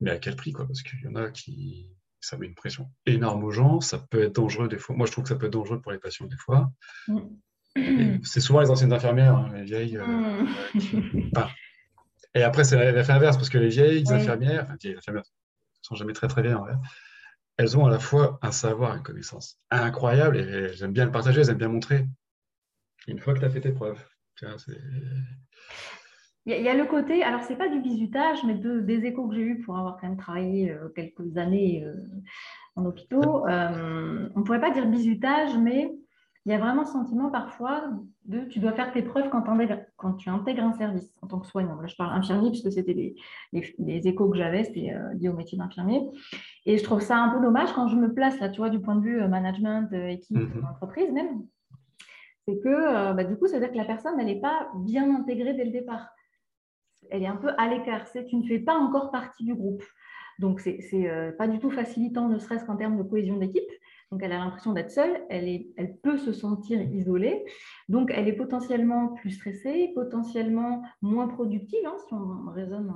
Mais 0.00 0.10
à 0.10 0.18
quel 0.18 0.34
prix, 0.34 0.52
quoi? 0.52 0.66
Parce 0.66 0.82
qu'il 0.82 1.00
y 1.02 1.06
en 1.06 1.14
a 1.14 1.30
qui. 1.30 1.90
Ça 2.22 2.36
met 2.36 2.46
une 2.46 2.54
pression 2.54 2.90
énorme 3.06 3.44
aux 3.44 3.50
gens. 3.50 3.80
Ça 3.80 3.98
peut 4.10 4.24
être 4.24 4.34
dangereux 4.34 4.68
des 4.68 4.76
fois. 4.76 4.94
Moi, 4.94 5.06
je 5.06 5.12
trouve 5.12 5.24
que 5.24 5.28
ça 5.28 5.36
peut 5.36 5.46
être 5.46 5.52
dangereux 5.54 5.80
pour 5.80 5.92
les 5.92 5.98
patients 5.98 6.26
des 6.26 6.36
fois. 6.36 6.70
Mm. 7.08 8.18
C'est 8.24 8.40
souvent 8.40 8.60
les 8.60 8.70
anciennes 8.70 8.92
infirmières, 8.92 9.36
hein, 9.36 9.50
les 9.54 9.62
vieilles. 9.62 9.96
Euh, 9.96 10.04
mm. 10.06 11.30
Et 12.34 12.42
après, 12.42 12.64
c'est 12.64 12.92
l'effet 12.92 13.12
inverse, 13.12 13.36
parce 13.36 13.48
que 13.48 13.58
les 13.58 13.68
vieilles 13.68 14.10
infirmières, 14.12 14.64
enfin, 14.64 14.76
vieilles 14.80 14.96
infirmières, 14.96 15.24
ne 15.24 15.82
sont 15.82 15.96
jamais 15.96 16.12
très 16.12 16.28
très 16.28 16.42
vieilles 16.42 16.54
en 16.54 16.60
vrai, 16.60 16.74
elles 17.60 17.76
ont 17.76 17.84
à 17.84 17.90
la 17.90 17.98
fois 17.98 18.38
un 18.40 18.52
savoir, 18.52 18.96
une 18.96 19.02
connaissance 19.02 19.58
incroyable, 19.70 20.38
et 20.38 20.82
aiment 20.82 20.92
bien 20.92 21.04
le 21.04 21.10
partager, 21.10 21.48
aiment 21.48 21.58
bien 21.58 21.68
montrer. 21.68 22.06
Une 23.06 23.18
fois 23.18 23.34
que 23.34 23.40
tu 23.40 23.44
as 23.44 23.50
fait 23.50 23.60
tes 23.60 23.72
preuves. 23.72 24.02
Il 26.46 26.54
y, 26.54 26.68
a 26.68 26.74
le 26.74 26.86
côté, 26.86 27.22
alors 27.22 27.42
c'est 27.42 27.56
pas 27.56 27.68
du 27.68 27.80
bizutage, 27.80 28.38
mais 28.46 28.54
des 28.54 29.04
échos 29.04 29.28
que 29.28 29.34
j'ai 29.34 29.42
eus 29.42 29.60
pour 29.60 29.76
avoir 29.76 29.98
quand 30.00 30.08
même 30.08 30.16
travaillé 30.16 30.72
euh, 30.72 30.88
quelques 30.96 31.36
années 31.36 31.84
euh, 31.84 31.94
en 32.76 32.86
hôpitaux. 32.86 33.46
Euh, 33.46 34.28
on 34.34 34.40
ne 34.40 34.44
pourrait 34.44 34.60
pas 34.60 34.70
dire 34.70 34.86
bizutage, 34.86 35.56
mais 35.58 35.92
il 36.46 36.52
y 36.52 36.54
a 36.54 36.58
vraiment 36.58 36.86
ce 36.86 36.92
sentiment 36.92 37.30
parfois 37.30 37.90
de 38.24 38.46
tu 38.46 38.58
dois 38.58 38.72
faire 38.72 38.90
tes 38.90 39.02
preuves 39.02 39.28
quand, 39.28 39.42
quand 40.00 40.14
tu 40.14 40.30
intègres 40.30 40.64
un 40.64 40.72
service 40.72 41.12
en 41.20 41.26
tant 41.26 41.38
que 41.38 41.46
soignant. 41.46 41.78
Là, 41.78 41.86
je 41.86 41.94
parle 41.94 42.16
infirmier 42.16 42.50
puisque 42.50 42.72
c'était 42.72 42.94
les, 42.94 43.14
les, 43.52 44.08
échos 44.08 44.30
que 44.30 44.36
j'avais, 44.36 44.64
c'était 44.64 44.94
euh, 44.94 45.12
lié 45.14 45.28
au 45.28 45.34
métier 45.34 45.58
d'infirmier. 45.58 46.08
Et 46.64 46.78
je 46.78 46.82
trouve 46.82 47.00
ça 47.00 47.18
un 47.18 47.28
peu 47.28 47.40
dommage 47.40 47.72
quand 47.74 47.86
je 47.86 47.96
me 47.96 48.12
place 48.12 48.40
là, 48.40 48.48
tu 48.48 48.58
vois, 48.58 48.70
du 48.70 48.80
point 48.80 48.96
de 48.96 49.02
vue 49.02 49.22
euh, 49.22 49.28
management, 49.28 49.92
euh, 49.92 50.08
équipe, 50.08 50.38
mhm. 50.38 50.66
entreprise 50.68 51.12
même. 51.12 51.42
C'est 52.48 52.58
que 52.60 53.12
bah, 53.12 53.24
du 53.24 53.36
coup, 53.36 53.46
ça 53.46 53.54
veut 53.54 53.60
dire 53.60 53.70
que 53.70 53.76
la 53.76 53.84
personne, 53.84 54.18
elle 54.18 54.26
n'est 54.26 54.40
pas 54.40 54.70
bien 54.76 55.14
intégrée 55.14 55.52
dès 55.52 55.66
le 55.66 55.70
départ. 55.70 56.08
Elle 57.10 57.22
est 57.22 57.28
un 57.28 57.36
peu 57.36 57.50
à 57.58 57.68
l'écart. 57.68 58.06
C'est 58.06 58.24
tu 58.24 58.36
ne 58.36 58.42
fais 58.44 58.58
pas 58.58 58.74
encore 58.74 59.10
partie 59.10 59.44
du 59.44 59.54
groupe. 59.54 59.84
Donc, 60.38 60.58
c'est 60.60 60.80
n'est 60.92 61.32
pas 61.32 61.46
du 61.46 61.58
tout 61.58 61.70
facilitant, 61.70 62.28
ne 62.28 62.38
serait-ce 62.38 62.64
qu'en 62.64 62.76
termes 62.76 62.96
de 62.96 63.02
cohésion 63.02 63.36
d'équipe. 63.36 63.70
Donc, 64.10 64.22
elle 64.24 64.32
a 64.32 64.38
l'impression 64.38 64.72
d'être 64.72 64.90
seule, 64.90 65.22
elle, 65.28 65.48
est, 65.48 65.68
elle 65.76 65.96
peut 65.96 66.18
se 66.18 66.32
sentir 66.32 66.82
isolée. 66.82 67.44
Donc, 67.88 68.10
elle 68.12 68.26
est 68.26 68.32
potentiellement 68.32 69.08
plus 69.08 69.30
stressée, 69.30 69.92
potentiellement 69.94 70.82
moins 71.00 71.28
productive, 71.28 71.78
hein, 71.86 71.94
si 72.08 72.14
on 72.14 72.50
raisonne 72.50 72.92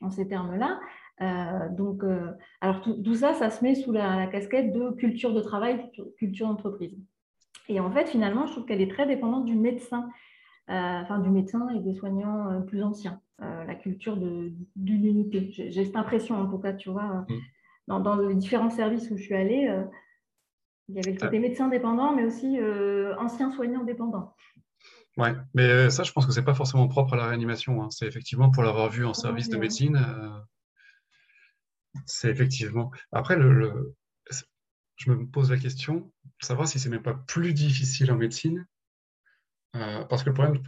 en, 0.00 0.10
ces 0.10 0.26
termes-là. 0.28 0.80
Euh, 1.20 1.68
donc, 1.70 2.04
euh, 2.04 2.32
alors 2.62 2.80
tout, 2.80 3.14
ça, 3.14 3.34
ça 3.34 3.50
se 3.50 3.62
met 3.62 3.74
sous 3.74 3.92
la, 3.92 4.26
casquette 4.28 4.72
de 4.72 4.90
culture 4.92 5.34
de 5.34 5.42
travail, 5.42 5.90
culture 6.16 6.46
d'entreprise. 6.46 6.96
Et 7.68 7.78
en 7.78 7.90
fait, 7.90 8.08
finalement, 8.08 8.46
je 8.46 8.52
trouve 8.52 8.64
qu'elle 8.64 8.80
est 8.80 8.90
très 8.90 9.06
dépendante 9.06 9.44
du 9.44 9.56
médecin, 9.56 10.08
euh, 10.70 11.00
enfin 11.02 11.18
du 11.18 11.28
médecin 11.28 11.68
et 11.68 11.80
des 11.80 11.94
soignants 11.94 12.62
plus 12.62 12.82
anciens, 12.82 13.20
la 13.40 13.74
culture 13.74 14.16
d'une 14.16 15.04
unité. 15.04 15.48
J'ai 15.50 15.84
cette 15.84 15.96
impression, 15.96 16.36
en 16.36 16.46
tout 16.46 16.58
cas, 16.58 16.72
tu 16.72 16.88
vois, 16.88 17.26
mm. 17.28 17.34
dans, 17.88 18.00
dans, 18.00 18.16
les 18.16 18.34
différents 18.34 18.70
services 18.70 19.10
où 19.10 19.18
je 19.18 19.22
suis 19.22 19.34
allée, 19.34 19.68
il 20.88 20.94
y 20.94 20.98
avait 20.98 21.12
le 21.12 21.18
côté 21.18 21.38
médecin 21.38 21.68
dépendant, 21.68 22.14
mais 22.14 22.24
aussi 22.24 22.58
euh, 22.58 23.16
ancien 23.18 23.50
soignant 23.52 23.84
dépendant. 23.84 24.34
Oui, 25.16 25.28
mais 25.54 25.64
euh, 25.64 25.90
ça, 25.90 26.02
je 26.02 26.12
pense 26.12 26.26
que 26.26 26.32
ce 26.32 26.38
n'est 26.38 26.44
pas 26.44 26.54
forcément 26.54 26.86
propre 26.88 27.14
à 27.14 27.16
la 27.16 27.26
réanimation. 27.26 27.82
Hein. 27.82 27.90
C'est 27.90 28.06
effectivement 28.06 28.50
pour 28.50 28.62
l'avoir 28.62 28.90
vu 28.90 29.04
en 29.04 29.14
service 29.14 29.48
de 29.48 29.56
médecine. 29.56 29.96
Euh, 29.96 30.40
c'est 32.04 32.28
effectivement. 32.28 32.92
Après, 33.10 33.36
le, 33.36 33.96
je 34.96 35.10
me 35.10 35.26
pose 35.26 35.50
la 35.50 35.56
question 35.56 36.12
de 36.24 36.46
savoir 36.46 36.68
si 36.68 36.78
c'est 36.78 36.90
même 36.90 37.02
pas 37.02 37.14
plus 37.14 37.54
difficile 37.54 38.12
en 38.12 38.16
médecine. 38.16 38.66
parce 39.72 40.22
que 40.22 40.30
le 40.30 40.34
problème, 40.34 40.62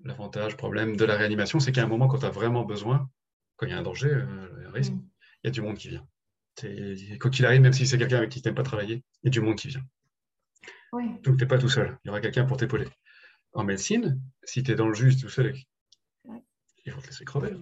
l'avantage, 0.00 0.56
problème 0.56 0.96
de 0.96 1.04
la 1.04 1.16
réanimation, 1.16 1.60
c'est 1.60 1.72
qu'à 1.72 1.82
un 1.82 1.86
moment, 1.86 2.08
quand 2.08 2.18
tu 2.18 2.26
as 2.26 2.30
vraiment 2.30 2.64
besoin, 2.64 3.08
quand 3.56 3.66
il 3.66 3.72
y 3.72 3.74
a 3.74 3.78
un 3.78 3.82
danger, 3.82 4.12
un 4.12 4.70
risque, 4.72 4.92
mm. 4.92 5.08
il 5.44 5.46
y 5.46 5.48
a 5.48 5.50
du 5.50 5.60
monde 5.60 5.76
qui 5.76 5.90
vient. 5.90 6.06
Quoi 7.20 7.30
qu'il 7.30 7.46
arrive, 7.46 7.60
même 7.60 7.72
si 7.72 7.86
c'est 7.86 7.98
quelqu'un 7.98 8.18
avec 8.18 8.30
qui 8.30 8.40
tu 8.40 8.48
n'aimes 8.48 8.54
pas 8.54 8.62
travailler, 8.62 9.04
il 9.22 9.26
y 9.26 9.28
a 9.28 9.30
du 9.30 9.40
monde 9.40 9.56
qui 9.56 9.68
vient. 9.68 9.82
Donc, 10.92 11.22
tu 11.22 11.30
n'es 11.32 11.46
pas 11.46 11.58
tout 11.58 11.68
seul. 11.68 11.98
Il 12.04 12.08
y 12.08 12.10
aura 12.10 12.20
quelqu'un 12.20 12.46
pour 12.46 12.56
t'épauler. 12.56 12.86
En 13.52 13.64
médecine, 13.64 14.20
si 14.44 14.62
tu 14.62 14.72
es 14.72 14.74
dans 14.74 14.88
le 14.88 14.94
juste 14.94 15.20
tout 15.20 15.28
seul, 15.28 15.54
il 16.24 16.92
faut 16.92 17.00
te 17.00 17.06
laisser 17.06 17.24
crever. 17.24 17.56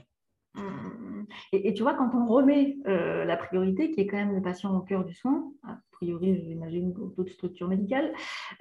Mmh. 0.55 1.25
Et, 1.53 1.75
tu 1.75 1.83
vois, 1.83 1.95
quand 1.95 2.15
on 2.15 2.27
remet 2.27 2.77
euh, 2.87 3.25
la 3.25 3.37
priorité, 3.37 3.91
qui 3.91 4.01
est 4.01 4.07
quand 4.07 4.17
même 4.17 4.35
le 4.35 4.43
patient 4.43 4.77
au 4.77 4.81
cœur 4.81 5.05
du 5.05 5.15
soin, 5.15 5.51
a 5.65 5.79
priori, 5.93 6.41
j'imagine, 6.45 6.93
d'autres 6.93 7.33
structures 7.33 7.69
médicales, 7.69 8.13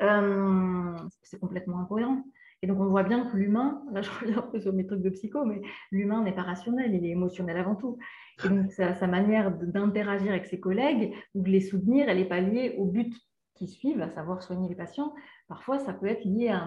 euh, 0.01 0.95
c'est 1.21 1.39
complètement 1.39 1.79
incohérent. 1.79 2.23
Et 2.63 2.65
donc, 2.65 2.79
on 2.79 2.85
voit 2.85 3.03
bien 3.03 3.25
que 3.25 3.35
l'humain, 3.35 3.83
là, 3.91 4.01
je 4.01 4.09
reviens 4.09 4.37
un 4.37 4.41
peu 4.51 4.61
sur 4.61 4.71
mes 4.71 4.85
trucs 4.85 5.01
de 5.01 5.09
psycho, 5.09 5.43
mais 5.43 5.61
l'humain 5.91 6.23
n'est 6.23 6.31
pas 6.31 6.43
rationnel, 6.43 6.95
il 6.95 7.05
est 7.05 7.09
émotionnel 7.09 7.57
avant 7.57 7.75
tout. 7.75 7.97
Et 8.45 8.47
donc, 8.47 8.71
sa, 8.71 9.05
manière 9.05 9.51
d'interagir 9.51 10.31
avec 10.31 10.45
ses 10.45 10.61
collègues 10.61 11.13
ou 11.35 11.43
de 11.43 11.49
les 11.49 11.59
soutenir, 11.59 12.07
elle 12.07 12.19
n'est 12.19 12.25
pas 12.25 12.39
liée 12.39 12.75
au 12.77 12.85
but 12.85 13.13
qui 13.53 13.67
suivent, 13.67 14.01
à 14.01 14.09
savoir 14.09 14.41
soigner 14.41 14.69
les 14.69 14.75
patients. 14.75 15.13
Parfois, 15.49 15.77
ça 15.77 15.91
peut 15.91 16.05
être 16.05 16.23
lié 16.23 16.57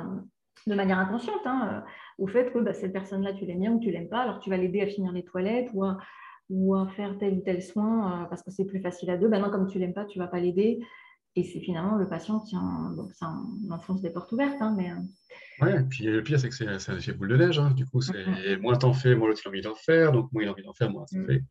de 0.66 0.74
manière 0.74 0.98
inconsciente 0.98 1.46
hein, 1.46 1.82
au 2.18 2.26
fait 2.26 2.52
que 2.52 2.58
bah, 2.58 2.74
cette 2.74 2.92
personne-là, 2.92 3.32
tu 3.32 3.46
l'aimes 3.46 3.60
bien 3.60 3.72
ou 3.72 3.80
tu 3.80 3.90
l'aimes 3.90 4.10
pas, 4.10 4.20
alors 4.20 4.38
tu 4.40 4.50
vas 4.50 4.58
l'aider 4.58 4.82
à 4.82 4.86
finir 4.86 5.12
les 5.12 5.24
toilettes 5.24 5.70
ou 6.50 6.74
à, 6.74 6.88
faire 6.88 7.16
tel 7.16 7.38
ou 7.38 7.40
tel 7.40 7.62
soin 7.62 8.22
euh, 8.22 8.24
parce 8.26 8.42
que 8.42 8.50
c'est 8.50 8.66
plus 8.66 8.80
facile 8.80 9.08
à 9.08 9.16
deux. 9.16 9.28
Maintenant, 9.28 9.50
comme 9.50 9.66
tu 9.66 9.78
l'aimes 9.78 9.94
pas, 9.94 10.04
tu 10.04 10.18
vas 10.18 10.26
pas 10.26 10.40
l'aider. 10.40 10.80
Et 11.36 11.44
c'est 11.44 11.60
finalement 11.60 11.96
le 11.96 12.08
patient 12.08 12.40
qui 12.40 12.56
en, 12.56 12.90
donc 12.90 13.12
ça 13.14 13.32
enfonce 13.70 14.00
des 14.00 14.10
portes 14.10 14.32
ouvertes. 14.32 14.60
Hein, 14.60 14.74
mais, 14.76 14.90
euh, 14.90 14.96
Ouais, 15.60 15.80
et 15.80 15.84
puis 15.84 16.04
le 16.04 16.22
pire, 16.22 16.38
c'est 16.38 16.48
que 16.48 16.54
c'est 16.54 16.66
un 16.66 16.96
effet 16.96 17.12
boule 17.12 17.28
de 17.28 17.36
neige. 17.36 17.58
Hein. 17.58 17.70
Du 17.70 17.86
coup, 17.86 18.00
c'est 18.00 18.56
moins 18.58 18.76
t'en 18.76 18.92
fais, 18.92 19.14
moins 19.14 19.28
l'autre 19.28 19.42
a 19.44 19.48
envie 19.48 19.62
d'en 19.62 19.74
faire. 19.74 20.12
Donc, 20.12 20.30
moins 20.32 20.42
il 20.42 20.48
a 20.48 20.52
envie 20.52 20.62
d'en 20.62 20.74
faire, 20.74 20.90
moins 20.90 21.06
ça 21.06 21.18
mm. 21.18 21.26
fait. 21.26 21.44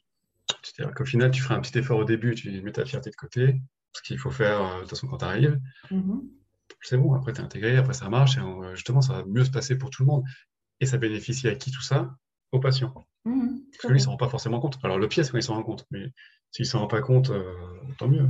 C'est-à-dire 0.62 0.94
qu'au 0.94 1.06
final, 1.06 1.32
tu 1.32 1.42
feras 1.42 1.56
un 1.56 1.62
petit 1.62 1.78
effort 1.78 1.98
au 1.98 2.04
début, 2.04 2.36
tu 2.36 2.50
mets 2.62 2.72
ta 2.72 2.86
fierté 2.86 3.10
de 3.10 3.16
côté, 3.16 3.62
ce 3.94 4.02
qu'il 4.02 4.20
faut 4.20 4.32
faire 4.32 4.62
euh, 4.62 4.76
de 4.76 4.80
toute 4.82 4.92
façon 4.92 5.08
quand 5.08 5.18
tu 5.18 5.26
arrives. 5.26 5.60
Mm-hmm. 5.92 6.22
C'est 6.82 6.98
bon, 6.98 7.14
après 7.14 7.34
tu 7.34 7.42
es 7.42 7.44
intégré, 7.44 7.78
après 7.78 7.94
ça 7.94 8.10
marche, 8.10 8.38
et 8.38 8.42
euh, 8.42 8.76
justement, 8.76 9.02
ça 9.02 9.14
va 9.14 9.26
mieux 9.26 9.44
se 9.44 9.52
passer 9.52 9.78
pour 9.78 9.90
tout 9.90 10.04
le 10.04 10.08
monde. 10.08 10.24
Et 10.80 10.86
ça 10.86 10.98
bénéficie 10.98 11.48
à 11.48 11.56
qui 11.56 11.72
tout 11.72 11.82
ça? 11.82 12.16
Aux 12.52 12.60
patients. 12.60 12.94
Mm-hmm. 13.26 13.64
Parce 13.72 13.78
que 13.82 13.88
lui, 13.88 13.96
il 13.96 14.02
ne 14.02 14.04
s'en 14.04 14.12
rend 14.12 14.18
pas 14.18 14.30
forcément 14.30 14.60
compte. 14.60 14.78
Alors, 14.84 15.00
le 15.00 15.08
pire, 15.08 15.26
c'est 15.26 15.32
quand 15.32 15.38
il 15.38 15.44
s'en 15.44 15.56
rend 15.56 15.64
compte, 15.64 15.86
mais 15.90 16.12
s'il 16.52 16.64
ne 16.64 16.70
s'en 16.70 16.80
rend 16.80 16.88
pas 16.88 17.02
compte, 17.02 17.32
tant 17.98 18.08
mieux. 18.08 18.30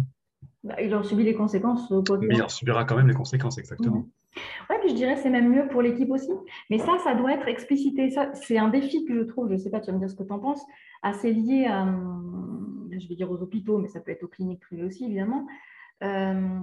Bah, 0.65 0.81
il 0.81 0.95
en 0.95 1.03
subit 1.03 1.23
les 1.23 1.35
conséquences 1.35 1.91
au 1.91 2.03
Mais 2.17 2.35
il 2.35 2.41
en 2.41 2.49
subira 2.49 2.85
quand 2.85 2.95
même 2.95 3.07
les 3.07 3.13
conséquences, 3.13 3.59
exactement. 3.59 4.07
Oui, 4.69 4.75
puis 4.81 4.89
je 4.89 4.95
dirais 4.95 5.15
c'est 5.15 5.29
même 5.29 5.49
mieux 5.49 5.67
pour 5.67 5.83
l'équipe 5.83 6.09
aussi. 6.09 6.31
Mais 6.71 6.79
ça, 6.79 6.97
ça 7.03 7.13
doit 7.13 7.33
être 7.33 7.47
explicité. 7.47 8.09
Ça, 8.09 8.33
c'est 8.33 8.57
un 8.57 8.69
défi 8.69 9.05
que 9.05 9.13
je 9.13 9.21
trouve, 9.21 9.47
je 9.49 9.53
ne 9.53 9.57
sais 9.59 9.69
pas, 9.69 9.79
tu 9.79 9.91
vas 9.91 9.93
me 9.93 9.99
dire 9.99 10.09
ce 10.09 10.15
que 10.15 10.23
tu 10.23 10.33
en 10.33 10.39
penses, 10.39 10.65
assez 11.03 11.31
lié 11.31 11.67
à, 11.67 11.83
hum, 11.83 12.89
je 12.91 13.07
vais 13.07 13.15
dire 13.15 13.29
aux 13.29 13.41
hôpitaux, 13.41 13.77
mais 13.77 13.87
ça 13.89 13.99
peut 13.99 14.11
être 14.11 14.23
aux 14.23 14.27
cliniques 14.27 14.61
privées 14.61 14.85
aussi, 14.85 15.05
évidemment, 15.05 15.45
euh, 16.03 16.59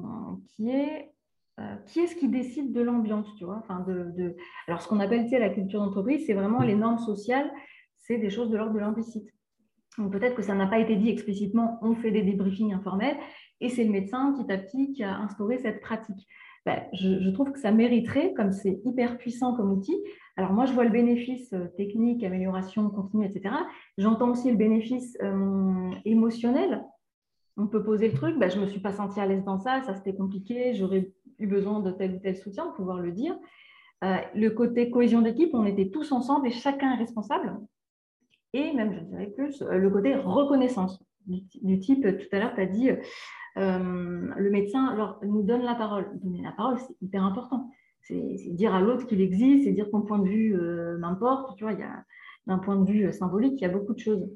qui 0.48 0.70
est 0.70 1.12
euh, 1.60 1.76
qui 1.86 2.00
est-ce 2.00 2.16
qui 2.16 2.28
décide 2.28 2.72
de 2.72 2.80
l'ambiance, 2.80 3.28
tu 3.36 3.44
vois 3.44 3.58
enfin, 3.58 3.84
de, 3.86 4.34
Alors, 4.66 4.82
ce 4.82 4.88
qu'on 4.88 5.00
appelle 5.00 5.28
la 5.30 5.50
culture 5.50 5.80
d'entreprise, 5.80 6.24
c'est 6.26 6.32
vraiment 6.32 6.62
les 6.62 6.74
normes 6.74 6.98
sociales, 6.98 7.52
c'est 7.98 8.18
des 8.18 8.30
choses 8.30 8.50
de 8.50 8.56
l'ordre 8.56 8.72
de 8.72 8.80
l'implicite. 8.80 9.28
peut-être 9.96 10.34
que 10.34 10.42
ça 10.42 10.54
n'a 10.54 10.66
pas 10.66 10.78
été 10.78 10.96
dit 10.96 11.10
explicitement, 11.10 11.78
on 11.82 11.94
fait 11.94 12.10
des 12.10 12.22
débriefings 12.22 12.72
informels, 12.72 13.16
et 13.62 13.68
c'est 13.68 13.84
le 13.84 13.90
médecin 13.90 14.32
petit 14.32 14.52
à 14.52 14.58
petit 14.58 14.92
qui 14.92 15.04
a 15.04 15.16
instauré 15.16 15.58
cette 15.58 15.80
pratique. 15.80 16.26
ben, 16.66 16.82
je, 16.92 17.30
trouve 17.30 17.52
que 17.52 17.58
ça 17.58 17.70
mériterait, 17.70 18.34
comme 18.34 18.52
c'est 18.52 18.80
hyper 18.84 19.16
puissant 19.18 19.54
comme 19.54 19.72
outil. 19.72 19.96
Alors 20.36 20.52
moi, 20.52 20.66
je 20.66 20.72
vois 20.72 20.84
le 20.84 20.90
bénéfice 20.90 21.52
euh, 21.52 21.66
technique, 21.76 22.24
amélioration 22.24 22.90
continue, 22.90 23.24
etc. 23.24 23.54
J'entends 23.98 24.30
aussi 24.30 24.50
le 24.50 24.56
bénéfice 24.56 25.16
euh, 25.22 25.90
émotionnel. 26.04 26.84
On 27.56 27.68
peut 27.68 27.82
poser 27.82 28.08
le 28.08 28.14
truc, 28.14 28.38
ben, 28.38 28.50
je 28.50 28.58
ne 28.58 28.62
me 28.62 28.66
suis 28.66 28.80
pas 28.80 28.92
sentie 28.92 29.20
à 29.20 29.26
l'aise 29.26 29.44
dans 29.44 29.58
ça, 29.58 29.82
ça 29.82 29.94
c'était 29.94 30.14
compliqué, 30.14 30.74
j'aurais 30.74 31.12
eu 31.38 31.46
besoin 31.46 31.80
de 31.80 31.90
tel 31.92 32.14
ou 32.14 32.18
tel 32.18 32.36
soutien, 32.36 32.64
pour 32.66 32.74
pouvoir 32.74 32.98
le 32.98 33.12
dire. 33.12 33.36
Euh, 34.02 34.16
le 34.34 34.48
côté 34.50 34.90
cohésion 34.90 35.22
d'équipe, 35.22 35.50
on 35.52 35.66
était 35.66 35.90
tous 35.90 36.10
ensemble 36.10 36.48
et 36.48 36.50
chacun 36.50 36.94
est 36.94 36.98
responsable. 36.98 37.56
Et 38.54 38.72
même, 38.72 38.94
je 38.94 39.00
dirais 39.00 39.26
plus, 39.26 39.62
le 39.62 39.88
côté 39.90 40.14
reconnaissance 40.14 41.02
du, 41.26 41.78
type, 41.78 42.02
tout 42.02 42.36
à 42.36 42.38
l'heure, 42.38 42.54
tu 42.54 42.60
as 42.60 42.66
dit, 42.66 42.90
le 43.56 44.50
médecin 44.50 44.96
nous 45.22 45.42
donne 45.42 45.62
la 45.62 45.74
parole. 45.74 46.06
Donner 46.22 46.42
la 46.42 46.52
parole, 46.52 46.78
c'est 46.78 46.96
hyper 47.00 47.24
important. 47.24 47.70
C'est 48.02 48.36
dire 48.50 48.74
à 48.74 48.80
l'autre 48.80 49.06
qu'il 49.06 49.20
existe, 49.20 49.64
c'est 49.64 49.72
dire 49.72 49.88
ton 49.90 50.02
point 50.02 50.18
de 50.18 50.28
vue 50.28 50.56
euh, 50.58 50.98
m'importe. 50.98 51.56
Tu 51.56 51.64
vois, 51.64 51.72
il 51.72 51.78
y 51.78 51.84
a 51.84 52.04
d'un 52.46 52.58
point 52.58 52.76
de 52.76 52.90
vue 52.90 53.12
symbolique, 53.12 53.54
il 53.58 53.62
y 53.62 53.64
a 53.64 53.68
beaucoup 53.68 53.94
de 53.94 54.00
choses. 54.00 54.28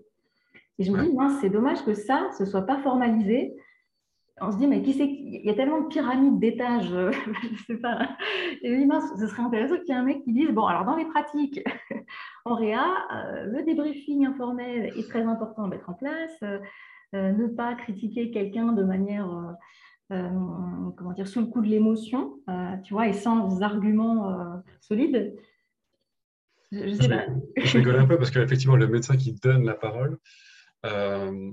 Et 0.78 0.84
je 0.84 0.92
me 0.92 1.02
dis, 1.02 1.40
c'est 1.40 1.48
dommage 1.48 1.84
que 1.84 1.94
ça, 1.94 2.28
ce 2.38 2.44
soit 2.44 2.62
pas 2.62 2.78
formalisé. 2.78 3.56
On 4.40 4.52
se 4.52 4.58
dit, 4.58 4.66
mais 4.66 4.82
qui 4.82 4.92
c'est 4.92 5.06
Il 5.06 5.44
y 5.44 5.50
a 5.50 5.54
tellement 5.54 5.80
de 5.80 5.88
pyramides 5.88 6.38
d'étages, 6.38 6.90
je 7.42 7.64
sais 7.64 7.78
pas. 7.78 8.10
Et 8.62 8.68
je 8.68 8.74
me 8.74 8.80
dis, 8.80 8.86
mince, 8.86 9.10
ce 9.18 9.26
serait 9.26 9.42
intéressant 9.42 9.76
qu'il 9.76 9.88
y 9.88 9.92
ait 9.92 10.00
un 10.00 10.04
mec 10.04 10.22
qui 10.22 10.32
dise, 10.32 10.50
bon, 10.50 10.66
alors 10.66 10.84
dans 10.84 10.94
les 10.94 11.06
pratiques, 11.06 11.64
en 12.44 12.54
réa, 12.54 12.84
euh, 13.14 13.46
le 13.46 13.64
débriefing 13.64 14.26
informel 14.26 14.92
est 14.96 15.08
très 15.08 15.22
important 15.22 15.64
à 15.64 15.68
mettre 15.68 15.88
en 15.88 15.94
place. 15.94 16.36
Euh, 16.42 16.58
ne 17.12 17.46
pas 17.48 17.74
critiquer 17.74 18.30
quelqu'un 18.30 18.72
de 18.72 18.82
manière, 18.82 19.30
euh, 19.30 19.52
euh, 20.12 20.90
comment 20.96 21.12
dire, 21.12 21.28
sous 21.28 21.40
le 21.40 21.46
coup 21.46 21.60
de 21.60 21.68
l'émotion, 21.68 22.40
tu 22.84 22.94
vois, 22.94 23.08
et 23.08 23.12
sans 23.12 23.62
arguments 23.62 24.62
solides. 24.80 25.36
Je, 26.72 26.92
sais 26.94 27.08
pas. 27.08 27.26
je, 27.56 27.78
rigole 27.78 27.96
un 27.96 28.06
peu 28.06 28.18
parce 28.18 28.30
qu'effectivement, 28.30 28.76
le 28.76 28.88
médecin 28.88 29.16
qui 29.16 29.32
donne 29.34 29.64
la 29.64 29.74
parole, 29.74 30.18
je 30.84 31.50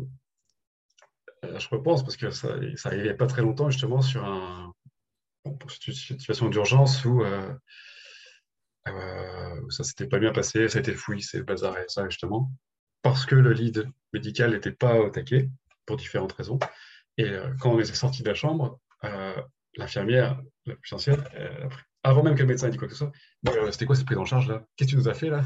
repense 1.69 2.03
parce 2.03 2.17
que 2.17 2.31
ça, 2.31 2.49
ça 2.75 2.89
arrivait 2.89 3.03
il 3.03 3.07
n'y 3.07 3.11
a 3.11 3.15
pas 3.15 3.27
très 3.27 3.41
longtemps 3.41 3.69
justement 3.69 4.01
sur 4.01 4.25
un, 4.25 4.73
une 5.45 5.69
situation 5.93 6.49
d'urgence 6.49 7.05
où, 7.05 7.23
ça 9.69 9.83
s'était 9.83 10.07
pas 10.07 10.19
bien 10.19 10.33
passé, 10.33 10.67
ça 10.67 10.79
a 10.79 10.81
été 10.81 10.93
fouillé, 10.93 11.21
c'est 11.21 11.43
bazar 11.43 11.77
et 11.77 11.85
ça 11.87 12.09
justement 12.09 12.51
parce 13.03 13.27
que 13.27 13.35
le 13.35 13.53
lead 13.53 13.87
médical 14.13 14.51
n'était 14.51 14.71
pas 14.71 14.95
au 14.95 15.09
taquet, 15.09 15.49
pour 15.85 15.97
différentes 15.97 16.33
raisons. 16.33 16.57
Et 17.17 17.25
euh, 17.25 17.53
quand 17.59 17.71
on 17.71 17.79
est 17.79 17.93
sorti 17.93 18.23
de 18.23 18.29
la 18.29 18.33
chambre, 18.33 18.79
euh, 19.03 19.39
l'infirmière, 19.75 20.41
la 20.65 20.75
plus 20.75 20.93
ancienne, 20.93 21.23
euh, 21.35 21.69
avant 22.03 22.23
même 22.23 22.35
que 22.35 22.41
le 22.41 22.47
médecin 22.47 22.67
ait 22.67 22.71
dit 22.71 22.77
quoi 22.77 22.87
que 22.87 22.93
ce 22.93 22.99
soit, 22.99 23.11
c'était 23.71 23.85
quoi 23.85 23.95
cette 23.95 24.05
prise 24.05 24.17
en 24.17 24.25
charge 24.25 24.47
là? 24.47 24.65
Qu'est-ce 24.75 24.91
que 24.91 24.95
tu 24.95 24.97
nous 24.97 25.09
as 25.09 25.13
fait 25.13 25.29
là? 25.29 25.43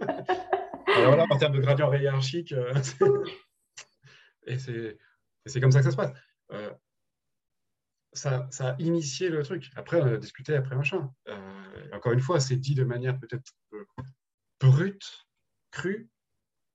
Alors 0.96 1.16
là, 1.16 1.26
en 1.28 1.36
termes 1.36 1.54
de 1.54 1.60
gradient 1.60 1.92
hiérarchique, 1.92 2.54
et 4.46 4.58
c'est 4.58 5.60
comme 5.60 5.72
ça 5.72 5.80
que 5.80 5.84
ça 5.84 5.90
se 5.90 5.96
passe. 5.96 6.12
Ça, 8.12 8.46
ça, 8.52 8.68
a 8.70 8.76
initié 8.78 9.28
le 9.28 9.42
truc. 9.42 9.72
Après, 9.74 10.00
on 10.00 10.06
a 10.06 10.16
discuté, 10.18 10.54
après 10.54 10.76
machin. 10.76 11.10
encore 11.92 12.12
une 12.12 12.20
fois, 12.20 12.38
c'est 12.38 12.56
dit 12.56 12.76
de 12.76 12.84
manière 12.84 13.18
peut-être 13.18 13.52
brute, 14.60 15.26
crue, 15.72 16.08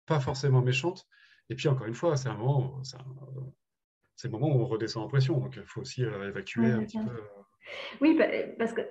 pas 0.09 0.19
forcément 0.19 0.61
méchante. 0.61 1.07
Et 1.49 1.55
puis, 1.55 1.67
encore 1.67 1.87
une 1.87 1.93
fois, 1.93 2.17
c'est 2.17 2.29
un 2.29 2.35
moment, 2.35 2.81
c'est 2.83 4.27
le 4.27 4.31
moment 4.31 4.47
où 4.47 4.59
on 4.59 4.65
redescend 4.65 5.03
en 5.03 5.07
pression. 5.07 5.39
Donc, 5.39 5.55
il 5.55 5.63
faut 5.63 5.81
aussi 5.81 6.03
euh, 6.03 6.27
évacuer 6.27 6.71
un 6.71 6.83
petit 6.83 6.97
peu. 6.97 7.11
Euh. 7.11 8.01
Oui, 8.01 8.15
bah, 8.17 8.25
parce 8.57 8.73
que, 8.73 8.81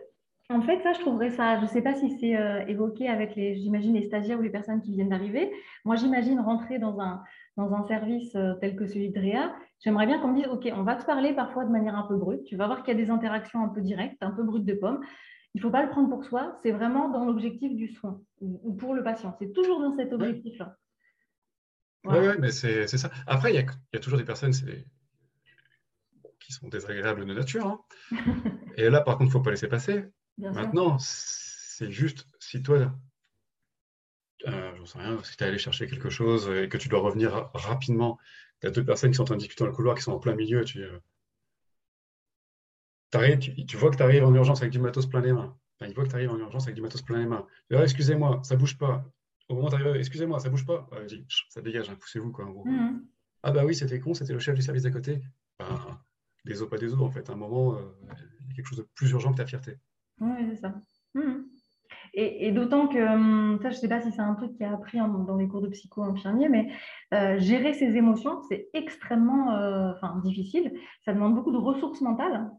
en 0.49 0.63
fait, 0.63 0.81
ça, 0.83 0.93
je 0.95 1.01
trouverais 1.01 1.31
ça. 1.31 1.57
Je 1.59 1.63
ne 1.63 1.67
sais 1.67 1.83
pas 1.83 1.95
si 1.95 2.19
c'est 2.19 2.37
euh, 2.37 2.65
évoqué 2.67 3.09
avec 3.09 3.35
les, 3.37 3.57
j'imagine, 3.57 3.95
les 3.95 4.05
stagiaires 4.05 4.39
ou 4.39 4.43
les 4.43 4.51
personnes 4.51 4.81
qui 4.81 4.93
viennent 4.95 5.11
d'arriver. 5.11 5.53
Moi, 5.85 5.97
j'imagine 5.97 6.41
rentrer 6.41 6.79
dans 6.79 6.99
un, 7.01 7.23
dans 7.57 7.75
un 7.75 7.87
service 7.87 8.33
tel 8.61 8.77
que 8.77 8.87
celui 8.87 9.11
de 9.11 9.21
Réa. 9.21 9.55
J'aimerais 9.81 10.07
bien 10.07 10.21
qu'on 10.21 10.29
me 10.29 10.37
dise, 10.37 10.49
OK, 10.49 10.69
on 10.75 10.85
va 10.85 10.97
te 10.97 11.05
parler 11.05 11.35
parfois 11.35 11.65
de 11.65 11.71
manière 11.71 11.97
un 11.97 12.07
peu 12.09 12.17
brute. 12.17 12.45
Tu 12.45 12.57
vas 12.57 12.67
voir 12.67 12.83
qu'il 12.83 12.97
y 12.97 13.01
a 13.01 13.05
des 13.05 13.11
interactions 13.11 13.63
un 13.63 13.69
peu 13.69 13.83
directes, 13.83 14.23
un 14.23 14.31
peu 14.31 14.43
brutes 14.43 14.65
de 14.65 14.75
pomme. 14.75 15.01
Il 15.55 15.59
ne 15.59 15.63
faut 15.63 15.71
pas 15.71 15.83
le 15.83 15.91
prendre 15.91 16.09
pour 16.09 16.25
soi. 16.25 16.59
C'est 16.63 16.73
vraiment 16.73 17.11
dans 17.11 17.25
l'objectif 17.25 17.75
du 17.75 17.89
soin 17.89 18.21
ou 18.41 18.75
pour 18.75 18.95
le 18.95 19.03
patient. 19.03 19.35
C'est 19.39 19.53
toujours 19.53 19.81
dans 19.81 19.95
cet 19.97 20.13
objectif-là. 20.13 20.77
Oui, 22.05 22.19
mais 22.39 22.53
c'est 22.53 22.87
ça. 22.87 23.11
Après, 23.27 23.53
il 23.53 23.57
y, 23.57 23.97
a, 23.97 24.01
toujours 24.01 24.19
des 24.19 24.25
personnes 24.25 24.53
qui 26.41 26.53
sont 26.53 26.69
désagréables 26.69 27.27
de 27.27 27.35
nature. 27.35 27.67
Hein. 27.67 27.81
Et 28.77 28.89
là, 28.89 29.01
par 29.01 29.19
contre, 29.19 29.25
il 29.25 29.29
ne 29.29 29.33
faut 29.33 29.41
pas 29.41 29.51
laisser 29.51 29.69
passer. 29.69 30.07
Maintenant, 30.39 30.99
c'est 31.01 31.91
juste 31.91 32.27
si 32.39 32.63
toi, 32.63 32.95
euh, 34.47 34.77
j'en 34.77 34.87
sais 34.87 34.99
rien, 34.99 35.23
si 35.25 35.37
tu 35.37 35.45
es 35.45 35.47
allé 35.49 35.59
chercher 35.59 35.89
quelque 35.89 36.11
chose 36.11 36.49
et 36.49 36.69
que 36.69 36.77
tu 36.77 36.89
dois 36.89 37.01
revenir 37.01 37.51
rapidement, 37.55 38.19
tu 38.61 38.69
as 38.69 38.71
deux 38.71 38.85
personnes 38.85 39.11
qui 39.11 39.17
sont 39.17 39.23
en 39.23 39.27
train 39.27 39.35
de 39.35 39.41
discuter 39.41 39.65
dans 39.65 39.71
le 39.71 39.75
couloir, 39.75 39.97
qui 39.97 40.03
sont 40.03 40.13
en 40.13 40.21
plein 40.21 40.35
milieu, 40.35 40.65
tu, 40.65 40.85
euh, 40.85 40.99
tu, 43.67 43.77
vois 43.77 43.91
que 43.91 43.97
tu 43.97 44.03
arrives 44.03 44.25
en 44.25 44.35
urgence 44.35 44.61
avec 44.61 44.73
du 44.73 44.79
matos 44.79 45.07
plein 45.07 45.21
les 45.21 45.33
mains. 45.33 45.57
il 45.81 45.93
voit 45.95 46.05
que 46.05 46.11
tu 46.11 46.15
arrives 46.15 46.31
en 46.31 46.39
urgence 46.39 46.65
avec 46.65 46.77
du 46.77 46.83
matos 46.83 47.03
plein 47.03 47.19
les 47.19 47.27
mains. 47.27 47.47
Excusez-moi, 47.71 48.41
ça 48.45 48.55
bouge 48.57 48.79
pas 48.79 49.05
au 49.49 49.55
moment 49.55 49.69
d'arriver, 49.69 49.99
excusez-moi, 49.99 50.41
ça 50.41 50.51
bouge 50.51 50.67
pas. 50.67 50.89
ça 51.49 51.63
dégage, 51.63 51.89
hein, 51.91 51.97
poussez-vous. 51.99 52.33
Quoi, 52.33 52.45
mmh. 52.47 53.03
Ah 53.43 53.53
bah 53.53 53.65
oui, 53.65 53.75
c'était 53.75 54.01
con, 54.01 54.15
c'était 54.15 54.33
le 54.33 54.39
chef 54.39 54.55
du 54.55 54.63
service 54.63 54.83
d'à 54.83 54.91
côté. 54.91 55.23
des 56.45 56.63
os, 56.63 56.69
pas 56.69 56.79
des 56.79 56.93
os, 56.93 57.01
en 57.01 57.11
fait. 57.11 57.29
À 57.31 57.33
un 57.33 57.37
moment, 57.37 57.75
euh, 57.75 57.79
il 58.41 58.49
y 58.49 58.53
a 58.53 58.55
quelque 58.55 58.67
chose 58.67 58.79
de 58.79 58.89
plus 58.95 59.11
urgent 59.11 59.33
que 59.33 59.39
ta 59.39 59.47
fierté. 59.47 59.79
Oui, 60.21 60.47
c'est 60.51 60.61
ça. 60.61 60.75
Mmh. 61.15 61.45
Et, 62.15 62.53
d'autant 62.53 62.89
que, 62.89 62.99
hum, 62.99 63.59
ça, 63.63 63.71
je 63.71 63.77
ne 63.77 63.81
sais 63.81 63.89
pas 63.89 64.01
si 64.01 64.11
c'est 64.13 64.21
un 64.21 64.35
truc 64.35 64.57
qui 64.57 64.65
a 64.65 64.73
appris 64.73 64.99
dans 64.99 65.37
les 65.37 65.47
cours 65.47 65.61
de 65.61 65.69
psycho 65.69 66.03
infirmier, 66.03 66.49
mais 66.49 66.73
euh, 67.15 67.39
gérer 67.39 67.75
ses 67.75 67.97
émotions, 67.97 68.43
c'est 68.49 68.69
extrêmement 68.75 69.53
euh, 69.57 69.93
difficile. 70.25 70.73
Ça 71.05 71.13
demande 71.13 71.35
beaucoup 71.35 71.53
de 71.53 71.59
ressources 71.59 72.01
mentales. 72.01 72.51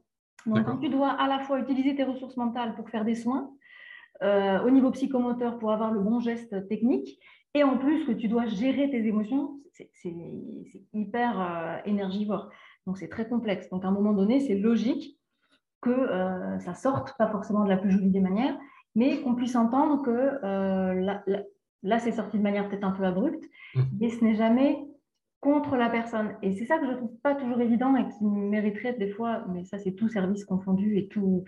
Donc, 0.45 0.65
quand 0.65 0.77
tu 0.77 0.89
dois 0.89 1.11
à 1.11 1.27
la 1.27 1.39
fois 1.39 1.59
utiliser 1.59 1.95
tes 1.95 2.05
ressources 2.05 2.37
mentales 2.37 2.73
pour 2.75 2.89
faire 2.89 3.03
des 3.03 3.15
soins, 3.15 3.51
euh, 4.21 4.61
au 4.63 4.69
niveau 4.69 4.91
psychomoteur 4.91 5.59
pour 5.59 5.71
avoir 5.71 5.91
le 5.91 5.99
bon 5.99 6.19
geste 6.19 6.67
technique. 6.67 7.19
Et 7.53 7.63
en 7.63 7.77
plus, 7.77 8.05
que 8.05 8.11
tu 8.11 8.27
dois 8.27 8.45
gérer 8.45 8.89
tes 8.89 9.05
émotions, 9.05 9.59
c'est 9.71 10.13
hyper 10.93 11.39
euh, 11.39 11.77
énergivore. 11.85 12.49
Donc, 12.85 12.97
c'est 12.97 13.07
très 13.07 13.27
complexe. 13.27 13.69
Donc, 13.69 13.85
à 13.85 13.87
un 13.87 13.91
moment 13.91 14.13
donné, 14.13 14.39
c'est 14.39 14.55
logique 14.55 15.17
que 15.81 15.89
euh, 15.89 16.59
ça 16.59 16.73
sorte, 16.73 17.15
pas 17.17 17.29
forcément 17.29 17.63
de 17.63 17.69
la 17.69 17.77
plus 17.77 17.91
jolie 17.91 18.09
des 18.09 18.19
manières, 18.19 18.57
mais 18.95 19.21
qu'on 19.21 19.35
puisse 19.35 19.55
entendre 19.55 20.01
que 20.03 20.39
là, 21.81 21.99
c'est 21.99 22.11
sorti 22.11 22.37
de 22.37 22.43
manière 22.43 22.67
peut-être 22.67 22.83
un 22.83 22.91
peu 22.91 23.05
abrupte, 23.05 23.43
mmh. 23.75 23.81
mais 23.99 24.09
ce 24.09 24.23
n'est 24.23 24.35
jamais 24.35 24.88
contre 25.41 25.77
la 25.77 25.89
personne. 25.89 26.35
Et 26.41 26.53
c'est 26.53 26.65
ça 26.65 26.77
que 26.79 26.85
je 26.85 26.91
ne 26.91 26.97
trouve 26.97 27.17
pas 27.21 27.35
toujours 27.35 27.61
évident 27.61 27.95
et 27.95 28.07
qui 28.07 28.25
mériterait 28.25 28.93
des 28.93 29.09
fois, 29.09 29.45
mais 29.49 29.63
ça 29.63 29.77
c'est 29.77 29.93
tout 29.93 30.09
service 30.09 30.43
confondu 30.43 30.97
et 30.97 31.07
tout, 31.07 31.45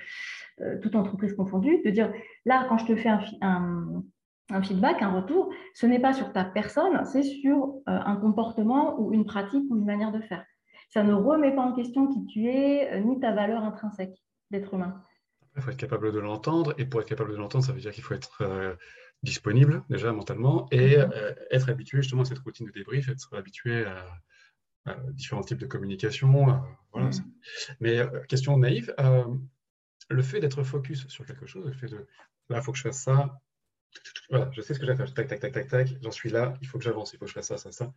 euh, 0.62 0.80
toute 0.80 0.96
entreprise 0.96 1.34
confondue, 1.34 1.82
de 1.84 1.90
dire 1.90 2.12
là, 2.46 2.66
quand 2.70 2.78
je 2.78 2.86
te 2.86 2.96
fais 2.96 3.10
un, 3.10 4.04
un, 4.50 4.64
feedback, 4.64 5.02
un 5.02 5.12
retour, 5.12 5.54
ce 5.74 5.86
n'est 5.86 6.00
pas 6.00 6.14
sur 6.14 6.32
ta 6.32 6.46
personne, 6.46 7.04
c'est 7.06 7.24
sur 7.24 7.66
euh, 7.66 7.82
un 7.88 8.16
comportement 8.16 9.00
ou 9.00 9.14
une 9.14 9.26
pratique 9.26 9.66
ou 9.70 9.76
une 9.76 9.86
manière 9.86 10.12
de 10.12 10.22
faire. 10.22 10.46
Ça 10.90 11.04
ne 11.04 11.14
remet 11.14 11.54
pas 11.54 11.62
en 11.62 11.74
question 11.74 12.08
qui 12.08 12.26
tu 12.28 12.48
es, 12.48 12.94
euh, 12.94 13.00
ni 13.02 13.20
ta 13.20 13.34
valeur 13.34 13.64
intrinsèque 13.64 14.16
d'être 14.52 14.74
humain. 14.74 15.04
Il 15.58 15.62
faut 15.62 15.72
être 15.72 15.78
capable 15.78 16.14
de 16.14 16.20
l'entendre, 16.20 16.74
et 16.78 16.86
pour 16.86 17.02
être 17.02 17.10
capable 17.10 17.32
de 17.32 17.36
l'entendre, 17.36 17.66
ça 17.66 17.74
veut 17.74 17.82
dire 17.82 17.92
qu'il 17.92 18.04
faut 18.04 18.14
être 18.14 18.42
disponible 19.24 19.84
déjà 19.90 20.12
mentalement 20.12 20.68
et 20.72 20.98
mhm. 20.98 21.12
euh, 21.14 21.34
être 21.52 21.70
habitué 21.70 22.02
justement 22.02 22.24
à 22.24 22.26
cette 22.26 22.40
routine 22.40 22.66
de 22.66 22.72
débrief, 22.72 23.10
être 23.10 23.36
habitué 23.36 23.86
à, 23.86 24.08
différents 25.12 25.44
types 25.44 25.60
de 25.60 25.68
communication. 25.68 26.50
Euh, 26.50 26.54
voilà. 26.92 27.10
Mhm. 27.10 27.32
Mais 27.80 28.00
euh, 28.00 28.22
question 28.28 28.58
naïve, 28.58 28.94
le 30.10 30.22
fait 30.22 30.40
d'être 30.40 30.64
focus 30.64 31.08
sur 31.08 31.26
quelque 31.26 31.46
chose, 31.46 31.66
le 31.66 31.74
fait 31.74 31.88
de 31.88 32.08
là, 32.50 32.58
il 32.58 32.64
faut 32.64 32.72
que 32.72 32.78
je 32.78 32.84
fasse 32.84 33.04
ça, 33.04 33.40
voilà, 34.30 34.50
je 34.52 34.62
sais 34.62 34.74
ce 34.74 34.80
que 34.80 34.86
j'ai 34.86 34.92
à 34.92 34.96
faire, 34.96 35.14
tac, 35.14 35.28
tac, 35.28 35.40
tac, 35.40 35.52
tac, 35.52 35.68
tac, 35.68 35.90
j'en 36.02 36.12
suis 36.12 36.30
là, 36.30 36.54
il 36.62 36.68
faut 36.68 36.78
que 36.78 36.84
j'avance, 36.84 37.14
il 37.14 37.18
faut 37.18 37.26
que 37.26 37.30
je 37.30 37.36
fasse 37.36 37.48
ça, 37.48 37.58
ça, 37.58 37.72
ça. 37.72 37.94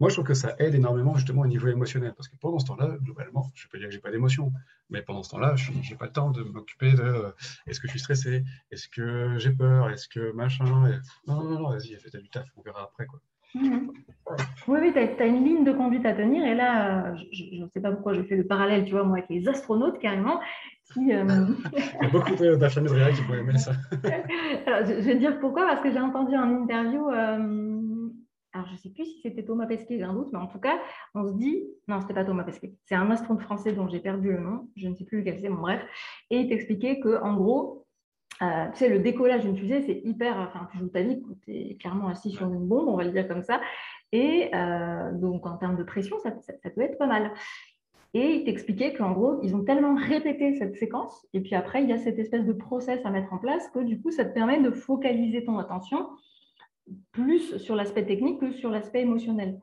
Moi, 0.00 0.10
je 0.10 0.14
trouve 0.14 0.26
que 0.26 0.34
ça 0.34 0.54
aide 0.58 0.74
énormément 0.74 1.14
justement 1.16 1.42
au 1.42 1.46
niveau 1.46 1.68
émotionnel, 1.68 2.14
parce 2.16 2.28
que 2.28 2.36
pendant 2.36 2.58
ce 2.58 2.66
temps-là, 2.66 2.96
globalement, 3.02 3.50
je 3.54 3.66
peux 3.66 3.78
dire 3.78 3.88
que 3.88 3.94
j'ai 3.94 4.00
pas 4.00 4.12
d'émotion, 4.12 4.52
mais 4.90 5.02
pendant 5.02 5.22
ce 5.22 5.30
temps-là, 5.30 5.56
je 5.56 5.72
n'ai 5.72 5.96
pas 5.98 6.06
le 6.06 6.12
temps 6.12 6.30
de 6.30 6.42
m'occuper 6.42 6.92
de 6.92 7.02
euh, 7.02 7.30
est-ce 7.66 7.80
que 7.80 7.88
je 7.88 7.92
suis 7.92 8.00
stressé, 8.00 8.44
est-ce 8.70 8.88
que 8.88 9.38
j'ai 9.38 9.50
peur, 9.50 9.90
est-ce 9.90 10.08
que 10.08 10.32
machin. 10.32 10.64
Non, 11.26 11.42
non, 11.42 11.58
non, 11.60 11.70
vas-y, 11.70 11.96
fais 11.96 12.16
du 12.18 12.28
taf, 12.30 12.46
on 12.56 12.62
verra 12.62 12.84
après. 12.84 13.06
Quoi. 13.06 13.20
Oui, 13.54 14.78
oui, 14.80 14.92
tu 14.92 14.98
as, 14.98 15.26
une 15.26 15.44
ligne 15.44 15.64
de 15.64 15.72
conduite 15.72 16.04
à 16.04 16.12
tenir, 16.12 16.44
et 16.44 16.54
là, 16.54 17.14
je 17.32 17.62
ne 17.62 17.68
sais 17.68 17.80
pas 17.80 17.90
pourquoi 17.90 18.14
je 18.14 18.22
fais 18.22 18.36
le 18.36 18.46
parallèle, 18.46 18.84
tu 18.84 18.92
vois, 18.92 19.04
moi, 19.04 19.18
avec 19.18 19.30
les 19.30 19.48
astronautes 19.48 19.98
carrément. 19.98 20.38
Qui, 20.92 21.12
euh, 21.12 21.24
Il 21.76 22.04
y 22.04 22.06
a 22.06 22.10
beaucoup 22.10 22.34
d'infirmiers 22.34 22.88
de 22.88 23.16
qui 23.16 23.22
pourraient 23.22 23.40
aimer 23.40 23.58
ça. 23.58 23.72
Alors, 24.66 24.86
je, 24.86 24.92
vais 24.94 25.14
te 25.14 25.18
dire 25.18 25.38
pourquoi, 25.40 25.66
parce 25.66 25.82
que 25.82 25.90
j'ai 25.90 26.00
entendu 26.00 26.36
en 26.36 26.62
interview. 26.62 27.10
Euh, 27.10 27.77
alors 28.52 28.66
je 28.68 28.72
ne 28.72 28.78
sais 28.78 28.90
plus 28.90 29.04
si 29.04 29.20
c'était 29.22 29.44
Thomas 29.44 29.66
Pesquet, 29.66 29.98
j'ai 29.98 30.04
un 30.04 30.14
doute, 30.14 30.28
mais 30.32 30.38
en 30.38 30.46
tout 30.46 30.58
cas, 30.58 30.78
on 31.14 31.26
se 31.26 31.32
dit, 31.34 31.64
non, 31.86 32.00
c'était 32.00 32.14
pas 32.14 32.24
Thomas 32.24 32.44
Pesquet, 32.44 32.74
c'est 32.84 32.94
un 32.94 33.10
astronome 33.10 33.42
français 33.42 33.72
dont 33.72 33.88
j'ai 33.88 34.00
perdu 34.00 34.30
le 34.30 34.40
nom, 34.40 34.68
je 34.76 34.88
ne 34.88 34.94
sais 34.94 35.04
plus 35.04 35.18
lequel 35.18 35.38
c'est, 35.40 35.48
bon 35.48 35.60
bref, 35.60 35.82
et 36.30 36.40
il 36.40 36.48
t'expliquait 36.48 37.00
qu'en 37.00 37.34
gros, 37.34 37.86
euh, 38.40 38.70
tu 38.72 38.78
sais, 38.78 38.88
le 38.88 39.00
décollage 39.00 39.44
d'une 39.44 39.56
fusée, 39.56 39.82
c'est 39.82 40.00
hyper, 40.04 40.38
enfin, 40.38 40.68
tu 40.72 40.78
joues 40.78 40.88
ta 40.88 41.02
vie, 41.02 41.22
tu 41.42 41.54
es 41.54 41.76
clairement 41.76 42.08
assis 42.08 42.30
sur 42.30 42.46
une 42.46 42.66
bombe, 42.66 42.88
on 42.88 42.96
va 42.96 43.04
le 43.04 43.10
dire 43.10 43.28
comme 43.28 43.42
ça, 43.42 43.60
et 44.12 44.50
euh, 44.54 45.12
donc 45.12 45.46
en 45.46 45.56
termes 45.56 45.76
de 45.76 45.82
pression, 45.82 46.18
ça, 46.20 46.32
ça 46.40 46.70
peut 46.70 46.80
être 46.80 46.98
pas 46.98 47.06
mal. 47.06 47.32
Et 48.14 48.36
il 48.36 48.44
t'expliquait 48.44 48.94
qu'en 48.94 49.12
gros, 49.12 49.38
ils 49.42 49.54
ont 49.54 49.64
tellement 49.64 49.94
répété 49.94 50.54
cette 50.54 50.76
séquence, 50.76 51.26
et 51.34 51.40
puis 51.40 51.54
après, 51.54 51.82
il 51.82 51.90
y 51.90 51.92
a 51.92 51.98
cette 51.98 52.18
espèce 52.18 52.46
de 52.46 52.54
process 52.54 53.04
à 53.04 53.10
mettre 53.10 53.32
en 53.34 53.38
place 53.38 53.68
que 53.70 53.80
du 53.80 54.00
coup, 54.00 54.10
ça 54.10 54.24
te 54.24 54.32
permet 54.32 54.60
de 54.60 54.70
focaliser 54.70 55.44
ton 55.44 55.58
attention 55.58 56.08
plus 57.12 57.58
sur 57.58 57.74
l'aspect 57.74 58.06
technique 58.06 58.40
que 58.40 58.52
sur 58.52 58.70
l'aspect 58.70 59.02
émotionnel. 59.02 59.60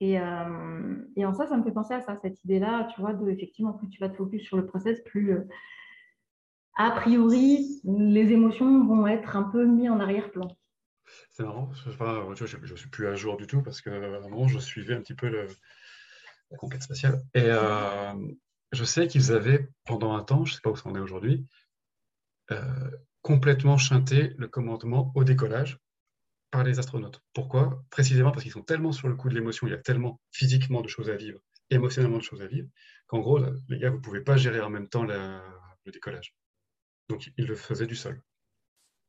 Et, 0.00 0.18
euh, 0.18 0.96
et, 1.16 1.24
en 1.24 1.32
ça, 1.32 1.46
ça 1.46 1.56
me 1.56 1.62
fait 1.62 1.72
penser 1.72 1.94
à 1.94 2.00
ça, 2.00 2.16
cette 2.20 2.42
idée-là, 2.44 2.88
tu 2.94 3.00
vois, 3.00 3.14
de 3.14 3.30
effectivement, 3.30 3.72
plus 3.72 3.88
tu 3.88 4.00
vas 4.00 4.08
te 4.08 4.16
focus 4.16 4.42
sur 4.42 4.56
le 4.56 4.66
process, 4.66 5.00
plus 5.04 5.32
euh, 5.32 5.44
a 6.76 6.90
priori, 6.90 7.80
les 7.84 8.32
émotions 8.32 8.84
vont 8.86 9.06
être 9.06 9.36
un 9.36 9.44
peu 9.44 9.64
mises 9.64 9.90
en 9.90 10.00
arrière-plan. 10.00 10.48
C'est 11.30 11.44
marrant, 11.44 11.70
je 11.72 11.90
ne 11.90 12.76
suis 12.76 12.88
plus 12.88 13.06
à 13.06 13.14
jour 13.14 13.36
du 13.36 13.46
tout 13.46 13.62
parce 13.62 13.80
que 13.80 13.90
vraiment, 13.90 14.48
je 14.48 14.58
suivais 14.58 14.94
un 14.94 15.00
petit 15.00 15.14
peu 15.14 15.28
la 15.28 16.56
conquête 16.56 16.82
spatiale. 16.82 17.22
Et 17.34 17.44
euh, 17.44 18.14
je 18.72 18.84
sais 18.84 19.06
qu'ils 19.06 19.32
avaient, 19.32 19.68
pendant 19.84 20.14
un 20.14 20.22
temps, 20.22 20.44
je 20.44 20.52
ne 20.52 20.54
sais 20.56 20.62
pas 20.62 20.70
où 20.70 20.76
ça 20.76 20.88
en 20.88 20.96
est 20.96 21.00
aujourd'hui, 21.00 21.46
euh, 22.50 22.90
complètement 23.22 23.78
chanté 23.78 24.34
le 24.36 24.48
commandement 24.48 25.12
au 25.14 25.24
décollage 25.24 25.78
par 26.54 26.62
les 26.62 26.78
astronautes. 26.78 27.20
Pourquoi? 27.32 27.84
Précisément 27.90 28.30
parce 28.30 28.44
qu'ils 28.44 28.52
sont 28.52 28.62
tellement 28.62 28.92
sur 28.92 29.08
le 29.08 29.16
coup 29.16 29.28
de 29.28 29.34
l'émotion, 29.34 29.66
il 29.66 29.70
y 29.70 29.74
a 29.74 29.78
tellement 29.78 30.20
physiquement 30.30 30.82
de 30.82 30.88
choses 30.88 31.10
à 31.10 31.16
vivre, 31.16 31.40
émotionnellement 31.70 32.18
de 32.18 32.22
choses 32.22 32.42
à 32.42 32.46
vivre, 32.46 32.68
qu'en 33.08 33.18
gros, 33.18 33.40
les 33.68 33.78
gars, 33.80 33.90
vous 33.90 33.96
ne 33.96 34.00
pouvez 34.00 34.20
pas 34.20 34.36
gérer 34.36 34.60
en 34.60 34.70
même 34.70 34.88
temps 34.88 35.02
le 35.02 35.40
décollage. 35.92 36.36
Donc, 37.08 37.28
ils 37.36 37.46
le 37.46 37.56
faisaient 37.56 37.88
du 37.88 37.96
sol. 37.96 38.22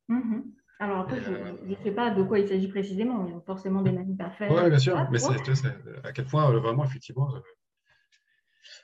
Mm-hmm. 0.10 0.42
Alors 0.80 1.02
après, 1.02 1.22
je 1.22 1.30
ne 1.30 1.36
euh, 1.36 1.76
sais 1.84 1.92
pas 1.92 2.10
de 2.10 2.24
quoi 2.24 2.40
il 2.40 2.48
s'agit 2.48 2.68
précisément. 2.68 3.28
Ils 3.28 3.36
ont 3.36 3.42
forcément 3.42 3.84
des 3.84 3.92
manies 3.92 4.18
faire. 4.40 4.52
Oui, 4.52 4.68
bien 4.68 4.80
sûr. 4.80 5.08
Mais 5.12 5.20
c'est 5.20 5.68
à 6.04 6.12
quel 6.14 6.26
point, 6.26 6.52
euh, 6.52 6.60
vraiment, 6.60 6.84
effectivement, 6.84 7.36
euh, 7.36 7.40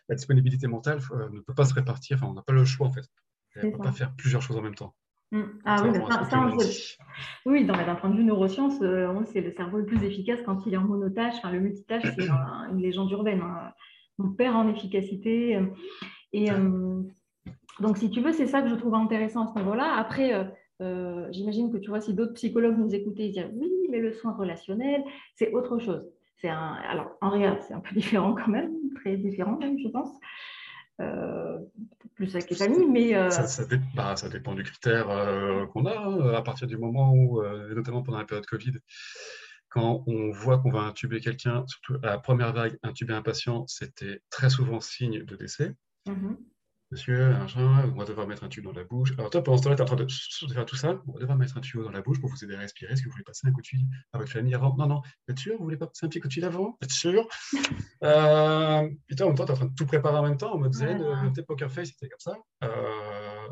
la 0.07 0.14
disponibilité 0.14 0.68
mentale 0.68 0.99
ne 1.32 1.39
peut 1.41 1.55
pas 1.55 1.66
se 1.66 1.74
répartir. 1.74 2.18
Enfin, 2.18 2.28
on 2.28 2.36
n'a 2.36 2.43
pas 2.43 2.53
le 2.53 2.64
choix, 2.64 2.86
en 2.86 2.91
fait. 2.91 3.09
On 3.55 3.66
ne 3.66 3.72
peut 3.72 3.80
pas 3.80 3.91
faire 3.91 4.14
plusieurs 4.16 4.43
choses 4.43 4.57
en 4.57 4.62
même 4.62 4.76
temps. 4.76 4.95
Mmh. 5.32 5.41
Ah 5.63 5.82
oui, 5.84 5.97
ça, 6.09 6.25
ça, 6.25 6.49
oui, 7.45 7.65
d'un 7.65 7.95
point 7.95 8.09
de 8.09 8.17
vue 8.17 8.23
neurosciences, 8.23 8.82
on 8.82 9.23
sait 9.25 9.41
le 9.41 9.51
cerveau 9.51 9.79
est 9.79 9.86
plus 9.86 10.03
efficace 10.03 10.39
quand 10.45 10.65
il 10.65 10.73
est 10.73 10.77
en 10.77 10.84
monotâche. 10.84 11.36
Enfin, 11.38 11.51
le 11.51 11.61
multitâche, 11.61 12.03
c'est 12.17 12.27
une 12.71 12.82
légende 12.82 13.09
urbaine. 13.11 13.41
Hein. 13.41 13.71
On 14.19 14.29
perd 14.29 14.55
en 14.55 14.67
efficacité. 14.67 15.57
Et 16.34 16.49
donc, 17.79 17.97
si 17.97 18.09
tu 18.09 18.19
veux, 18.19 18.34
c'est 18.34 18.47
ça 18.47 18.61
que 18.61 18.67
je 18.67 18.75
trouve 18.75 18.95
intéressant 18.95 19.45
à 19.45 19.53
ce 19.53 19.59
niveau-là. 19.59 19.95
Après, 19.95 20.51
euh, 20.82 21.27
j'imagine 21.32 21.71
que 21.71 21.77
tu 21.77 21.89
vois, 21.89 22.01
si 22.01 22.13
d'autres 22.13 22.34
psychologues 22.34 22.77
nous 22.77 22.93
écoutaient, 22.93 23.27
ils 23.27 23.32
diraient 23.32 23.51
oui, 23.53 23.71
mais 23.89 23.99
le 23.99 24.11
soin 24.11 24.34
relationnel, 24.34 25.03
c'est 25.36 25.53
autre 25.53 25.79
chose. 25.79 26.09
C'est 26.38 26.49
un, 26.49 26.73
alors, 26.89 27.11
en 27.21 27.29
réalité, 27.29 27.63
c'est 27.67 27.73
un 27.73 27.79
peu 27.79 27.93
différent 27.95 28.34
quand 28.34 28.49
même, 28.49 28.73
très 28.95 29.17
différent 29.17 29.57
même, 29.57 29.77
je 29.79 29.88
pense. 29.88 30.09
Euh, 31.02 31.60
plus 32.16 32.36
avec 32.36 32.49
les 32.49 32.56
familles, 32.56 32.88
mais... 32.88 33.16
Euh, 33.16 33.30
ça, 33.30 33.64
bah, 33.95 34.16
ça, 34.16 34.30
dépend 34.30 34.54
du 34.54 34.64
critère 34.64 35.08
qu'on 35.74 35.86
a, 35.86 35.97
hein, 35.97 36.34
à 36.34 36.41
partir 36.41 36.68
du 36.68 36.78
moment 36.78 37.14
où, 37.14 37.41
notamment 37.74 38.04
pendant 38.04 38.20
la 38.20 38.26
période 38.26 38.45
Covid, 38.45 38.74
quand 39.70 40.04
on 40.06 40.32
voit 40.32 40.60
qu'on 40.60 40.70
va 40.70 40.82
intuber 40.82 41.22
quelqu'un, 41.22 41.66
surtout 41.66 41.95
à 42.04 42.08
la 42.08 42.20
première 42.20 42.54
vague, 42.54 42.78
intuber 42.84 43.14
un 43.14 43.22
patient, 43.22 43.66
c'était 43.68 44.22
très 44.30 44.49
souvent 44.49 44.82
signe 44.82 45.24
de 45.24 45.36
décès. 45.36 45.74
Mmh 46.06 46.36
Monsieur, 46.92 47.34
on 47.56 47.98
va 47.98 48.04
devoir 48.06 48.28
mettre 48.28 48.44
un 48.44 48.50
tube 48.50 48.66
dans 48.66 48.74
la 48.74 48.84
bouche. 48.84 49.14
Alors 49.18 49.30
toi, 49.30 49.42
pendant 49.42 49.58
ce 49.58 49.64
temps-là, 49.64 49.76
tu 49.78 49.82
es 49.82 49.84
en 49.84 49.86
train 49.86 49.96
de, 49.96 50.54
faire 50.54 50.66
tout 50.66 50.76
ça. 50.76 51.02
On 51.08 51.14
va 51.14 51.20
devoir 51.20 51.38
mettre 51.38 51.58
un 51.58 51.62
tuyau 51.62 51.86
dans 51.86 51.92
la 51.92 52.02
bouche 52.02 52.20
pour 52.20 52.30
vous 52.30 52.44
aider 52.44 52.56
à 52.56 52.60
respirer. 52.60 52.92
Est-ce 52.92 53.02
que 53.02 53.08
vous 53.08 53.14
voulez 53.14 53.24
passer 53.24 53.48
un 53.48 53.52
coup 53.54 53.62
de 53.62 53.68
fil 53.68 53.86
à 54.12 54.18
votre 54.18 54.30
famille 54.30 54.54
avant 54.54 54.76
Non, 54.76 54.88
non. 54.88 55.02
Vous 55.02 55.32
êtes 55.32 55.39
sûr 55.39 55.58
Vous 55.58 55.64
voulez 55.64 55.78
pas 55.78 55.88
passer 55.88 56.06
un 56.06 56.10
petit 56.10 56.20
coup 56.20 56.28
de 56.28 56.34
fil 56.34 56.44
avant? 56.44 56.78
Vous 56.82 56.86
êtes 56.86 56.92
sûr? 56.92 57.28
Euh, 58.04 58.89
Et 59.10 59.16
toi, 59.16 59.28
en 59.28 59.30
même 59.30 59.38
temps, 59.38 59.46
tu 59.46 59.52
es 59.52 59.54
en 59.54 59.58
train 59.58 59.68
de 59.68 59.76
tout 59.76 59.86
préparer 59.86 60.18
en 60.18 60.24
même 60.24 60.38
temps, 60.38 60.54
en 60.56 60.58
mode 60.58 60.74
zen, 60.74 61.00
ouais. 61.00 61.32
euh, 61.38 61.44
poker 61.48 61.72
face, 61.72 61.89
c'était 61.89 62.10
comme 62.10 62.20
ça. 62.20 62.36
Euh, 62.64 63.48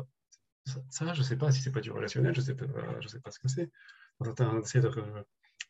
ça, 0.90 1.12
je 1.14 1.20
ne 1.20 1.24
sais 1.24 1.36
pas 1.36 1.52
si 1.52 1.62
c'est 1.62 1.70
pas 1.70 1.80
du 1.80 1.92
relationnel, 1.92 2.34
je 2.34 2.40
ne 2.40 2.44
sais, 2.44 2.54
pas, 2.56 2.66
je 2.98 3.06
sais 3.06 3.20
pas 3.20 3.30
ce 3.30 3.38
que 3.38 3.46
c'est. 3.46 3.70
De 4.20 4.28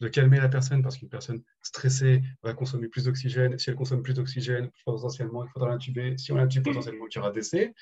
de 0.00 0.08
calmer 0.08 0.38
la 0.38 0.48
personne 0.48 0.82
parce 0.82 0.96
qu'une 0.96 1.08
personne 1.08 1.42
stressée 1.62 2.22
va 2.42 2.54
consommer 2.54 2.88
plus 2.88 3.04
d'oxygène. 3.04 3.58
Si 3.58 3.68
elle 3.70 3.76
consomme 3.76 4.02
plus 4.02 4.14
d'oxygène, 4.14 4.70
potentiellement, 4.84 5.44
il 5.44 5.50
faudra 5.50 5.68
l'intuber. 5.68 6.16
Si 6.16 6.32
on 6.32 6.36
l'intube, 6.36 6.64
potentiellement, 6.64 7.04
il 7.10 7.14
y 7.14 7.18
aura 7.18 7.30
décès. 7.30 7.74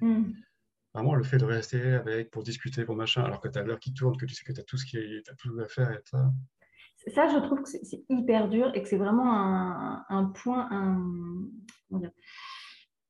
Mm. 0.00 0.32
Vraiment, 0.94 1.14
le 1.14 1.24
fait 1.24 1.36
de 1.36 1.44
rester 1.44 1.92
avec 1.92 2.30
pour 2.30 2.42
discuter, 2.42 2.84
pour 2.86 2.96
machin, 2.96 3.22
alors 3.22 3.40
que 3.40 3.48
tu 3.48 3.58
as 3.58 3.62
l'heure 3.62 3.78
qui 3.78 3.92
tourne, 3.92 4.16
que 4.16 4.24
tu 4.24 4.34
sais 4.34 4.44
que 4.44 4.52
tu 4.52 4.60
as 4.60 4.64
tout 4.64 4.78
ce 4.78 4.86
qui 4.86 4.96
est, 4.96 5.28
as 5.28 5.34
tout 5.34 5.58
à 5.60 5.68
faire 5.68 5.90
et 5.90 6.00
ça. 6.04 6.32
Ça, 7.14 7.28
je 7.28 7.38
trouve 7.38 7.62
que 7.62 7.68
c'est 7.68 8.04
hyper 8.08 8.48
dur 8.48 8.72
et 8.74 8.82
que 8.82 8.88
c'est 8.88 8.96
vraiment 8.96 9.30
un, 10.08 10.24
point, 10.34 10.66
un, 10.70 10.98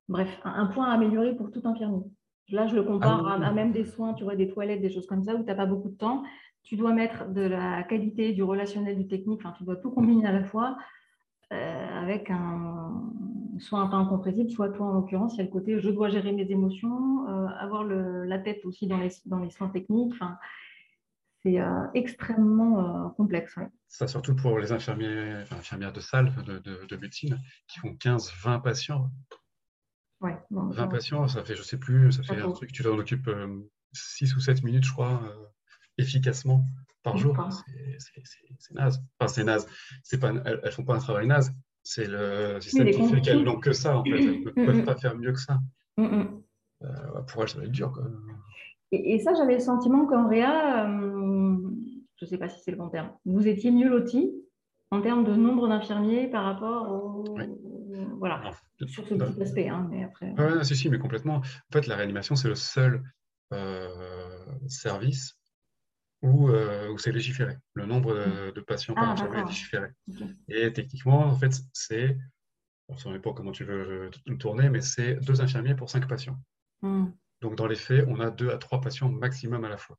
bref, 0.09 0.29
un, 0.45 0.67
point 0.67 0.91
à 0.91 0.95
améliorer 0.95 1.35
pour 1.35 1.51
tout 1.51 1.63
infirmier. 1.65 2.03
Là, 2.51 2.67
je 2.67 2.75
le 2.75 2.83
compare 2.83 3.27
ah 3.27 3.35
à, 3.35 3.47
à, 3.47 3.53
même 3.53 3.73
des 3.73 3.85
soins, 3.85 4.15
tu 4.15 4.25
vois, 4.25 4.37
des 4.37 4.49
toilettes, 4.49 4.83
des 4.83 4.91
choses 4.91 5.07
comme 5.07 5.23
ça, 5.23 5.35
où 5.35 5.39
tu 5.39 5.45
n'as 5.45 5.55
pas 5.55 5.67
beaucoup 5.67 5.89
de 5.89 5.97
temps 5.97 6.25
tu 6.67 6.77
dois 6.77 6.93
mettre 6.93 7.33
de 7.33 7.43
la 7.43 7.85
qualité, 7.85 8.33
du 8.33 8.43
relationnel, 8.43 8.99
du 8.99 9.07
technique, 9.07 9.41
enfin, 9.45 9.55
tu 9.57 9.65
dois 9.65 9.77
tout 9.77 9.91
combiner 9.91 10.27
à 10.27 10.33
la 10.33 10.45
fois 10.45 10.77
euh, 11.53 12.03
avec 12.03 12.29
un, 12.29 13.13
soit 13.61 13.79
un 13.79 13.87
temps 13.87 13.99
incompressible, 13.99 14.51
soit 14.51 14.71
toi 14.71 14.87
en 14.87 14.95
l'occurrence, 14.95 15.35
il 15.35 15.39
y 15.39 15.41
a 15.43 15.45
le 15.45 15.51
côté 15.51 15.79
je 15.79 15.91
dois 15.91 16.09
gérer 16.09 16.33
mes 16.33 16.51
émotions, 16.51 17.29
euh, 17.29 17.47
avoir 17.61 17.85
la 17.85 18.39
tête 18.41 18.65
aussi 18.65 18.89
dans 18.89 18.99
les, 18.99 19.11
dans 19.27 19.39
les 19.39 19.51
soins 19.51 19.69
techniques. 19.69 20.13
Enfin, 20.15 20.37
c'est 21.45 21.61
euh, 21.61 21.87
extrêmement 21.95 23.11
complexe. 23.11 23.55
Ça, 23.87 24.09
surtout 24.09 24.35
pour 24.35 24.59
les 24.59 24.73
infirmiers, 24.73 25.45
infirmières 25.53 25.93
de 25.93 26.01
salle, 26.01 26.33
de, 26.45 26.59
de, 26.59 26.97
médecine, 26.97 27.39
qui 27.69 27.79
font 27.79 27.91
15-20 27.91 28.61
patients. 28.63 29.09
Ouais, 30.21 30.37
20 30.51 30.89
patients, 30.89 31.29
ça 31.29 31.45
fait, 31.45 31.55
je 31.55 31.63
sais 31.63 31.79
plus, 31.79 32.11
ça 32.11 32.25
fait 32.25 32.41
un 32.41 32.51
truc, 32.51 32.73
tu 32.73 32.83
t'en 32.83 32.99
occupes 32.99 33.31
6 33.93 34.35
ou 34.35 34.41
7 34.41 34.65
minutes, 34.65 34.85
je 34.85 34.93
crois 34.93 35.23
efficacement 35.99 36.65
par 37.03 37.17
jour. 37.17 37.37
C'est 38.59 38.75
naze. 38.75 39.03
Enfin, 39.19 39.29
c'est 39.29 39.45
naze. 39.45 39.67
Pas, 40.21 40.33
elles 40.45 40.61
ne 40.65 40.71
font 40.71 40.85
pas 40.85 40.95
un 40.95 40.99
travail 40.99 41.27
naze. 41.27 41.53
C'est 41.83 42.07
le 42.07 42.61
système 42.61 42.91
qui 42.91 43.09
fait 43.09 43.21
qu'elles 43.21 43.45
n'ont 43.45 43.61
que 43.61 43.73
ça, 43.73 43.99
en 43.99 44.05
fait. 44.05 44.11
Elles 44.11 44.41
ne 44.41 44.67
peuvent 44.67 44.85
pas 44.85 44.97
faire 44.97 45.17
mieux 45.17 45.33
que 45.33 45.41
ça. 45.41 45.59
Euh, 45.99 47.23
pour 47.29 47.43
elles, 47.43 47.49
ça 47.49 47.59
va 47.59 47.65
être 47.65 47.71
dur. 47.71 47.93
Et, 48.93 49.19
ça, 49.21 49.35
j'avais 49.35 49.55
le 49.55 49.61
sentiment 49.61 50.07
qu'en 50.07 50.29
réa, 50.29 50.89
euh, 50.89 51.57
je 52.17 52.25
ne 52.25 52.29
sais 52.29 52.39
pas 52.39 52.49
si 52.49 52.61
c'est 52.63 52.71
le 52.71 52.77
bon 52.77 52.89
terme, 52.89 53.11
vous 53.25 53.47
étiez 53.47 53.71
mieux 53.71 53.89
loti 53.89 54.33
en 54.91 55.01
termes 55.01 55.25
de 55.25 55.35
nombre 55.35 55.69
d'infirmiers 55.69 56.29
par 56.29 56.45
rapport 56.45 56.91
au. 56.91 57.25
Voilà, 58.19 58.43
sur 58.87 59.07
ce 59.07 59.15
bah, 59.15 59.27
petit 59.27 59.43
aspect. 59.43 59.69
Hein, 59.69 59.89
mais 59.91 60.05
après... 60.05 60.35
Si, 60.65 60.75
si, 60.75 60.89
mais 60.89 60.99
complètement. 60.99 61.37
En 61.37 61.73
fait, 61.73 61.87
la 61.87 61.97
réanimation, 61.97 62.35
c'est 62.35 62.49
le 62.49 62.55
seul 62.55 63.03
euh, 63.53 63.89
service 64.67 65.36
euh, 66.27 66.91
où, 66.91 66.99
c'est 66.99 67.13
légiféré. 67.13 67.57
Le 67.75 67.87
nombre 67.87 68.15
de, 68.15 68.61
patients 68.61 68.95
par 68.95 69.15
ah, 69.19 69.39
est 69.39 69.45
légiféré. 69.45 69.89
Et 70.49 70.73
techniquement, 70.73 71.27
en 71.27 71.37
fait, 71.37 71.55
c'est, 71.73 72.17
on 72.89 72.95
ne 72.95 72.99
sait 72.99 73.19
pas 73.19 73.33
comment 73.33 73.53
tu 73.53 73.65
veux 73.65 74.11
le 74.27 74.39
tourner, 74.39 74.69
mais 74.69 74.81
c'est 74.81 75.17
deux 75.17 75.41
infirmiers 75.41 75.75
pour 75.75 75.91
cinq 75.91 76.09
patients. 76.09 76.39
Hmm. 76.83 77.07
Donc, 77.41 77.57
dans 77.57 77.67
les 77.67 77.77
faits, 77.77 78.05
on 78.09 78.21
a 78.21 78.31
deux 78.31 78.51
à 78.51 78.59
trois 78.59 78.81
patients 78.81 79.11
maximum 79.11 79.65
à 79.65 79.69
la 79.69 79.77
fois. 79.77 79.97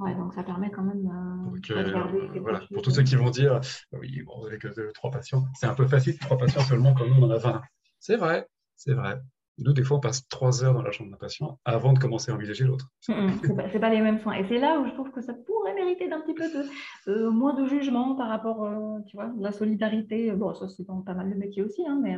Ouais, 0.00 0.14
donc 0.14 0.34
ça 0.34 0.42
permet 0.42 0.70
quand 0.70 0.82
même 0.82 1.06
euh, 1.06 1.76
euh 1.76 2.40
voilà. 2.40 2.60
Pour 2.72 2.82
tous 2.82 2.90
ceux 2.90 3.04
qui 3.04 3.14
vont 3.14 3.30
dire 3.30 3.60
oui, 3.92 4.22
bon, 4.22 4.40
vous 4.40 4.46
n'avez 4.46 4.58
que 4.58 4.92
trois 4.92 5.10
patients, 5.10 5.44
c'est 5.54 5.66
un 5.66 5.74
peu 5.74 5.86
facile, 5.86 6.18
trois 6.18 6.36
patients 6.36 6.62
seulement, 6.62 6.94
comme 6.94 7.10
nous 7.10 7.22
on 7.22 7.26
en 7.26 7.30
a 7.30 7.38
20. 7.38 7.62
C'est 8.00 8.16
vrai, 8.16 8.48
c'est 8.74 8.94
vrai. 8.94 9.20
Nous, 9.58 9.72
des 9.72 9.82
fois, 9.82 9.96
on 9.96 10.00
passe 10.00 10.26
trois 10.28 10.64
heures 10.64 10.74
dans 10.74 10.82
la 10.82 10.90
chambre 10.90 11.10
d'un 11.10 11.16
patient 11.16 11.58
avant 11.64 11.92
de 11.92 11.98
commencer 11.98 12.30
à 12.30 12.34
envisager 12.34 12.64
l'autre. 12.64 12.88
Ce 13.00 13.12
n'est 13.12 13.80
pas, 13.80 13.90
les 13.90 14.00
mêmes 14.00 14.20
soins. 14.20 14.34
Et 14.34 14.44
c'est 14.48 14.58
là 14.58 14.78
où 14.80 14.86
je 14.86 14.92
trouve 14.92 15.10
que 15.10 15.20
ça 15.20 15.34
pourrait 15.34 15.74
mériter 15.74 16.08
d'un 16.08 16.20
petit 16.20 16.34
peu 16.34 16.48
de, 16.48 16.64
euh, 17.10 17.30
moins 17.30 17.54
de 17.54 17.66
jugement 17.66 18.14
par 18.14 18.28
rapport, 18.28 18.64
euh, 18.64 19.00
tu 19.06 19.16
vois, 19.16 19.26
de 19.26 19.42
la 19.42 19.52
solidarité. 19.52 20.30
Bon, 20.32 20.54
ça, 20.54 20.68
c'est 20.68 20.86
dans 20.86 21.02
pas 21.02 21.14
mal 21.14 21.30
de 21.30 21.34
métiers 21.34 21.62
aussi, 21.62 21.86
hein, 21.86 22.00
mais 22.02 22.16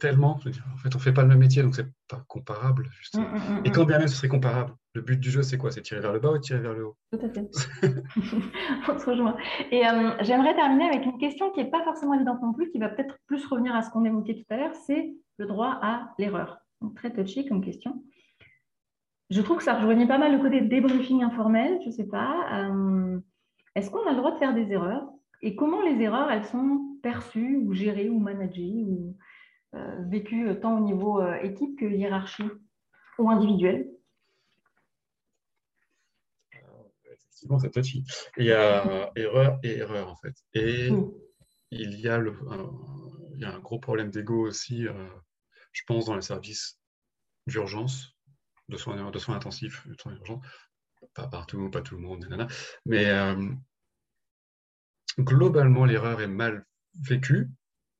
tellement, 0.00 0.38
je 0.40 0.46
veux 0.46 0.50
dire, 0.50 0.64
en 0.72 0.76
fait, 0.78 0.94
on 0.94 0.98
fait 0.98 1.12
pas 1.12 1.22
le 1.22 1.28
même 1.28 1.38
métier, 1.38 1.62
donc 1.62 1.74
c'est 1.74 1.86
pas 2.08 2.24
comparable. 2.26 2.88
Mm, 3.14 3.20
mm, 3.20 3.62
et 3.64 3.70
quand 3.70 3.84
bien 3.84 3.98
même 3.98 4.08
ce 4.08 4.16
serait 4.16 4.28
comparable, 4.28 4.74
le 4.94 5.02
but 5.02 5.20
du 5.20 5.30
jeu, 5.30 5.42
c'est 5.42 5.58
quoi? 5.58 5.70
C'est 5.70 5.82
tirer 5.82 6.00
vers 6.00 6.12
le 6.12 6.20
bas 6.20 6.30
ou 6.30 6.38
tirer 6.38 6.60
vers 6.60 6.72
le 6.72 6.86
haut? 6.86 6.96
Tout 7.12 7.20
à 7.24 7.28
fait. 7.28 7.50
on 8.88 8.98
se 8.98 9.10
rejoint. 9.10 9.36
Et 9.70 9.86
euh, 9.86 10.12
j'aimerais 10.22 10.54
terminer 10.54 10.88
avec 10.88 11.04
une 11.04 11.18
question 11.18 11.50
qui 11.50 11.62
n'est 11.62 11.70
pas 11.70 11.84
forcément 11.84 12.14
évidente 12.14 12.40
non 12.42 12.54
plus, 12.54 12.70
qui 12.70 12.78
va 12.78 12.88
peut-être 12.88 13.16
plus 13.26 13.44
revenir 13.46 13.74
à 13.74 13.82
ce 13.82 13.90
qu'on 13.90 14.04
évoquait 14.04 14.34
tout 14.34 14.54
à 14.54 14.56
l'heure, 14.56 14.74
c'est 14.86 15.12
le 15.38 15.46
droit 15.46 15.78
à 15.80 16.14
l'erreur. 16.18 16.58
Donc, 16.80 16.94
très 16.94 17.12
touchy 17.12 17.46
comme 17.46 17.64
question. 17.64 18.04
Je 19.30 19.42
trouve 19.42 19.58
que 19.58 19.64
ça 19.64 19.74
rejoignait 19.74 20.06
pas 20.06 20.18
mal 20.18 20.32
le 20.32 20.42
côté 20.42 20.60
débriefing 20.60 21.22
informel, 21.22 21.78
je 21.82 21.88
ne 21.88 21.92
sais 21.92 22.06
pas. 22.06 22.46
Euh, 22.52 23.20
est-ce 23.74 23.90
qu'on 23.90 24.06
a 24.06 24.12
le 24.12 24.16
droit 24.16 24.32
de 24.32 24.38
faire 24.38 24.54
des 24.54 24.72
erreurs? 24.72 25.06
Et 25.42 25.54
comment 25.54 25.82
les 25.82 26.00
erreurs, 26.02 26.30
elles 26.30 26.46
sont 26.46 26.98
perçues 27.02 27.56
ou 27.56 27.74
gérées 27.74 28.08
ou 28.08 28.18
managées 28.18 28.84
ou 28.86 29.16
euh, 29.74 30.02
vécues 30.08 30.48
tant 30.60 30.78
au 30.78 30.80
niveau 30.80 31.20
euh, 31.20 31.34
équipe 31.42 31.78
que 31.78 31.84
hiérarchie 31.84 32.50
ou 33.18 33.30
individuel? 33.30 33.90
Effectivement, 37.04 37.58
c'est 37.58 37.70
touchy. 37.70 38.04
Il 38.38 38.46
y 38.46 38.52
a 38.52 39.12
erreur 39.14 39.58
et 39.62 39.76
erreur, 39.76 40.08
en 40.08 40.16
fait. 40.16 40.34
Et 40.54 40.88
il, 41.70 42.00
y 42.00 42.08
a 42.08 42.18
le, 42.18 42.32
un, 42.50 42.72
il 43.34 43.40
y 43.40 43.44
a 43.44 43.54
un 43.54 43.60
gros 43.60 43.78
problème 43.78 44.10
d'ego 44.10 44.46
aussi, 44.46 44.86
je 45.78 45.84
pense, 45.86 46.06
dans 46.06 46.16
les 46.16 46.22
services 46.22 46.78
d'urgence, 47.46 48.16
de 48.68 48.76
soins, 48.76 49.10
de 49.10 49.18
soins 49.18 49.36
intensifs, 49.36 49.86
de 49.86 49.94
soins 49.94 50.14
urgents. 50.14 50.40
Pas 51.14 51.28
partout, 51.28 51.70
pas 51.70 51.80
tout 51.80 51.94
le 51.94 52.02
monde, 52.02 52.26
mais 52.84 53.06
globalement, 55.20 55.84
l'erreur 55.84 56.20
est 56.20 56.26
mal 56.26 56.66
vécue 57.00 57.48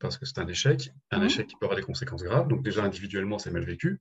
parce 0.01 0.17
que 0.17 0.27
c'est 0.27 0.39
un 0.39 0.49
échec, 0.49 0.91
un 1.11 1.21
mmh. 1.21 1.25
échec 1.25 1.47
qui 1.47 1.57
peut 1.57 1.67
avoir 1.67 1.77
des 1.77 1.85
conséquences 1.85 2.23
graves. 2.23 2.49
Donc 2.49 2.63
déjà, 2.63 2.83
individuellement, 2.85 3.39
c'est 3.39 3.51
mal 3.51 3.65
vécu. 3.65 4.01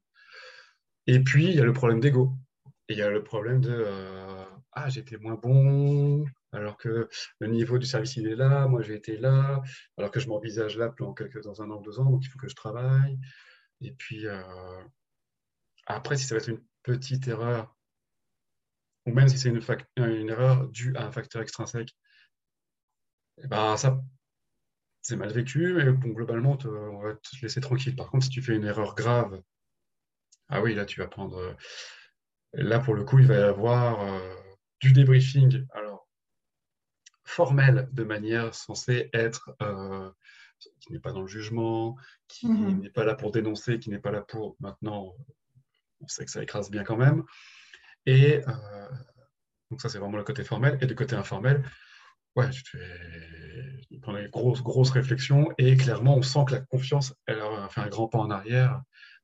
Et 1.06 1.20
puis, 1.20 1.46
il 1.46 1.56
y 1.56 1.60
a 1.60 1.64
le 1.64 1.74
problème 1.74 2.00
d'ego. 2.00 2.34
il 2.90 2.98
y 2.98 3.02
a 3.02 3.10
le 3.10 3.24
problème 3.24 3.62
de 3.62 3.72
euh, 3.72 4.44
Ah, 4.74 4.90
j'étais 4.90 5.18
moins 5.18 5.36
bon, 5.36 6.26
alors 6.52 6.78
que 6.78 7.10
le 7.40 7.48
niveau 7.48 7.78
du 7.78 7.86
service, 7.86 8.16
il 8.18 8.28
est 8.28 8.36
là, 8.36 8.68
moi 8.68 8.82
j'ai 8.82 8.96
été 8.96 9.18
là, 9.18 9.62
alors 9.98 10.12
que 10.12 10.20
je 10.20 10.28
m'envisage 10.28 10.78
là 10.78 10.94
dans, 11.00 11.14
quelques, 11.14 11.44
dans 11.44 11.62
un 11.62 11.70
an 11.72 11.80
ou 11.80 11.82
deux 11.82 12.00
ans, 12.00 12.10
donc 12.10 12.24
il 12.26 12.30
faut 12.30 12.40
que 12.40 12.50
je 12.50 12.56
travaille. 12.56 13.20
Et 13.82 13.92
puis, 13.92 14.28
euh, 14.28 14.84
après, 15.86 16.18
si 16.18 16.26
ça 16.26 16.36
va 16.36 16.42
être 16.42 16.50
une 16.50 16.64
petite 16.84 17.28
erreur, 17.28 17.76
ou 19.06 19.14
même 19.14 19.28
si 19.28 19.38
c'est 19.38 19.50
une, 19.50 19.62
une 19.98 20.30
erreur 20.30 20.68
due 20.68 20.96
à 20.96 21.06
un 21.06 21.12
facteur 21.12 21.42
extrinsèque, 21.42 21.96
eh 23.44 23.48
ben, 23.48 23.78
ça, 23.78 24.02
c'est 25.02 25.16
mal 25.16 25.32
vécu, 25.32 25.74
mais 25.74 25.86
bon, 25.92 26.10
globalement, 26.10 26.58
on 26.66 27.00
va 27.00 27.16
te 27.16 27.42
laisser 27.42 27.62
tranquille. 27.62 27.96
Par 27.96 28.10
contre, 28.10 28.26
si 28.26 28.30
tu 28.30 28.42
fais 28.42 28.56
une 28.56 28.66
erreur 28.66 28.96
grave, 28.96 29.42
ah 30.50 30.62
oui, 30.62 30.74
là, 30.74 30.86
tu 30.86 31.00
vas 31.00 31.08
prendre. 31.08 31.56
Là, 32.54 32.80
pour 32.80 32.96
le 32.96 33.04
coup, 33.04 33.20
il 33.20 33.28
va 33.28 33.36
y 33.36 33.42
avoir 33.42 34.02
euh, 34.02 34.36
du 34.80 34.94
débriefing, 34.94 35.66
alors 35.74 36.08
formel, 37.24 37.90
de 37.92 38.04
manière 38.04 38.54
censée 38.54 39.10
être. 39.14 39.56
Euh, 39.62 40.10
qui 40.80 40.92
n'est 40.92 41.00
pas 41.00 41.12
dans 41.12 41.22
le 41.22 41.28
jugement, 41.28 41.96
qui 42.28 42.48
mhm. 42.48 42.82
n'est 42.82 42.90
pas 42.90 43.06
là 43.06 43.16
pour 43.16 43.32
dénoncer, 43.32 43.80
qui 43.80 43.90
n'est 43.90 44.00
pas 44.00 44.12
là 44.12 44.22
pour. 44.22 44.56
Maintenant, 44.60 45.16
on 46.02 46.08
sait 46.08 46.26
que 46.26 46.32
ça 46.32 46.44
écrase 46.44 46.70
bien 46.70 46.84
quand 46.84 46.98
même. 46.98 47.24
Et 48.06 48.42
euh, 48.48 48.90
donc, 49.70 49.82
ça, 49.82 49.90
c'est 49.90 50.00
vraiment 50.00 50.18
le 50.18 50.24
côté 50.24 50.44
formel. 50.44 50.78
Et 50.82 50.86
du 50.86 50.96
côté 50.96 51.16
informel, 51.16 51.64
ouais, 52.36 52.50
tu 52.50 52.64
fais 52.66 54.00
prends 54.02 54.14
des 54.14 54.30
grosses, 54.30 54.64
grosses 54.64 54.92
réflexions 54.92 55.50
et 55.58 55.76
clairement, 55.76 56.16
on 56.18 56.22
sent 56.22 56.46
que 56.48 56.54
la 56.54 56.62
confiance, 56.62 57.14
elle 57.26 57.40
a 57.40 57.68
fait 57.70 57.82
un 57.82 57.90
grand 57.90 58.08
pas 58.08 58.20
en 58.20 58.30
arrière. 58.30 58.82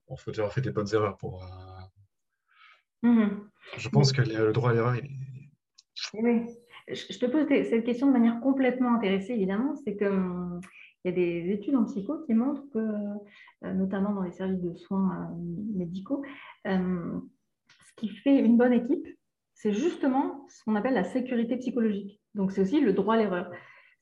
On 0.08 0.18
faut 0.18 0.32
avoir 0.32 0.52
fait 0.52 0.62
des 0.62 0.72
bonnes 0.72 0.94
erreurs 0.94 1.18
pour. 1.18 1.44
Euh, 1.44 3.10
mhm. 3.10 3.50
Je 3.78 3.90
pense 3.90 4.12
que 4.12 4.22
le 4.22 4.52
droit 4.52 4.72
à 4.72 4.74
l'erreur, 4.74 4.96
Oui. 6.14 6.46
Je 6.90 7.18
te 7.18 7.26
pose 7.28 7.48
cette 7.48 7.86
question 7.86 8.08
de 8.08 8.12
manière 8.12 8.42
complètement 8.42 8.96
intéressée, 8.96 9.34
évidemment. 9.34 9.76
C'est 9.86 9.96
que 9.96 10.06
hum, 10.06 10.60
il 11.04 11.10
y 11.10 11.12
a 11.12 11.16
des 11.16 11.52
études 11.52 11.76
en 11.76 11.86
psycho 11.86 12.20
qui 12.26 12.34
montrent 12.34 12.64
que, 12.74 12.80
euh, 12.80 13.74
notamment 13.74 14.14
dans 14.14 14.24
les 14.24 14.32
services 14.32 14.62
de 14.62 14.76
soins 14.76 15.30
euh, 15.32 15.78
médicaux, 15.78 16.24
ce 16.66 17.96
qui 17.98 18.10
fait 18.10 18.40
une 18.40 18.58
bonne 18.58 18.74
équipe, 18.74 19.08
c'est 19.54 19.74
justement 19.74 20.46
ce 20.50 20.64
qu'on 20.64 20.76
appelle 20.76 20.94
la 20.94 21.04
sécurité 21.04 21.58
psychologique. 21.58 22.20
Donc, 22.36 22.52
c'est 22.52 22.62
aussi 22.62 22.82
le 22.82 22.94
droit 22.94 23.16
à 23.16 23.18
l'erreur. 23.18 23.50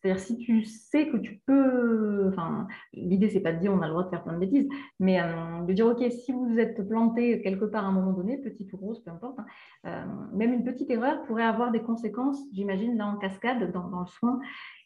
C'est-à-dire, 0.01 0.19
si 0.19 0.37
tu 0.37 0.63
sais 0.63 1.09
que 1.09 1.17
tu 1.17 1.41
peux. 1.45 2.27
Enfin, 2.29 2.67
l'idée, 2.93 3.29
c'est 3.29 3.39
pas 3.39 3.53
de 3.53 3.59
dire 3.59 3.71
on 3.71 3.81
a 3.81 3.85
le 3.85 3.91
droit 3.91 4.03
de 4.03 4.09
faire 4.09 4.23
plein 4.23 4.33
de 4.33 4.39
bêtises, 4.39 4.67
mais 4.99 5.21
euh, 5.21 5.61
de 5.67 5.73
dire 5.73 5.85
OK, 5.85 6.03
si 6.11 6.31
vous 6.31 6.57
êtes 6.57 6.87
planté 6.87 7.41
quelque 7.43 7.65
part 7.65 7.85
à 7.85 7.89
un 7.89 7.91
moment 7.91 8.13
donné, 8.13 8.39
petite 8.39 8.73
ou 8.73 8.77
grosse, 8.77 9.03
peu 9.03 9.11
importe, 9.11 9.37
euh, 9.85 10.05
même 10.33 10.53
une 10.53 10.63
petite 10.63 10.89
erreur 10.89 11.21
pourrait 11.23 11.43
avoir 11.43 11.71
des 11.71 11.81
conséquences, 11.81 12.39
j'imagine, 12.51 12.97
là 12.97 13.07
en 13.07 13.17
cascade, 13.17 13.71
dans, 13.71 13.99
le 13.99 14.07
soin. 14.07 14.39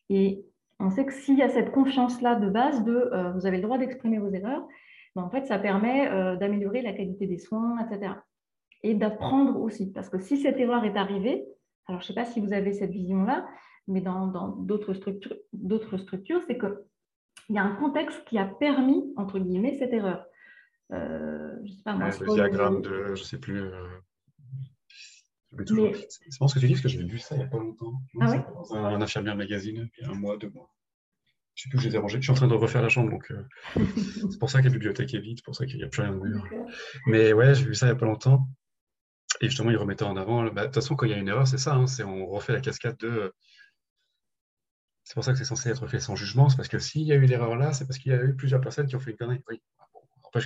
Et 0.10 0.46
on 0.80 0.90
sait 0.90 1.06
que 1.06 1.14
s'il 1.14 1.38
y 1.38 1.42
a 1.42 1.50
cette 1.50 1.72
confiance-là 1.72 2.36
de 2.36 2.50
base 2.50 2.84
de 2.84 3.10
euh, 3.14 3.32
vous 3.32 3.46
avez 3.46 3.58
le 3.58 3.64
droit 3.64 3.78
d'exprimer 3.78 4.20
vos 4.20 4.30
erreurs, 4.30 4.68
ben, 5.16 5.24
en 5.24 5.30
fait, 5.30 5.46
ça 5.46 5.58
permet 5.58 6.10
d'améliorer 6.38 6.82
la 6.82 6.92
qualité 6.92 7.26
des 7.26 7.38
soins, 7.38 7.78
etc. 7.80 8.14
Et 8.84 8.96
d'apprendre 8.96 9.62
aussi. 9.62 9.92
Parce 9.94 10.10
que 10.10 10.20
si 10.20 10.38
cette 10.38 10.60
erreur 10.60 10.84
est 10.84 10.98
arrivée, 10.98 11.46
alors, 11.88 12.02
je 12.02 12.06
ne 12.06 12.08
sais 12.08 12.14
pas 12.14 12.26
si 12.26 12.40
vous 12.40 12.54
avez 12.54 12.74
cette 12.74 12.92
vision-là, 12.92 13.48
mais 13.88 14.02
dans 14.02 14.28
d'autres 14.58 14.94
structures, 14.94 15.38
structures 15.98 16.42
c'est 16.48 16.58
qu'il 16.58 16.76
y 17.50 17.58
a 17.58 17.64
un 17.64 17.76
contexte 17.76 18.24
qui 18.26 18.38
a 18.38 18.46
permis, 18.46 19.14
entre 19.18 19.40
guillemets, 19.40 19.78
cette 19.78 19.94
erreur. 19.94 20.26
Euh, 20.92 21.56
je 21.64 21.72
sais 21.72 21.84
pas, 21.84 21.94
moi, 21.94 22.10
le 22.10 22.34
diagramme 22.34 22.82
de, 22.82 23.06
je 23.06 23.12
ne 23.12 23.16
sais 23.16 23.40
plus. 23.40 23.62
Euh, 25.60 25.92
c'est 26.10 26.40
bon 26.40 26.48
ce 26.48 26.56
que 26.56 26.60
tu 26.60 26.68
dis, 26.68 26.74
parce 26.74 26.84
que 26.84 26.90
j'avais 26.90 27.06
vu 27.06 27.20
ça 27.20 27.36
il 27.36 27.40
n'y 27.40 27.44
a 27.44 27.48
pas 27.48 27.58
longtemps. 27.58 27.94
Ah 28.20 28.38
dans 28.38 28.76
un, 28.76 29.02
infirmière 29.02 29.36
magazine, 29.36 29.90
il 29.98 30.04
y 30.04 30.08
a 30.08 30.12
un 30.12 30.16
mois, 30.16 30.38
deux 30.38 30.50
mois. 30.50 30.74
Je 31.56 31.62
ne 31.62 31.64
sais 31.64 31.70
plus 31.70 31.78
où 31.78 31.82
je 31.82 31.88
les 31.88 31.96
ai 31.96 31.98
rangés. 31.98 32.18
Je 32.18 32.24
suis 32.24 32.32
en 32.32 32.36
train 32.36 32.48
de 32.48 32.54
refaire 32.54 32.82
la 32.82 32.90
chambre, 32.90 33.10
donc 33.10 33.32
euh, 33.32 33.44
c'est 34.30 34.40
pour 34.40 34.50
ça 34.50 34.60
que 34.60 34.66
la 34.66 34.72
bibliothèque 34.72 35.14
est 35.14 35.20
vide, 35.20 35.38
c'est 35.38 35.46
pour 35.46 35.56
ça 35.56 35.66
qu'il 35.66 35.78
n'y 35.78 35.84
a 35.84 35.88
plus 35.88 36.02
rien 36.02 36.12
de 36.12 36.20
mur. 36.20 36.46
Mais 37.08 37.32
ouais, 37.34 37.56
j'ai 37.56 37.66
vu 37.66 37.76
ça 37.76 37.86
il 37.86 37.90
n'y 37.90 37.96
a 37.96 38.00
pas 38.00 38.06
longtemps. 38.06 38.48
Et 39.42 39.48
justement, 39.48 39.72
il 39.72 39.78
remettait 39.78 40.04
en 40.04 40.18
avant, 40.18 40.44
bah, 40.46 40.62
de 40.62 40.66
toute 40.68 40.76
façon, 40.76 40.96
quand 40.96 41.06
il 41.06 41.12
y 41.12 41.16
a 41.16 41.18
une 41.18 41.28
erreur, 41.28 41.48
c'est 41.48 41.58
ça, 41.58 41.76
hein, 41.76 41.88
c'est 41.88 42.04
on 42.04 42.26
refait 42.28 42.54
la 42.54 42.62
cascade 42.62 42.98
de. 42.98 43.34
C'est 45.04 45.14
pour 45.14 45.24
ça 45.24 45.34
que 45.34 45.38
c'est 45.38 45.46
censé 45.46 45.70
être 45.70 45.88
fait 45.88 46.00
sans 46.00 46.16
jugement, 46.16 46.50
c'est 46.50 46.58
parce 46.58 46.68
que 46.68 46.80
s'il 46.80 47.04
y 47.04 47.12
a 47.12 47.16
eu 47.16 47.26
l'erreur 47.26 47.56
là, 47.56 47.74
c'est 47.74 47.86
parce 47.86 48.00
qu'il 48.00 48.12
y 48.12 48.16
a 48.16 48.24
eu 48.24 48.36
plusieurs 48.36 48.60
personnes 48.60 48.88
qui 48.88 48.96
ont 48.96 49.00
fait 49.00 49.12
une 49.12 49.18
connerie. 49.18 49.44
Oui, 49.48 49.62
bon, 49.94 50.02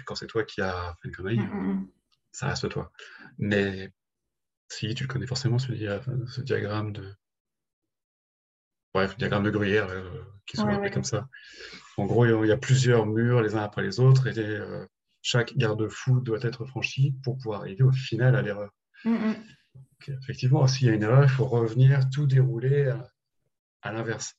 quand 0.06 0.16
c'est 0.16 0.28
toi 0.28 0.44
qui 0.44 0.62
as 0.62 0.96
fait 1.02 1.08
une 1.08 1.16
connerie, 1.16 1.40
mm, 1.40 1.54
mm, 1.54 1.74
mm. 1.74 1.88
ça 2.32 2.48
reste 2.48 2.68
toi. 2.68 2.92
Mais 3.38 3.92
si 4.70 4.94
tu 4.94 5.04
le 5.04 5.08
connais 5.08 5.28
forcément, 5.28 5.60
ce, 5.60 5.68
ce 6.28 6.42
diagramme 6.42 6.94
de. 6.94 7.14
Bref, 8.94 9.18
diagramme 9.18 9.44
de 9.44 9.52
gruyère 9.52 9.88
euh, 9.90 10.22
qui 10.48 10.58
sont 10.58 10.68
appelés 10.68 10.92
comme 10.92 11.04
ça. 11.04 11.28
En 11.98 12.06
gros, 12.06 12.26
il 12.26 12.48
y 12.48 12.52
a 12.52 12.58
plusieurs 12.58 13.06
murs 13.06 13.42
les 13.42 13.56
uns 13.56 13.64
après 13.64 13.84
les 13.84 14.00
autres 14.00 14.28
et 14.28 14.40
euh, 14.40 14.86
chaque 15.22 15.56
garde-fou 15.58 16.22
doit 16.22 16.40
être 16.42 16.66
franchi 16.66 17.16
pour 17.24 17.38
pouvoir 17.38 17.62
arriver 17.62 17.84
au 17.84 17.92
final 17.92 18.36
à 18.36 18.42
l'erreur. 18.42 18.72
Mm, 19.06 19.12
mm. 19.12 19.36
effectivement, 20.24 20.66
s'il 20.66 20.88
y 20.88 20.90
a 20.90 20.94
une 20.94 21.04
erreur, 21.04 21.24
il 21.24 21.30
faut 21.30 21.46
revenir 21.46 22.10
tout 22.10 22.26
dérouler 22.26 22.92
à, 23.82 23.92
l'inverse. 23.92 24.34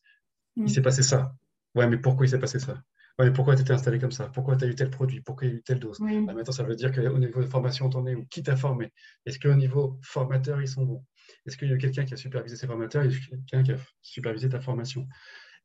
Il 0.56 0.64
mm. 0.64 0.68
s'est 0.68 0.82
passé 0.82 1.02
ça. 1.02 1.32
Ouais, 1.74 1.86
mais 1.86 1.98
pourquoi 1.98 2.26
il 2.26 2.28
s'est 2.30 2.40
passé 2.40 2.58
ça? 2.58 2.82
Ouais, 3.20 3.32
pourquoi 3.32 3.54
tu 3.56 3.62
étais 3.62 3.72
installé 3.72 3.98
comme 3.98 4.10
ça? 4.10 4.28
Pourquoi 4.28 4.56
tu 4.56 4.64
as 4.64 4.68
eu 4.68 4.74
tel 4.74 4.90
produit? 4.90 5.20
Pourquoi 5.20 5.46
il 5.46 5.50
y 5.50 5.54
a 5.54 5.58
eu 5.58 5.62
telle 5.62 5.78
dose? 5.78 5.98
Bah, 6.00 6.32
Maintenant, 6.32 6.52
ça 6.52 6.62
veut 6.62 6.74
dire 6.74 6.92
qu'au 6.92 7.18
niveau 7.18 7.40
de 7.40 7.46
formation, 7.46 7.88
t'en 7.88 8.06
es 8.06 8.14
où? 8.14 8.24
Qui 8.26 8.42
t'a 8.42 8.56
formé? 8.56 8.92
Est-ce 9.26 9.38
qu'au 9.38 9.54
niveau 9.54 9.98
formateur, 10.02 10.60
ils 10.60 10.68
sont 10.68 10.84
bons 10.84 11.04
Est-ce 11.46 11.56
qu'il 11.56 11.70
y 11.70 11.72
a 11.72 11.76
quelqu'un 11.76 12.04
qui 12.04 12.14
a 12.14 12.16
supervisé 12.16 12.56
ses 12.56 12.66
formateurs? 12.66 13.04
Est-ce 13.04 13.18
qu'il 13.18 13.30
y 13.30 13.34
a 13.34 13.38
quelqu'un 13.46 13.62
qui 13.62 13.80
a 13.80 13.84
supervisé 14.02 14.48
ta 14.48 14.60
formation? 14.60 15.06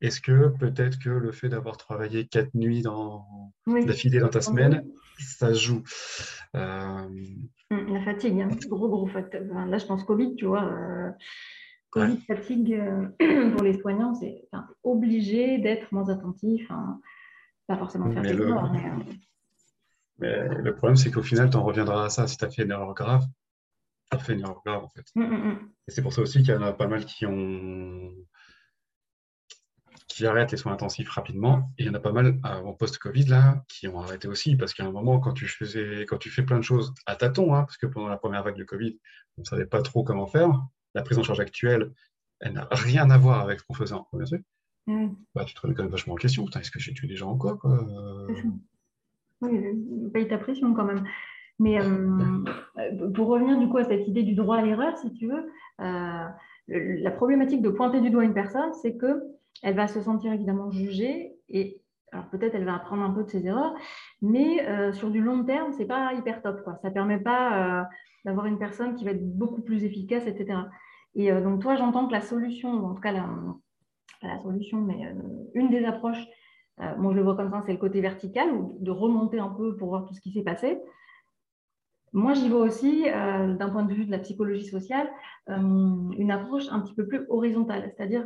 Est-ce 0.01 0.19
que 0.19 0.49
peut-être 0.49 0.99
que 0.99 1.09
le 1.09 1.31
fait 1.31 1.49
d'avoir 1.49 1.77
travaillé 1.77 2.27
quatre 2.27 2.53
nuits 2.53 2.81
dans, 2.81 3.53
d'affilée 3.65 4.19
dans 4.19 4.29
ta 4.29 4.41
semaine, 4.41 4.83
ça 5.19 5.53
joue? 5.53 5.83
Euh, 6.55 7.07
hum, 7.71 7.93
La 7.93 8.01
fatigue, 8.03 8.41
un 8.41 8.49
hein. 8.49 8.57
gros, 8.67 8.89
gros 8.89 9.07
facteur. 9.07 9.43
Là, 9.43 9.77
je 9.77 9.85
pense 9.85 10.03
Covid, 10.03 10.35
tu 10.35 10.45
vois. 10.45 10.65
Euh, 10.65 11.11
Covid, 11.91 12.17
fatigue 12.27 12.73
euh, 12.73 13.51
pour 13.51 13.63
les 13.63 13.79
soignants, 13.79 14.13
c'est 14.15 14.49
obligé 14.83 15.59
d'être 15.59 15.89
moins 15.93 16.09
attentif. 16.09 16.69
Hein. 16.69 16.99
Pas 17.67 17.77
forcément 17.77 18.11
faire 18.11 18.21
mais 18.21 18.31
des 18.31 18.37
le... 18.37 18.53
mais... 20.19 20.47
le 20.47 20.75
problème, 20.75 20.95
c'est 20.95 21.11
qu'au 21.11 21.23
final, 21.23 21.49
tu 21.49 21.57
en 21.57 21.63
reviendras 21.63 22.05
à 22.05 22.09
ça. 22.09 22.27
Si 22.27 22.37
tu 22.37 22.45
as 22.45 22.49
fait 22.49 22.63
une 22.63 22.71
erreur 22.71 22.93
grave, 22.93 23.25
tu 24.11 24.17
as 24.17 24.19
fait 24.19 24.33
une 24.33 24.41
erreur 24.41 24.61
grave, 24.65 24.83
en 24.83 24.89
fait. 24.89 25.05
Hum, 25.15 25.31
hum, 25.31 25.71
Et 25.87 25.91
c'est 25.91 26.01
pour 26.01 26.13
ça 26.13 26.21
aussi 26.21 26.39
qu'il 26.43 26.53
y 26.53 26.57
en 26.57 26.61
a 26.61 26.73
pas 26.73 26.87
mal 26.87 27.05
qui 27.05 27.25
ont 27.25 28.11
qui 30.15 30.25
arrêtent 30.25 30.51
les 30.51 30.57
soins 30.57 30.71
intensifs 30.71 31.09
rapidement. 31.09 31.73
Et 31.77 31.83
il 31.83 31.87
y 31.87 31.89
en 31.89 31.93
a 31.93 31.99
pas 31.99 32.13
mal 32.13 32.39
en 32.43 32.73
post-Covid 32.73 33.25
là 33.25 33.65
qui 33.67 33.89
ont 33.89 33.99
arrêté 33.99 34.29
aussi 34.29 34.55
parce 34.55 34.73
qu'à 34.73 34.85
un 34.85 34.91
moment, 34.91 35.19
quand 35.19 35.33
tu, 35.33 35.45
faisais, 35.45 36.05
quand 36.07 36.17
tu 36.17 36.29
fais 36.29 36.43
plein 36.43 36.57
de 36.57 36.63
choses 36.63 36.93
à 37.05 37.17
tâtons, 37.17 37.53
hein, 37.53 37.63
parce 37.63 37.77
que 37.77 37.85
pendant 37.85 38.07
la 38.07 38.15
première 38.15 38.41
vague 38.41 38.55
de 38.55 38.63
Covid, 38.63 38.97
on 39.37 39.41
ne 39.41 39.45
savait 39.45 39.65
pas 39.65 39.81
trop 39.81 40.03
comment 40.03 40.25
faire, 40.25 40.63
la 40.93 41.01
prise 41.01 41.17
en 41.17 41.23
charge 41.23 41.41
actuelle, 41.41 41.91
elle 42.39 42.53
n'a 42.53 42.67
rien 42.71 43.09
à 43.09 43.17
voir 43.17 43.41
avec 43.41 43.59
ce 43.59 43.65
qu'on 43.65 43.73
faisait 43.73 43.93
en 43.93 44.03
premier 44.03 44.25
mmh. 44.87 45.09
bah, 45.33 45.45
tu 45.45 45.53
te 45.53 45.61
remets 45.61 45.73
quand 45.73 45.83
même 45.83 45.91
vachement 45.91 46.13
en 46.13 46.17
question. 46.17 46.45
Est-ce 46.47 46.71
que 46.71 46.79
j'ai 46.79 46.93
tué 46.93 47.07
des 47.07 47.15
gens 47.15 47.33
ou 47.33 47.37
quoi, 47.37 47.57
quoi 47.57 47.77
Oui, 49.41 49.59
paye 50.13 50.27
ta 50.27 50.37
pression 50.37 50.73
quand 50.73 50.85
même. 50.85 51.03
Mais 51.59 51.79
euh, 51.79 52.43
pour 53.13 53.27
revenir 53.27 53.57
du 53.57 53.69
coup 53.69 53.77
à 53.77 53.85
cette 53.85 54.07
idée 54.07 54.23
du 54.23 54.35
droit 54.35 54.57
à 54.57 54.61
l'erreur, 54.61 54.97
si 54.97 55.13
tu 55.13 55.27
veux, 55.27 55.49
euh, 55.81 56.25
la 56.67 57.11
problématique 57.11 57.61
de 57.61 57.69
pointer 57.69 58.01
du 58.01 58.09
doigt 58.09 58.25
une 58.25 58.33
personne, 58.33 58.73
c'est 58.81 58.97
que 58.97 59.23
elle 59.63 59.75
va 59.75 59.87
se 59.87 60.01
sentir 60.01 60.33
évidemment 60.33 60.69
jugée 60.69 61.33
et 61.47 61.81
alors 62.11 62.27
peut-être 62.29 62.55
elle 62.55 62.65
va 62.65 62.75
apprendre 62.75 63.03
un 63.03 63.11
peu 63.11 63.23
de 63.23 63.29
ses 63.29 63.45
erreurs, 63.45 63.73
mais 64.21 64.67
euh, 64.67 64.91
sur 64.93 65.09
du 65.09 65.21
long 65.21 65.43
terme, 65.43 65.71
c'est 65.73 65.85
pas 65.85 66.13
hyper 66.13 66.41
top. 66.41 66.63
Quoi. 66.63 66.77
Ça 66.81 66.91
permet 66.91 67.19
pas 67.19 67.81
euh, 67.81 67.83
d'avoir 68.25 68.47
une 68.47 68.57
personne 68.57 68.95
qui 68.95 69.05
va 69.05 69.11
être 69.11 69.37
beaucoup 69.37 69.61
plus 69.61 69.83
efficace, 69.83 70.25
etc. 70.27 70.59
Et 71.17 71.31
donc, 71.31 71.61
toi, 71.61 71.77
j'entends 71.77 72.07
que 72.07 72.11
la 72.11 72.19
solution, 72.19 72.71
en 72.71 72.93
tout 72.93 72.99
cas, 72.99 73.13
la, 73.13 73.25
la 74.27 74.39
solution, 74.39 74.81
mais 74.81 75.13
une 75.53 75.69
des 75.69 75.85
approches, 75.85 76.23
moi 76.97 77.11
je 77.11 77.17
le 77.17 77.23
vois 77.23 77.35
comme 77.35 77.51
ça, 77.51 77.63
c'est 77.65 77.71
le 77.71 77.77
côté 77.77 78.01
vertical, 78.01 78.51
ou 78.51 78.77
de 78.79 78.91
remonter 78.91 79.39
un 79.39 79.49
peu 79.49 79.75
pour 79.75 79.89
voir 79.89 80.05
tout 80.05 80.13
ce 80.13 80.21
qui 80.21 80.31
s'est 80.31 80.43
passé. 80.43 80.79
Moi, 82.13 82.33
j'y 82.33 82.47
vois 82.47 82.61
aussi, 82.61 83.03
d'un 83.03 83.69
point 83.69 83.83
de 83.83 83.93
vue 83.93 84.05
de 84.05 84.11
la 84.11 84.19
psychologie 84.19 84.65
sociale, 84.65 85.09
une 85.47 86.31
approche 86.31 86.65
un 86.71 86.79
petit 86.79 86.93
peu 86.93 87.05
plus 87.05 87.25
horizontale, 87.29 87.91
c'est-à-dire 87.95 88.25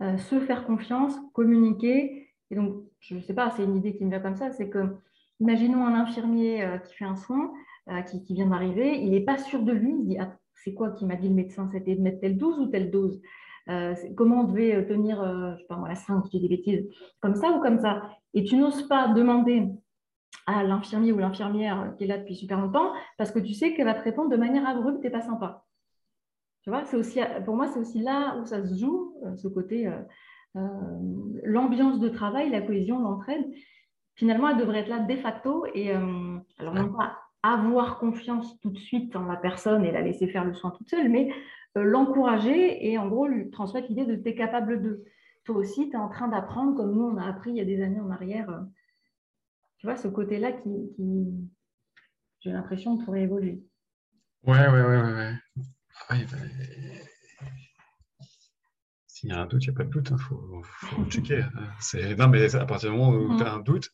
se 0.00 0.40
faire 0.40 0.66
confiance, 0.66 1.14
communiquer. 1.32 2.28
Et 2.50 2.56
donc, 2.56 2.82
je 2.98 3.14
ne 3.14 3.20
sais 3.20 3.34
pas, 3.34 3.50
c'est 3.50 3.64
une 3.64 3.76
idée 3.76 3.94
qui 3.96 4.04
me 4.04 4.10
vient 4.10 4.20
comme 4.20 4.34
ça, 4.34 4.50
c'est 4.50 4.68
que, 4.68 4.96
imaginons 5.38 5.86
un 5.86 5.94
infirmier 5.94 6.66
qui 6.84 6.94
fait 6.94 7.04
un 7.04 7.14
soin, 7.16 7.52
qui, 8.08 8.24
qui, 8.24 8.34
vient 8.34 8.46
d'arriver, 8.46 8.98
il 8.98 9.12
n'est 9.12 9.24
pas 9.24 9.38
sûr 9.38 9.62
de 9.62 9.72
lui, 9.72 9.92
il 9.92 10.02
se 10.02 10.08
dit, 10.08 10.18
ah, 10.18 10.36
c'est 10.64 10.74
quoi 10.74 10.90
qui 10.90 11.06
m'a 11.06 11.16
dit 11.16 11.28
le 11.28 11.34
médecin 11.34 11.68
C'était 11.72 11.94
de 11.94 12.02
mettre 12.02 12.20
telle 12.20 12.36
dose 12.36 12.58
ou 12.58 12.66
telle 12.66 12.90
dose? 12.90 13.20
Euh, 13.68 13.94
comment 14.16 14.40
on 14.40 14.44
devait 14.44 14.74
euh, 14.74 14.86
tenir, 14.86 15.20
euh, 15.22 15.54
je 15.54 15.60
sais 15.60 15.66
pas 15.66 15.76
moi, 15.76 15.88
la 15.88 15.94
5, 15.94 16.24
je 16.24 16.30
dis 16.30 16.40
des 16.40 16.48
bêtises, 16.48 16.88
comme 17.20 17.34
ça 17.34 17.50
ou 17.50 17.60
comme 17.60 17.78
ça. 17.78 18.02
Et 18.34 18.44
tu 18.44 18.56
n'oses 18.56 18.86
pas 18.88 19.08
demander 19.08 19.68
à 20.46 20.62
l'infirmier 20.64 21.12
ou 21.12 21.18
l'infirmière 21.18 21.94
qui 21.96 22.04
est 22.04 22.06
là 22.06 22.18
depuis 22.18 22.34
super 22.34 22.60
longtemps 22.60 22.92
parce 23.18 23.30
que 23.30 23.38
tu 23.38 23.54
sais 23.54 23.74
qu'elle 23.74 23.84
va 23.84 23.94
te 23.94 24.02
répondre 24.02 24.30
de 24.30 24.36
manière 24.36 24.66
abrupte 24.66 25.04
et 25.04 25.10
pas 25.10 25.20
sympa. 25.20 25.64
Tu 26.62 26.70
vois, 26.70 26.84
c'est 26.84 26.96
aussi, 26.96 27.20
pour 27.44 27.56
moi, 27.56 27.68
c'est 27.68 27.78
aussi 27.78 28.00
là 28.00 28.36
où 28.38 28.44
ça 28.44 28.66
se 28.66 28.78
joue, 28.78 29.14
ce 29.36 29.48
côté, 29.48 29.90
l'ambiance 30.54 32.00
de 32.00 32.08
travail, 32.08 32.50
la 32.50 32.60
cohésion, 32.60 32.98
l'entraide. 32.98 33.44
Finalement, 34.14 34.50
elle 34.50 34.58
devrait 34.58 34.80
être 34.80 34.88
là 34.88 34.98
de 34.98 35.16
facto 35.16 35.64
et 35.74 35.90
alors 35.90 36.74
non 36.74 36.92
pas 36.92 37.16
avoir 37.42 37.98
confiance 37.98 38.58
tout 38.60 38.70
de 38.70 38.78
suite 38.78 39.16
en 39.16 39.24
la 39.24 39.36
personne 39.36 39.84
et 39.84 39.92
la 39.92 40.02
laisser 40.02 40.28
faire 40.28 40.44
le 40.44 40.54
soin 40.54 40.70
toute 40.70 40.90
seule, 40.90 41.08
mais 41.08 41.30
euh, 41.30 41.34
l'encourager 41.74 42.90
et 42.90 42.98
en 42.98 43.08
gros 43.08 43.26
lui 43.26 43.50
transmettre 43.50 43.88
l'idée 43.88 44.06
de 44.06 44.16
tu 44.16 44.28
es 44.28 44.34
capable 44.34 44.82
de. 44.82 45.04
Toi 45.44 45.56
aussi, 45.56 45.88
tu 45.88 45.96
es 45.96 45.98
en 45.98 46.08
train 46.08 46.28
d'apprendre 46.28 46.76
comme 46.76 46.94
nous 46.94 47.04
on 47.04 47.16
a 47.16 47.26
appris 47.26 47.50
il 47.50 47.56
y 47.56 47.60
a 47.60 47.64
des 47.64 47.82
années 47.82 48.00
en 48.00 48.10
arrière. 48.10 48.50
Euh, 48.50 48.60
tu 49.78 49.86
vois, 49.86 49.96
ce 49.96 50.08
côté-là 50.08 50.52
qui, 50.52 50.90
j'ai 52.40 52.52
l'impression, 52.52 52.98
pourrait 52.98 53.22
évoluer. 53.22 53.62
Ouais, 54.42 54.68
ouais, 54.68 54.82
ouais, 54.82 55.02
ouais. 55.02 55.12
ouais. 55.12 55.34
Bah, 56.08 56.16
s'il 59.06 59.28
y 59.28 59.32
a 59.32 59.40
un 59.40 59.46
doute, 59.46 59.64
il 59.64 59.70
n'y 59.70 59.74
a 59.74 59.76
pas 59.76 59.84
de 59.84 59.90
doute, 59.90 60.08
il 60.08 60.14
hein. 60.14 60.18
faut, 60.18 60.62
faut 60.62 61.04
checker. 61.06 61.42
Hein. 61.42 62.14
Non, 62.18 62.28
mais 62.28 62.54
à 62.54 62.66
partir 62.66 62.90
du 62.90 62.96
moment 62.96 63.10
où 63.10 63.36
tu 63.36 63.42
as 63.42 63.52
un 63.52 63.60
doute, 63.60 63.90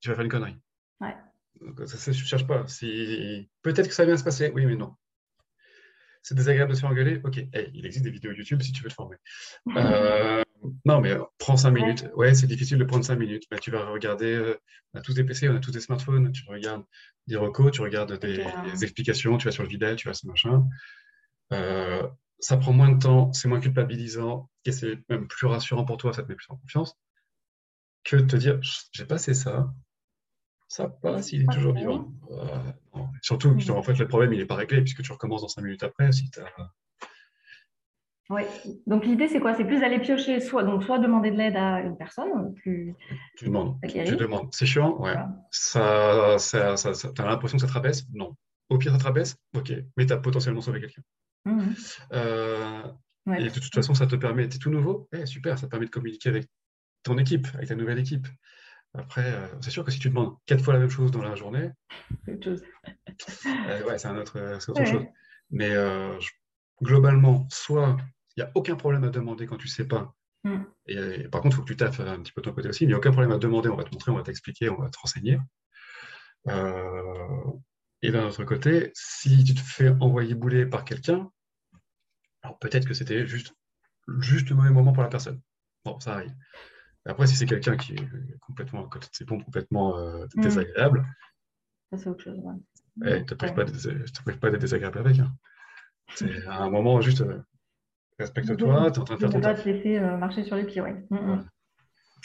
tu 0.00 0.08
vas 0.08 0.14
faire 0.14 0.24
une 0.24 0.30
connerie. 0.30 0.58
Ouais. 1.00 1.16
Donc, 1.60 1.80
ça, 1.86 2.10
ne 2.10 2.14
cherche 2.14 2.46
pas. 2.46 2.66
Si... 2.66 3.48
Peut-être 3.62 3.88
que 3.88 3.94
ça 3.94 4.02
va 4.02 4.08
bien 4.08 4.16
se 4.16 4.24
passer, 4.24 4.50
oui, 4.54 4.66
mais 4.66 4.76
non. 4.76 4.94
C'est 6.22 6.36
désagréable 6.36 6.70
de 6.70 6.76
se 6.76 6.80
faire 6.80 6.90
engueuler? 6.90 7.20
Ok, 7.24 7.44
il 7.74 7.84
existe 7.84 8.04
des 8.04 8.10
vidéos 8.10 8.32
YouTube 8.32 8.62
si 8.62 8.72
tu 8.72 8.82
veux 8.82 8.88
te 8.88 8.94
former. 8.94 9.16
Euh, 9.76 10.42
non, 10.84 11.00
mais 11.00 11.16
prends 11.38 11.56
cinq 11.56 11.72
minutes. 11.72 12.06
Ouais, 12.14 12.34
c'est 12.34 12.46
difficile 12.46 12.78
de 12.78 12.84
prendre 12.84 13.04
cinq 13.04 13.16
minutes. 13.16 13.44
Mais 13.50 13.58
tu 13.58 13.72
vas 13.72 13.90
regarder, 13.90 14.32
euh, 14.32 14.56
on 14.94 15.00
a 15.00 15.02
tous 15.02 15.14
des 15.14 15.24
PC, 15.24 15.48
on 15.48 15.56
a 15.56 15.58
tous 15.58 15.72
des 15.72 15.80
smartphones, 15.80 16.30
tu 16.30 16.44
regardes 16.46 16.84
des 17.26 17.36
recos, 17.36 17.72
tu 17.72 17.80
regardes 17.80 18.18
des, 18.20 18.44
explications, 18.82 19.38
tu 19.38 19.46
vas 19.46 19.50
sur 19.50 19.64
le 19.64 19.68
vidéo, 19.68 19.96
tu 19.96 20.06
vas 20.06 20.14
ce 20.14 20.26
machin. 20.26 20.64
Euh, 21.52 22.06
ça 22.38 22.56
prend 22.56 22.72
moins 22.72 22.90
de 22.90 22.98
temps, 22.98 23.32
c'est 23.32 23.48
moins 23.48 23.60
culpabilisant, 23.60 24.50
et 24.64 24.72
c'est 24.72 24.98
même 25.08 25.26
plus 25.26 25.46
rassurant 25.46 25.84
pour 25.84 25.96
toi, 25.96 26.12
ça 26.12 26.22
te 26.22 26.28
met 26.28 26.34
plus 26.34 26.46
en 26.50 26.56
confiance, 26.56 26.96
que 28.04 28.16
de 28.16 28.26
te 28.26 28.36
dire, 28.36 28.58
j'ai 28.92 29.04
passé 29.04 29.34
ça, 29.34 29.72
ça 30.72 30.88
passe, 30.88 31.32
il 31.32 31.42
est 31.42 31.52
toujours 31.52 31.74
vivant. 31.74 32.10
Euh, 32.30 33.00
surtout 33.20 33.54
que 33.54 33.70
en 33.72 33.82
fait, 33.82 33.98
le 33.98 34.08
problème, 34.08 34.32
il 34.32 34.38
n'est 34.38 34.46
pas 34.46 34.54
réglé 34.54 34.80
puisque 34.80 35.02
tu 35.02 35.12
recommences 35.12 35.42
dans 35.42 35.48
cinq 35.48 35.60
minutes 35.60 35.82
après. 35.82 36.10
Si 36.12 36.30
oui, 38.30 38.42
donc 38.86 39.04
l'idée, 39.04 39.28
c'est 39.28 39.40
quoi? 39.40 39.54
C'est 39.54 39.66
plus 39.66 39.80
d'aller 39.80 39.98
piocher, 39.98 40.40
soit, 40.40 40.62
donc, 40.62 40.82
soit 40.84 40.98
demander 40.98 41.30
de 41.30 41.36
l'aide 41.36 41.56
à 41.56 41.80
une 41.80 41.98
personne 41.98 42.54
plus. 42.54 42.94
Tu 43.36 43.44
demandes. 43.44 43.76
Tu 43.86 44.16
demandes. 44.16 44.48
C'est 44.52 44.64
chiant, 44.64 44.98
ouais. 44.98 45.14
Ça, 45.50 46.38
ça, 46.38 46.78
ça, 46.78 46.92
tu 46.94 47.20
as 47.20 47.26
l'impression 47.26 47.58
que 47.58 47.62
ça 47.62 47.68
te 47.68 47.74
rabaisse? 47.74 48.06
Non. 48.14 48.34
Au 48.70 48.78
pire, 48.78 48.92
ça 48.92 48.98
te 48.98 49.04
rabaisse? 49.04 49.36
Ok. 49.54 49.74
Mais 49.98 50.06
tu 50.06 50.14
as 50.14 50.16
potentiellement 50.16 50.62
sauvé 50.62 50.80
quelqu'un. 50.80 51.02
Mmh. 51.44 51.74
Euh, 52.14 52.82
et 53.36 53.44
de 53.44 53.50
toute 53.50 53.74
façon, 53.74 53.92
ça 53.92 54.06
te 54.06 54.16
permet, 54.16 54.48
tu 54.48 54.56
es 54.56 54.58
tout 54.58 54.70
nouveau, 54.70 55.08
eh, 55.12 55.26
super, 55.26 55.58
ça 55.58 55.66
te 55.66 55.70
permet 55.70 55.86
de 55.86 55.90
communiquer 55.90 56.30
avec 56.30 56.46
ton 57.02 57.18
équipe, 57.18 57.48
avec 57.54 57.68
ta 57.68 57.74
nouvelle 57.74 57.98
équipe. 57.98 58.26
Après, 58.94 59.32
euh, 59.32 59.46
c'est 59.62 59.70
sûr 59.70 59.84
que 59.84 59.90
si 59.90 59.98
tu 59.98 60.10
demandes 60.10 60.36
quatre 60.44 60.62
fois 60.62 60.74
la 60.74 60.80
même 60.80 60.90
chose 60.90 61.10
dans 61.10 61.22
la 61.22 61.34
journée, 61.34 61.70
c'est 62.24 62.32
autre 62.34 62.44
chose. 62.44 62.62
Euh, 63.46 63.84
ouais, 63.84 63.98
c'est 63.98 64.08
un 64.08 64.18
autre, 64.18 64.38
autre 64.68 64.84
chose. 64.84 65.06
Mais 65.50 65.70
euh, 65.70 66.18
globalement, 66.82 67.46
soit 67.50 67.96
il 68.36 68.42
n'y 68.42 68.48
a 68.48 68.52
aucun 68.54 68.76
problème 68.76 69.04
à 69.04 69.08
demander 69.08 69.46
quand 69.46 69.56
tu 69.56 69.66
ne 69.66 69.72
sais 69.72 69.86
pas. 69.86 70.14
Mm. 70.44 70.62
Et, 70.86 71.28
par 71.28 71.40
contre, 71.40 71.54
il 71.54 71.56
faut 71.56 71.62
que 71.62 71.68
tu 71.68 71.76
taffes 71.76 72.00
un 72.00 72.20
petit 72.20 72.32
peu 72.32 72.42
de 72.42 72.46
ton 72.48 72.54
côté 72.54 72.68
aussi. 72.68 72.84
Il 72.84 72.88
n'y 72.88 72.94
a 72.94 72.98
aucun 72.98 73.12
problème 73.12 73.32
à 73.32 73.38
demander. 73.38 73.68
On 73.70 73.76
va 73.76 73.84
te 73.84 73.92
montrer, 73.92 74.12
on 74.12 74.16
va 74.16 74.22
t'expliquer, 74.22 74.68
on 74.68 74.76
va 74.76 74.90
te 74.90 74.98
renseigner. 74.98 75.38
et 76.46 78.10
d'un 78.10 78.26
autre 78.26 78.44
côté, 78.44 78.90
si 78.94 79.42
tu 79.44 79.54
te 79.54 79.60
fais 79.60 79.88
envoyer 80.00 80.34
bouler 80.34 80.66
par 80.66 80.84
quelqu'un, 80.84 81.30
alors 82.42 82.58
peut-être 82.58 82.86
que 82.86 82.94
c'était 82.94 83.26
juste, 83.26 83.54
juste 84.18 84.50
le 84.50 84.56
mauvais 84.56 84.70
moment 84.70 84.92
pour 84.92 85.02
la 85.02 85.08
personne. 85.08 85.40
Bon, 85.84 85.98
ça 86.00 86.14
arrive. 86.14 86.34
Après, 87.06 87.26
si 87.26 87.34
c'est 87.36 87.46
quelqu'un 87.46 87.76
qui 87.76 87.94
est 87.94 88.38
complètement 88.40 88.86
à 88.86 88.88
côté 88.88 89.08
de 89.08 89.14
ses 89.14 89.24
pompes, 89.24 89.44
complètement 89.44 89.98
euh, 89.98 90.26
mm. 90.36 90.40
désagréable, 90.40 91.04
ça 91.90 91.98
c'est 91.98 92.08
autre 92.08 92.22
chose. 92.22 92.38
Ouais. 92.38 93.20
ne 93.20 93.24
te 93.24 93.34
prive 93.34 93.54
pas, 94.38 94.50
d'être 94.50 94.60
désagréable 94.60 94.98
avec. 94.98 95.18
Hein. 95.18 95.32
C'est 96.14 96.46
à 96.46 96.62
un 96.62 96.70
moment 96.70 97.00
juste 97.00 97.22
euh, 97.22 97.42
respecte-toi, 98.18 98.90
tu 98.90 98.96
es 98.96 99.00
en 99.00 99.04
train 99.04 99.14
de 99.14 99.20
faire 99.20 99.30
ton 99.30 99.40
pas 99.40 99.54
te 99.54 99.68
laisser 99.68 99.98
euh, 99.98 100.16
marcher 100.16 100.44
sur 100.44 100.56
les 100.56 100.64
pieds, 100.64 100.80
oui. 100.80 100.92
Mm, 101.10 101.16
mm. 101.16 101.48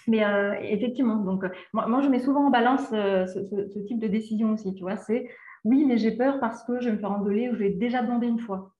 Mais 0.10 0.24
effectivement, 0.72 1.18
donc 1.18 1.44
moi, 1.74 2.02
je 2.02 2.08
mets 2.08 2.22
souvent 2.22 2.48
en 2.48 2.50
balance 2.50 2.88
ce, 2.92 3.88
type 3.88 4.00
de 4.00 4.08
décision 4.08 4.54
aussi, 4.54 4.74
tu 4.74 4.84
vois, 4.84 4.96
c'est 4.96 5.28
oui, 5.66 5.84
mais 5.86 5.98
j'ai 5.98 6.12
peur 6.12 6.40
parce 6.40 6.64
que 6.64 6.80
je 6.80 6.86
vais 6.86 6.96
me 6.96 7.00
faire 7.00 7.12
engueuler 7.12 7.50
ou 7.50 7.56
je 7.56 7.60
vais 7.60 7.72
déjà 7.72 8.02
demander 8.02 8.28
une 8.28 8.40
fois. 8.40 8.74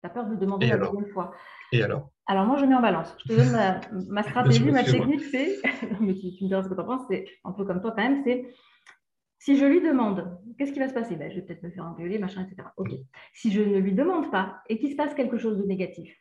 Tu 0.00 0.06
as 0.06 0.10
peur 0.10 0.26
de 0.26 0.36
demander 0.36 0.68
la 0.68 0.78
deuxième 0.78 1.08
fois. 1.08 1.32
Et 1.72 1.82
alors? 1.82 2.10
Alors, 2.26 2.46
moi, 2.46 2.56
je 2.56 2.64
mets 2.64 2.74
en 2.74 2.80
balance. 2.80 3.14
Je 3.24 3.34
te 3.34 3.38
donne 3.38 4.06
ma, 4.08 4.22
stratégie, 4.22 4.70
ma 4.70 4.84
technique, 4.84 5.22
c'est, 5.22 5.60
mais 6.00 6.14
tu, 6.14 6.26
me 6.26 6.46
diras 6.46 6.62
ce 6.62 6.68
que 6.68 6.74
tu 6.74 6.80
en 6.80 6.84
penses, 6.84 7.02
c'est 7.10 7.24
un 7.44 7.52
peu 7.52 7.64
comme 7.64 7.80
toi 7.80 7.90
quand 7.90 8.02
même, 8.02 8.22
c'est 8.24 8.54
si 9.38 9.58
je 9.58 9.66
lui 9.66 9.80
demande, 9.80 10.38
qu'est-ce 10.56 10.72
qui 10.72 10.78
va 10.78 10.88
se 10.88 10.94
passer? 10.94 11.16
Ben, 11.16 11.28
Je 11.28 11.36
vais 11.36 11.42
peut-être 11.42 11.64
me 11.64 11.70
faire 11.70 11.84
engueuler, 11.84 12.20
machin, 12.20 12.46
etc. 12.46 12.68
OK. 12.76 12.90
Si 13.32 13.50
je 13.50 13.60
ne 13.60 13.78
lui 13.78 13.92
demande 13.92 14.30
pas 14.30 14.62
et 14.68 14.78
qu'il 14.78 14.92
se 14.92 14.94
passe 14.94 15.14
quelque 15.14 15.36
chose 15.36 15.58
de 15.58 15.64
négatif, 15.64 16.16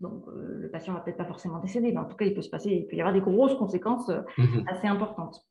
donc 0.00 0.26
euh, 0.26 0.58
le 0.58 0.70
patient 0.70 0.92
va 0.92 1.00
peut-être 1.00 1.16
pas 1.16 1.24
forcément 1.24 1.60
décéder, 1.60 1.92
mais 1.92 1.98
en 1.98 2.06
tout 2.06 2.16
cas, 2.16 2.24
il 2.24 2.34
peut 2.34 2.42
se 2.42 2.50
passer, 2.50 2.70
il 2.70 2.86
peut 2.88 2.96
y 2.96 3.00
avoir 3.00 3.14
des 3.14 3.20
grosses 3.20 3.54
conséquences 3.54 4.08
euh, 4.08 4.22
mhm. 4.38 4.64
assez 4.66 4.88
importantes. 4.88 5.46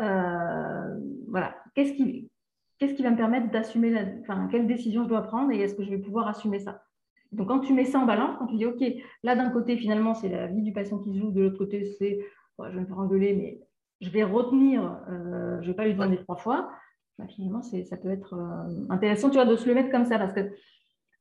Euh, 0.00 0.96
voilà. 1.26 1.56
Qu'est-ce 1.74 1.92
qui, 1.92 2.30
qu'est-ce 2.78 2.94
qui 2.94 3.02
va 3.02 3.10
me 3.10 3.16
permettre 3.16 3.50
d'assumer, 3.50 3.92
enfin, 4.20 4.46
quelle 4.48 4.68
décision 4.68 5.02
je 5.02 5.08
dois 5.08 5.22
prendre 5.22 5.50
et 5.50 5.58
est-ce 5.58 5.74
que 5.74 5.82
je 5.82 5.90
vais 5.90 5.98
pouvoir 5.98 6.28
assumer 6.28 6.60
ça? 6.60 6.84
Donc, 7.32 7.48
quand 7.48 7.60
tu 7.60 7.72
mets 7.72 7.84
ça 7.84 8.00
en 8.00 8.06
balance, 8.06 8.36
quand 8.38 8.46
tu 8.46 8.56
dis, 8.56 8.66
OK, 8.66 8.82
là, 9.22 9.36
d'un 9.36 9.50
côté, 9.50 9.76
finalement, 9.76 10.14
c'est 10.14 10.28
la 10.28 10.48
vie 10.48 10.62
du 10.62 10.72
patient 10.72 10.98
qui 10.98 11.12
se 11.12 11.18
joue, 11.18 11.30
de 11.30 11.42
l'autre 11.42 11.58
côté, 11.58 11.84
c'est, 11.98 12.18
je 12.58 12.74
vais 12.74 12.80
me 12.80 12.86
faire 12.86 12.98
engueuler, 12.98 13.34
mais 13.34 13.60
je 14.00 14.10
vais 14.10 14.24
retenir, 14.24 14.98
euh, 15.08 15.58
je 15.60 15.66
ne 15.66 15.66
vais 15.68 15.74
pas 15.74 15.84
lui 15.84 15.94
demander 15.94 16.16
trois 16.18 16.36
fois, 16.36 16.70
bah, 17.18 17.26
finalement, 17.28 17.62
ça 17.62 17.96
peut 17.96 18.10
être 18.10 18.34
euh, 18.34 18.86
intéressant, 18.88 19.30
tu 19.30 19.36
vois, 19.36 19.44
de 19.44 19.56
se 19.56 19.68
le 19.68 19.74
mettre 19.74 19.90
comme 19.90 20.06
ça, 20.06 20.18
parce 20.18 20.32
que 20.32 20.50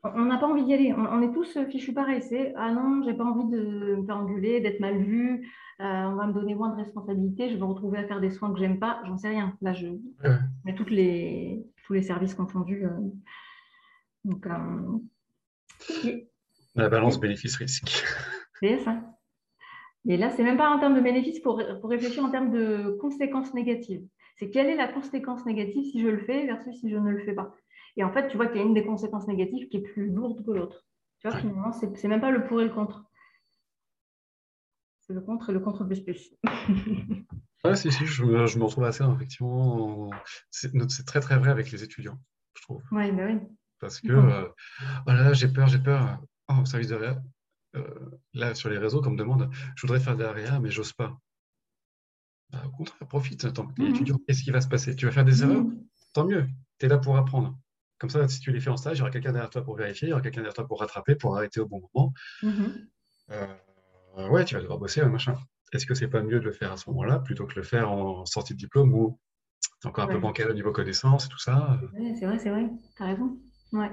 on 0.03 0.25
n'a 0.25 0.37
pas 0.37 0.47
envie 0.47 0.63
d'y 0.63 0.73
aller. 0.73 0.93
On, 0.93 1.21
est 1.21 1.33
tous 1.33 1.59
fichus 1.69 1.91
pareil. 1.91 2.21
C'est 2.21 2.53
ah 2.55 2.71
non, 2.71 3.03
j'ai 3.03 3.13
pas 3.13 3.25
envie 3.25 3.49
de 3.49 3.97
me 3.97 4.05
faire 4.05 4.15
engueuler, 4.15 4.61
d'être 4.61 4.79
mal 4.79 4.97
vu. 4.97 5.45
Euh, 5.81 6.03
on 6.05 6.15
va 6.15 6.25
me 6.25 6.31
donner 6.31 6.55
moins 6.55 6.69
de 6.69 6.77
responsabilités. 6.77 7.49
Je 7.49 7.55
vais 7.55 7.59
me 7.59 7.65
retrouver 7.65 7.97
à 7.97 8.07
faire 8.07 8.21
des 8.21 8.29
soins 8.29 8.53
que 8.53 8.59
j'aime 8.59 8.79
pas. 8.79 9.01
J'en 9.05 9.17
sais 9.17 9.27
rien. 9.27 9.57
Là, 9.59 9.73
je 9.73 9.87
mets 10.63 10.73
toutes 10.73 10.89
les, 10.89 11.65
tous 11.85 11.91
les 11.91 12.01
services 12.01 12.33
confondus. 12.33 12.85
donc, 14.23 14.47
la 16.75 16.89
balance 16.89 17.19
bénéfice-risque. 17.19 18.03
C'est 18.59 18.79
ça. 18.79 19.01
Et 20.07 20.17
là, 20.17 20.29
c'est 20.29 20.43
même 20.43 20.57
pas 20.57 20.69
en 20.69 20.79
termes 20.79 20.95
de 20.95 21.01
bénéfice, 21.01 21.39
pour, 21.39 21.61
pour 21.81 21.89
réfléchir 21.89 22.23
en 22.23 22.31
termes 22.31 22.51
de 22.51 22.97
conséquences 23.01 23.53
négatives. 23.53 24.05
C'est 24.37 24.49
quelle 24.49 24.67
est 24.67 24.75
la 24.75 24.87
conséquence 24.87 25.45
négative 25.45 25.83
si 25.91 26.01
je 26.01 26.07
le 26.07 26.19
fais 26.19 26.45
versus 26.45 26.79
si 26.79 26.89
je 26.89 26.97
ne 26.97 27.11
le 27.11 27.23
fais 27.25 27.33
pas. 27.33 27.53
Et 27.97 28.03
en 28.03 28.13
fait, 28.13 28.29
tu 28.29 28.37
vois 28.37 28.47
qu'il 28.47 28.57
y 28.57 28.63
a 28.63 28.65
une 28.65 28.73
des 28.73 28.85
conséquences 28.85 29.27
négatives 29.27 29.67
qui 29.67 29.77
est 29.77 29.81
plus 29.81 30.09
lourde 30.09 30.45
que 30.45 30.51
l'autre. 30.51 30.85
Tu 31.19 31.27
vois, 31.27 31.37
finalement, 31.37 31.73
c'est 31.73 32.07
même 32.07 32.21
pas 32.21 32.31
le 32.31 32.45
pour 32.45 32.61
et 32.61 32.63
le 32.63 32.69
contre. 32.69 33.03
C'est 35.01 35.13
le 35.13 35.21
contre 35.21 35.49
et 35.49 35.53
le 35.53 35.59
contre 35.59 35.83
plus 35.83 35.99
plus. 35.99 36.33
ouais, 37.65 37.75
si, 37.75 37.91
si, 37.91 38.05
je, 38.05 38.23
me, 38.23 38.45
je 38.45 38.57
retrouve 38.59 38.85
assez, 38.85 39.03
effectivement. 39.03 40.11
C'est 40.49 41.05
très, 41.05 41.19
très 41.19 41.37
vrai 41.37 41.49
avec 41.49 41.71
les 41.71 41.83
étudiants, 41.83 42.17
je 42.55 42.61
trouve. 42.61 42.81
Oui, 42.91 43.11
bah 43.11 43.23
oui. 43.25 43.39
Parce 43.79 44.01
que, 44.01 44.11
euh, 44.11 44.47
oh 45.07 45.11
là 45.11 45.23
là, 45.23 45.33
j'ai 45.33 45.47
peur, 45.47 45.67
j'ai 45.67 45.79
peur. 45.79 46.21
Oh, 46.49 46.65
service 46.65 46.89
de 46.89 46.95
réa. 46.95 47.21
Euh, 47.75 47.83
là, 48.33 48.55
sur 48.55 48.69
les 48.69 48.77
réseaux, 48.77 49.01
comme 49.01 49.15
demande, 49.15 49.49
je 49.75 49.81
voudrais 49.81 49.99
faire 49.99 50.17
de 50.17 50.23
la 50.23 50.31
réa, 50.31 50.59
mais 50.59 50.71
j'ose 50.71 50.93
pas. 50.93 51.17
Bah, 52.51 52.63
au 52.65 52.71
contraire, 52.71 53.07
profite. 53.07 53.45
Mmh 53.45 53.85
étudiant, 53.87 54.19
qu'est-ce 54.27 54.43
qui 54.43 54.51
va 54.51 54.61
se 54.61 54.67
passer? 54.67 54.95
Tu 54.95 55.05
vas 55.05 55.11
faire 55.11 55.25
des 55.25 55.43
erreurs? 55.43 55.63
Mmh 55.63 55.83
Tant 56.13 56.25
mieux, 56.25 56.47
tu 56.79 56.87
es 56.87 56.89
là 56.89 56.97
pour 56.97 57.15
apprendre. 57.17 57.57
Comme 57.99 58.09
ça, 58.09 58.27
si 58.27 58.39
tu 58.39 58.51
les 58.51 58.59
fais 58.59 58.69
en 58.69 58.77
stage, 58.77 58.97
il 58.97 58.99
y 58.99 59.01
aura 59.01 59.11
quelqu'un 59.11 59.31
derrière 59.31 59.49
toi 59.49 59.63
pour 59.63 59.75
vérifier, 59.75 60.07
il 60.07 60.11
y 60.11 60.13
aura 60.13 60.21
quelqu'un 60.21 60.41
derrière 60.41 60.55
toi 60.55 60.65
pour 60.65 60.79
rattraper, 60.79 61.15
pour 61.15 61.37
arrêter 61.37 61.59
au 61.59 61.67
bon 61.67 61.81
moment. 61.93 62.13
Mm-hmm. 62.41 64.29
ouais, 64.31 64.45
tu 64.45 64.55
vas 64.55 64.61
devoir 64.61 64.79
bosser, 64.79 65.05
machin. 65.05 65.35
Est-ce 65.71 65.85
que 65.85 65.93
c'est 65.93 66.07
pas 66.07 66.23
mieux 66.23 66.39
de 66.39 66.45
le 66.45 66.51
faire 66.51 66.71
à 66.71 66.77
ce 66.77 66.89
moment-là 66.89 67.19
plutôt 67.19 67.45
que 67.45 67.53
de 67.53 67.59
le 67.59 67.65
faire 67.65 67.91
en 67.91 68.25
sortie 68.25 68.53
de 68.53 68.57
diplôme 68.57 68.93
où 68.93 69.19
c'est 69.81 69.87
encore 69.87 70.05
un 70.05 70.07
peu 70.07 70.17
bancal 70.17 70.49
au 70.49 70.53
niveau 70.53 70.71
connaissance 70.71 71.25
et 71.25 71.29
tout 71.29 71.37
ça? 71.37 71.79
C'est 72.15 72.25
vrai, 72.25 72.39
c'est 72.39 72.49
vrai, 72.49 72.69
tu 72.95 73.03
as 73.03 73.05
raison. 73.05 73.37
Ouais. 73.73 73.91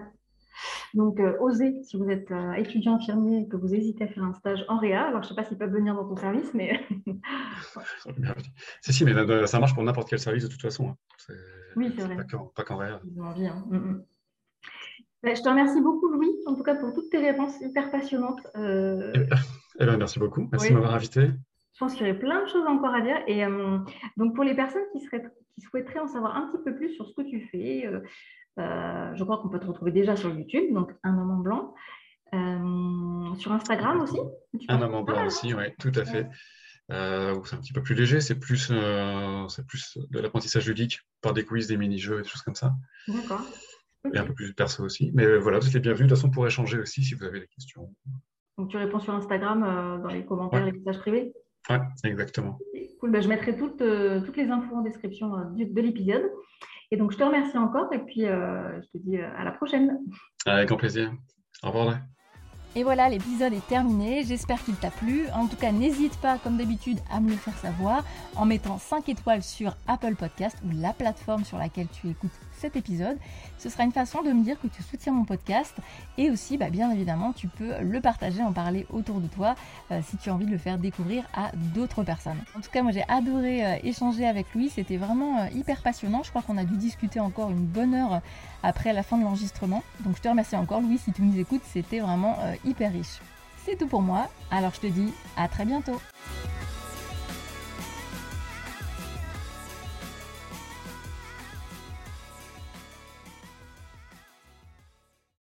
Donc, 0.95 1.21
euh, 1.21 1.37
osez, 1.41 1.83
si 1.83 1.97
vous 1.97 2.09
êtes 2.09 2.31
euh, 2.31 2.53
étudiant 2.55 2.95
infirmier 2.95 3.43
et 3.43 3.49
que 3.49 3.57
vous 3.57 3.75
hésitez 3.75 4.05
à 4.05 4.09
faire 4.09 4.25
un 4.25 4.33
stage 4.33 4.65
en 4.69 4.79
réa, 4.79 5.05
alors 5.05 5.23
je 5.23 5.29
ne 5.29 5.35
sais 5.35 5.35
pas 5.35 5.45
s'ils 5.45 5.59
peuvent 5.59 5.73
venir 5.73 5.95
dans 5.95 6.09
ton 6.09 6.17
service, 6.17 6.55
mais. 6.55 6.81
si, 8.81 8.93
si, 8.93 9.05
mais 9.05 9.47
ça 9.47 9.61
marche 9.61 9.75
pour 9.75 9.83
n'importe 9.83 10.09
quel 10.09 10.19
service 10.19 10.45
de 10.45 10.49
toute 10.49 10.63
façon. 10.63 10.89
Hein. 10.89 11.35
Oui, 11.77 11.93
c'est 11.95 12.05
vrai. 12.05 12.17
Pas 12.55 12.65
qu'en 12.65 12.77
réa. 12.77 13.01
Hein. 13.05 13.65
Mm, 13.69 13.77
mm. 13.77 14.05
bah, 15.23 15.35
je 15.35 15.43
te 15.43 15.49
remercie 15.49 15.83
beaucoup, 15.83 16.09
Louis, 16.09 16.33
en 16.47 16.55
tout 16.55 16.63
cas 16.63 16.77
pour 16.77 16.95
toutes 16.95 17.11
tes 17.11 17.19
réponses 17.19 17.61
hyper 17.61 17.91
passionnantes. 17.91 18.41
Euh... 18.57 19.13
Eh, 19.15 19.19
ben, 19.19 19.37
eh 19.81 19.87
ben, 19.87 19.97
merci 19.99 20.19
beaucoup. 20.19 20.49
Merci 20.51 20.71
de 20.71 20.75
m'avoir 20.75 20.95
invité. 20.95 21.31
Je 21.75 21.81
pense 21.81 21.93
qu'il 21.93 22.07
y 22.07 22.11
aurait 22.11 22.19
plein 22.19 22.43
de 22.43 22.49
choses 22.49 22.67
encore 22.67 22.95
à 22.95 23.03
dire. 23.03 23.19
Et 23.27 23.45
euh, 23.45 23.79
donc, 24.17 24.35
pour 24.35 24.45
les 24.45 24.55
personnes 24.55 24.85
qui, 24.93 25.01
seraient, 25.01 25.25
qui 25.55 25.61
souhaiteraient 25.61 26.01
en 26.01 26.09
savoir 26.09 26.35
un 26.35 26.51
petit 26.51 26.63
peu 26.65 26.75
plus 26.75 26.95
sur 26.95 27.07
ce 27.07 27.13
que 27.13 27.21
tu 27.21 27.47
fais, 27.51 27.87
euh, 27.87 28.01
je 28.57 29.25
crois 29.25 29.39
qu'on 29.39 29.49
peut 29.49 29.61
te 29.61 29.67
retrouver 29.67 29.93
déjà 29.93 30.17
sur 30.17 30.35
YouTube, 30.35 30.73
donc 30.73 30.93
un 31.03 31.19
homme 31.19 31.31
en 31.31 31.39
blanc. 31.39 31.75
Euh, 32.35 33.35
sur 33.37 33.53
Instagram 33.53 34.01
aussi 34.01 34.19
Un 34.69 34.83
homme 34.83 34.95
en 34.95 35.03
blanc 35.03 35.27
aussi, 35.27 35.55
oui, 35.55 35.65
tout 35.79 35.93
à 35.95 36.05
fait. 36.05 36.29
Euh, 36.93 37.39
c'est 37.45 37.57
un 37.57 37.61
petit 37.61 37.73
peu 37.73 37.83
plus 37.83 37.95
léger, 37.95 38.21
c'est 38.21 38.37
plus, 38.37 38.69
de 38.71 40.21
l'apprentissage 40.21 40.67
ludique 40.67 41.01
par 41.21 41.33
des 41.33 41.45
quiz, 41.45 41.67
des 41.67 41.77
mini-jeux, 41.77 42.23
des 42.23 42.29
choses 42.29 42.43
comme 42.43 42.55
ça. 42.55 42.75
D'accord. 43.09 43.43
Et 44.13 44.19
un 44.19 44.25
peu 44.25 44.35
plus 44.35 44.55
perso 44.55 44.85
aussi. 44.85 45.11
Mais 45.15 45.39
voilà, 45.39 45.59
vous 45.59 45.77
êtes 45.77 45.83
bienvenus 45.83 46.09
de 46.09 46.15
toute 46.15 46.19
façon 46.19 46.31
pour 46.31 46.47
échanger 46.47 46.79
aussi 46.79 47.03
si 47.03 47.15
vous 47.15 47.25
avez 47.25 47.41
des 47.41 47.49
questions. 47.49 47.93
Donc 48.57 48.71
tu 48.71 48.77
réponds 48.77 49.01
sur 49.01 49.15
Instagram 49.15 50.01
dans 50.03 50.09
les 50.09 50.25
commentaires, 50.25 50.65
les 50.65 50.73
messages 50.73 50.99
privés 50.99 51.33
Oui, 51.69 51.77
exactement. 52.05 52.59
Cool, 53.01 53.11
ben, 53.11 53.21
je 53.21 53.29
mettrai 53.29 53.57
toutes, 53.57 53.83
toutes 54.25 54.37
les 54.37 54.49
infos 54.49 54.77
en 54.77 54.83
description 54.83 55.29
de 55.29 55.81
l'épisode. 55.81 56.31
Et 56.91 56.97
donc, 56.97 57.13
je 57.13 57.19
te 57.19 57.25
remercie 57.25 57.59
encore 57.59 57.93
et 57.93 57.99
puis 57.99 58.27
euh, 58.27 58.81
je 58.81 58.99
te 58.99 59.05
dis 59.05 59.19
euh, 59.19 59.29
à 59.37 59.45
la 59.45 59.53
prochaine. 59.53 59.99
Avec 60.47 60.69
grand 60.69 60.77
plaisir. 60.77 61.13
Au 61.63 61.69
revoir. 61.69 61.99
Et 62.79 62.85
voilà, 62.85 63.09
l'épisode 63.09 63.55
est 63.55 63.67
terminé. 63.69 64.23
J'espère 64.23 64.63
qu'il 64.63 64.75
t'a 64.75 64.91
plu. 64.91 65.23
En 65.35 65.47
tout 65.47 65.57
cas, 65.57 65.73
n'hésite 65.73 66.15
pas, 66.19 66.37
comme 66.37 66.59
d'habitude, 66.59 66.99
à 67.11 67.21
me 67.21 67.31
le 67.31 67.37
faire 67.37 67.57
savoir 67.57 68.05
en 68.35 68.45
mettant 68.45 68.79
5 68.79 69.09
étoiles 69.09 69.43
sur 69.43 69.75
Apple 69.87 70.15
Podcast 70.15 70.59
ou 70.63 70.69
la 70.79 70.93
plateforme 70.93 71.47
sur 71.47 71.57
laquelle 71.57 71.87
tu 71.89 72.11
écoutes 72.11 72.39
cet 72.59 72.77
épisode. 72.77 73.17
Ce 73.59 73.69
sera 73.69 73.85
une 73.85 73.93
façon 73.93 74.23
de 74.23 74.33
me 74.33 74.43
dire 74.43 74.61
que 74.61 74.67
tu 74.67 74.83
soutiens 74.83 75.13
mon 75.13 75.25
podcast 75.25 75.75
et 76.19 76.31
aussi, 76.31 76.57
bah, 76.57 76.71
bien 76.71 76.91
évidemment, 76.91 77.33
tu 77.33 77.49
peux 77.49 77.73
le 77.81 78.01
partager, 78.01 78.43
en 78.43 78.53
parler 78.53 78.87
autour 78.91 79.21
de 79.21 79.27
toi 79.27 79.55
euh, 79.91 80.01
si 80.07 80.17
tu 80.17 80.31
as 80.31 80.35
envie 80.35 80.47
de 80.47 80.51
le 80.51 80.59
faire 80.59 80.79
découvrir 80.79 81.25
à 81.35 81.51
d'autres 81.75 82.03
personnes. 82.03 82.43
En 82.57 82.61
tout 82.61 82.71
cas, 82.71 82.83
moi 82.83 82.93
j'ai 82.93 83.05
adoré 83.09 83.65
euh, 83.65 83.77
échanger 83.83 84.27
avec 84.27 84.47
lui, 84.55 84.69
c'était 84.69 84.97
vraiment 84.97 85.41
euh, 85.41 85.47
hyper 85.55 85.83
passionnant. 85.83 86.23
Je 86.23 86.31
crois 86.31 86.43
qu'on 86.43 86.57
a 86.59 86.65
dû 86.65 86.77
discuter 86.77 87.21
encore 87.21 87.51
une 87.51 87.65
bonne 87.65 87.95
heure 87.95 88.21
après 88.63 88.93
la 88.93 89.03
fin 89.03 89.19
de 89.19 89.23
l'enregistrement. 89.23 89.83
Donc 90.01 90.17
je 90.17 90.23
te 90.23 90.29
remercie 90.29 90.57
encore, 90.57 90.81
Louis, 90.81 90.99
si 90.99 91.13
tu 91.13 91.23
nous 91.23 91.39
écoutes, 91.39 91.63
c'était 91.65 92.01
vraiment 92.01 92.37
hyper 92.67 92.93
riche. 92.93 93.21
C'est 93.65 93.77
tout 93.77 93.87
pour 93.87 94.03
moi, 94.03 94.29
alors 94.51 94.73
je 94.75 94.81
te 94.81 94.87
dis 94.87 95.13
à 95.37 95.49
très 95.49 95.65
bientôt. 95.65 96.01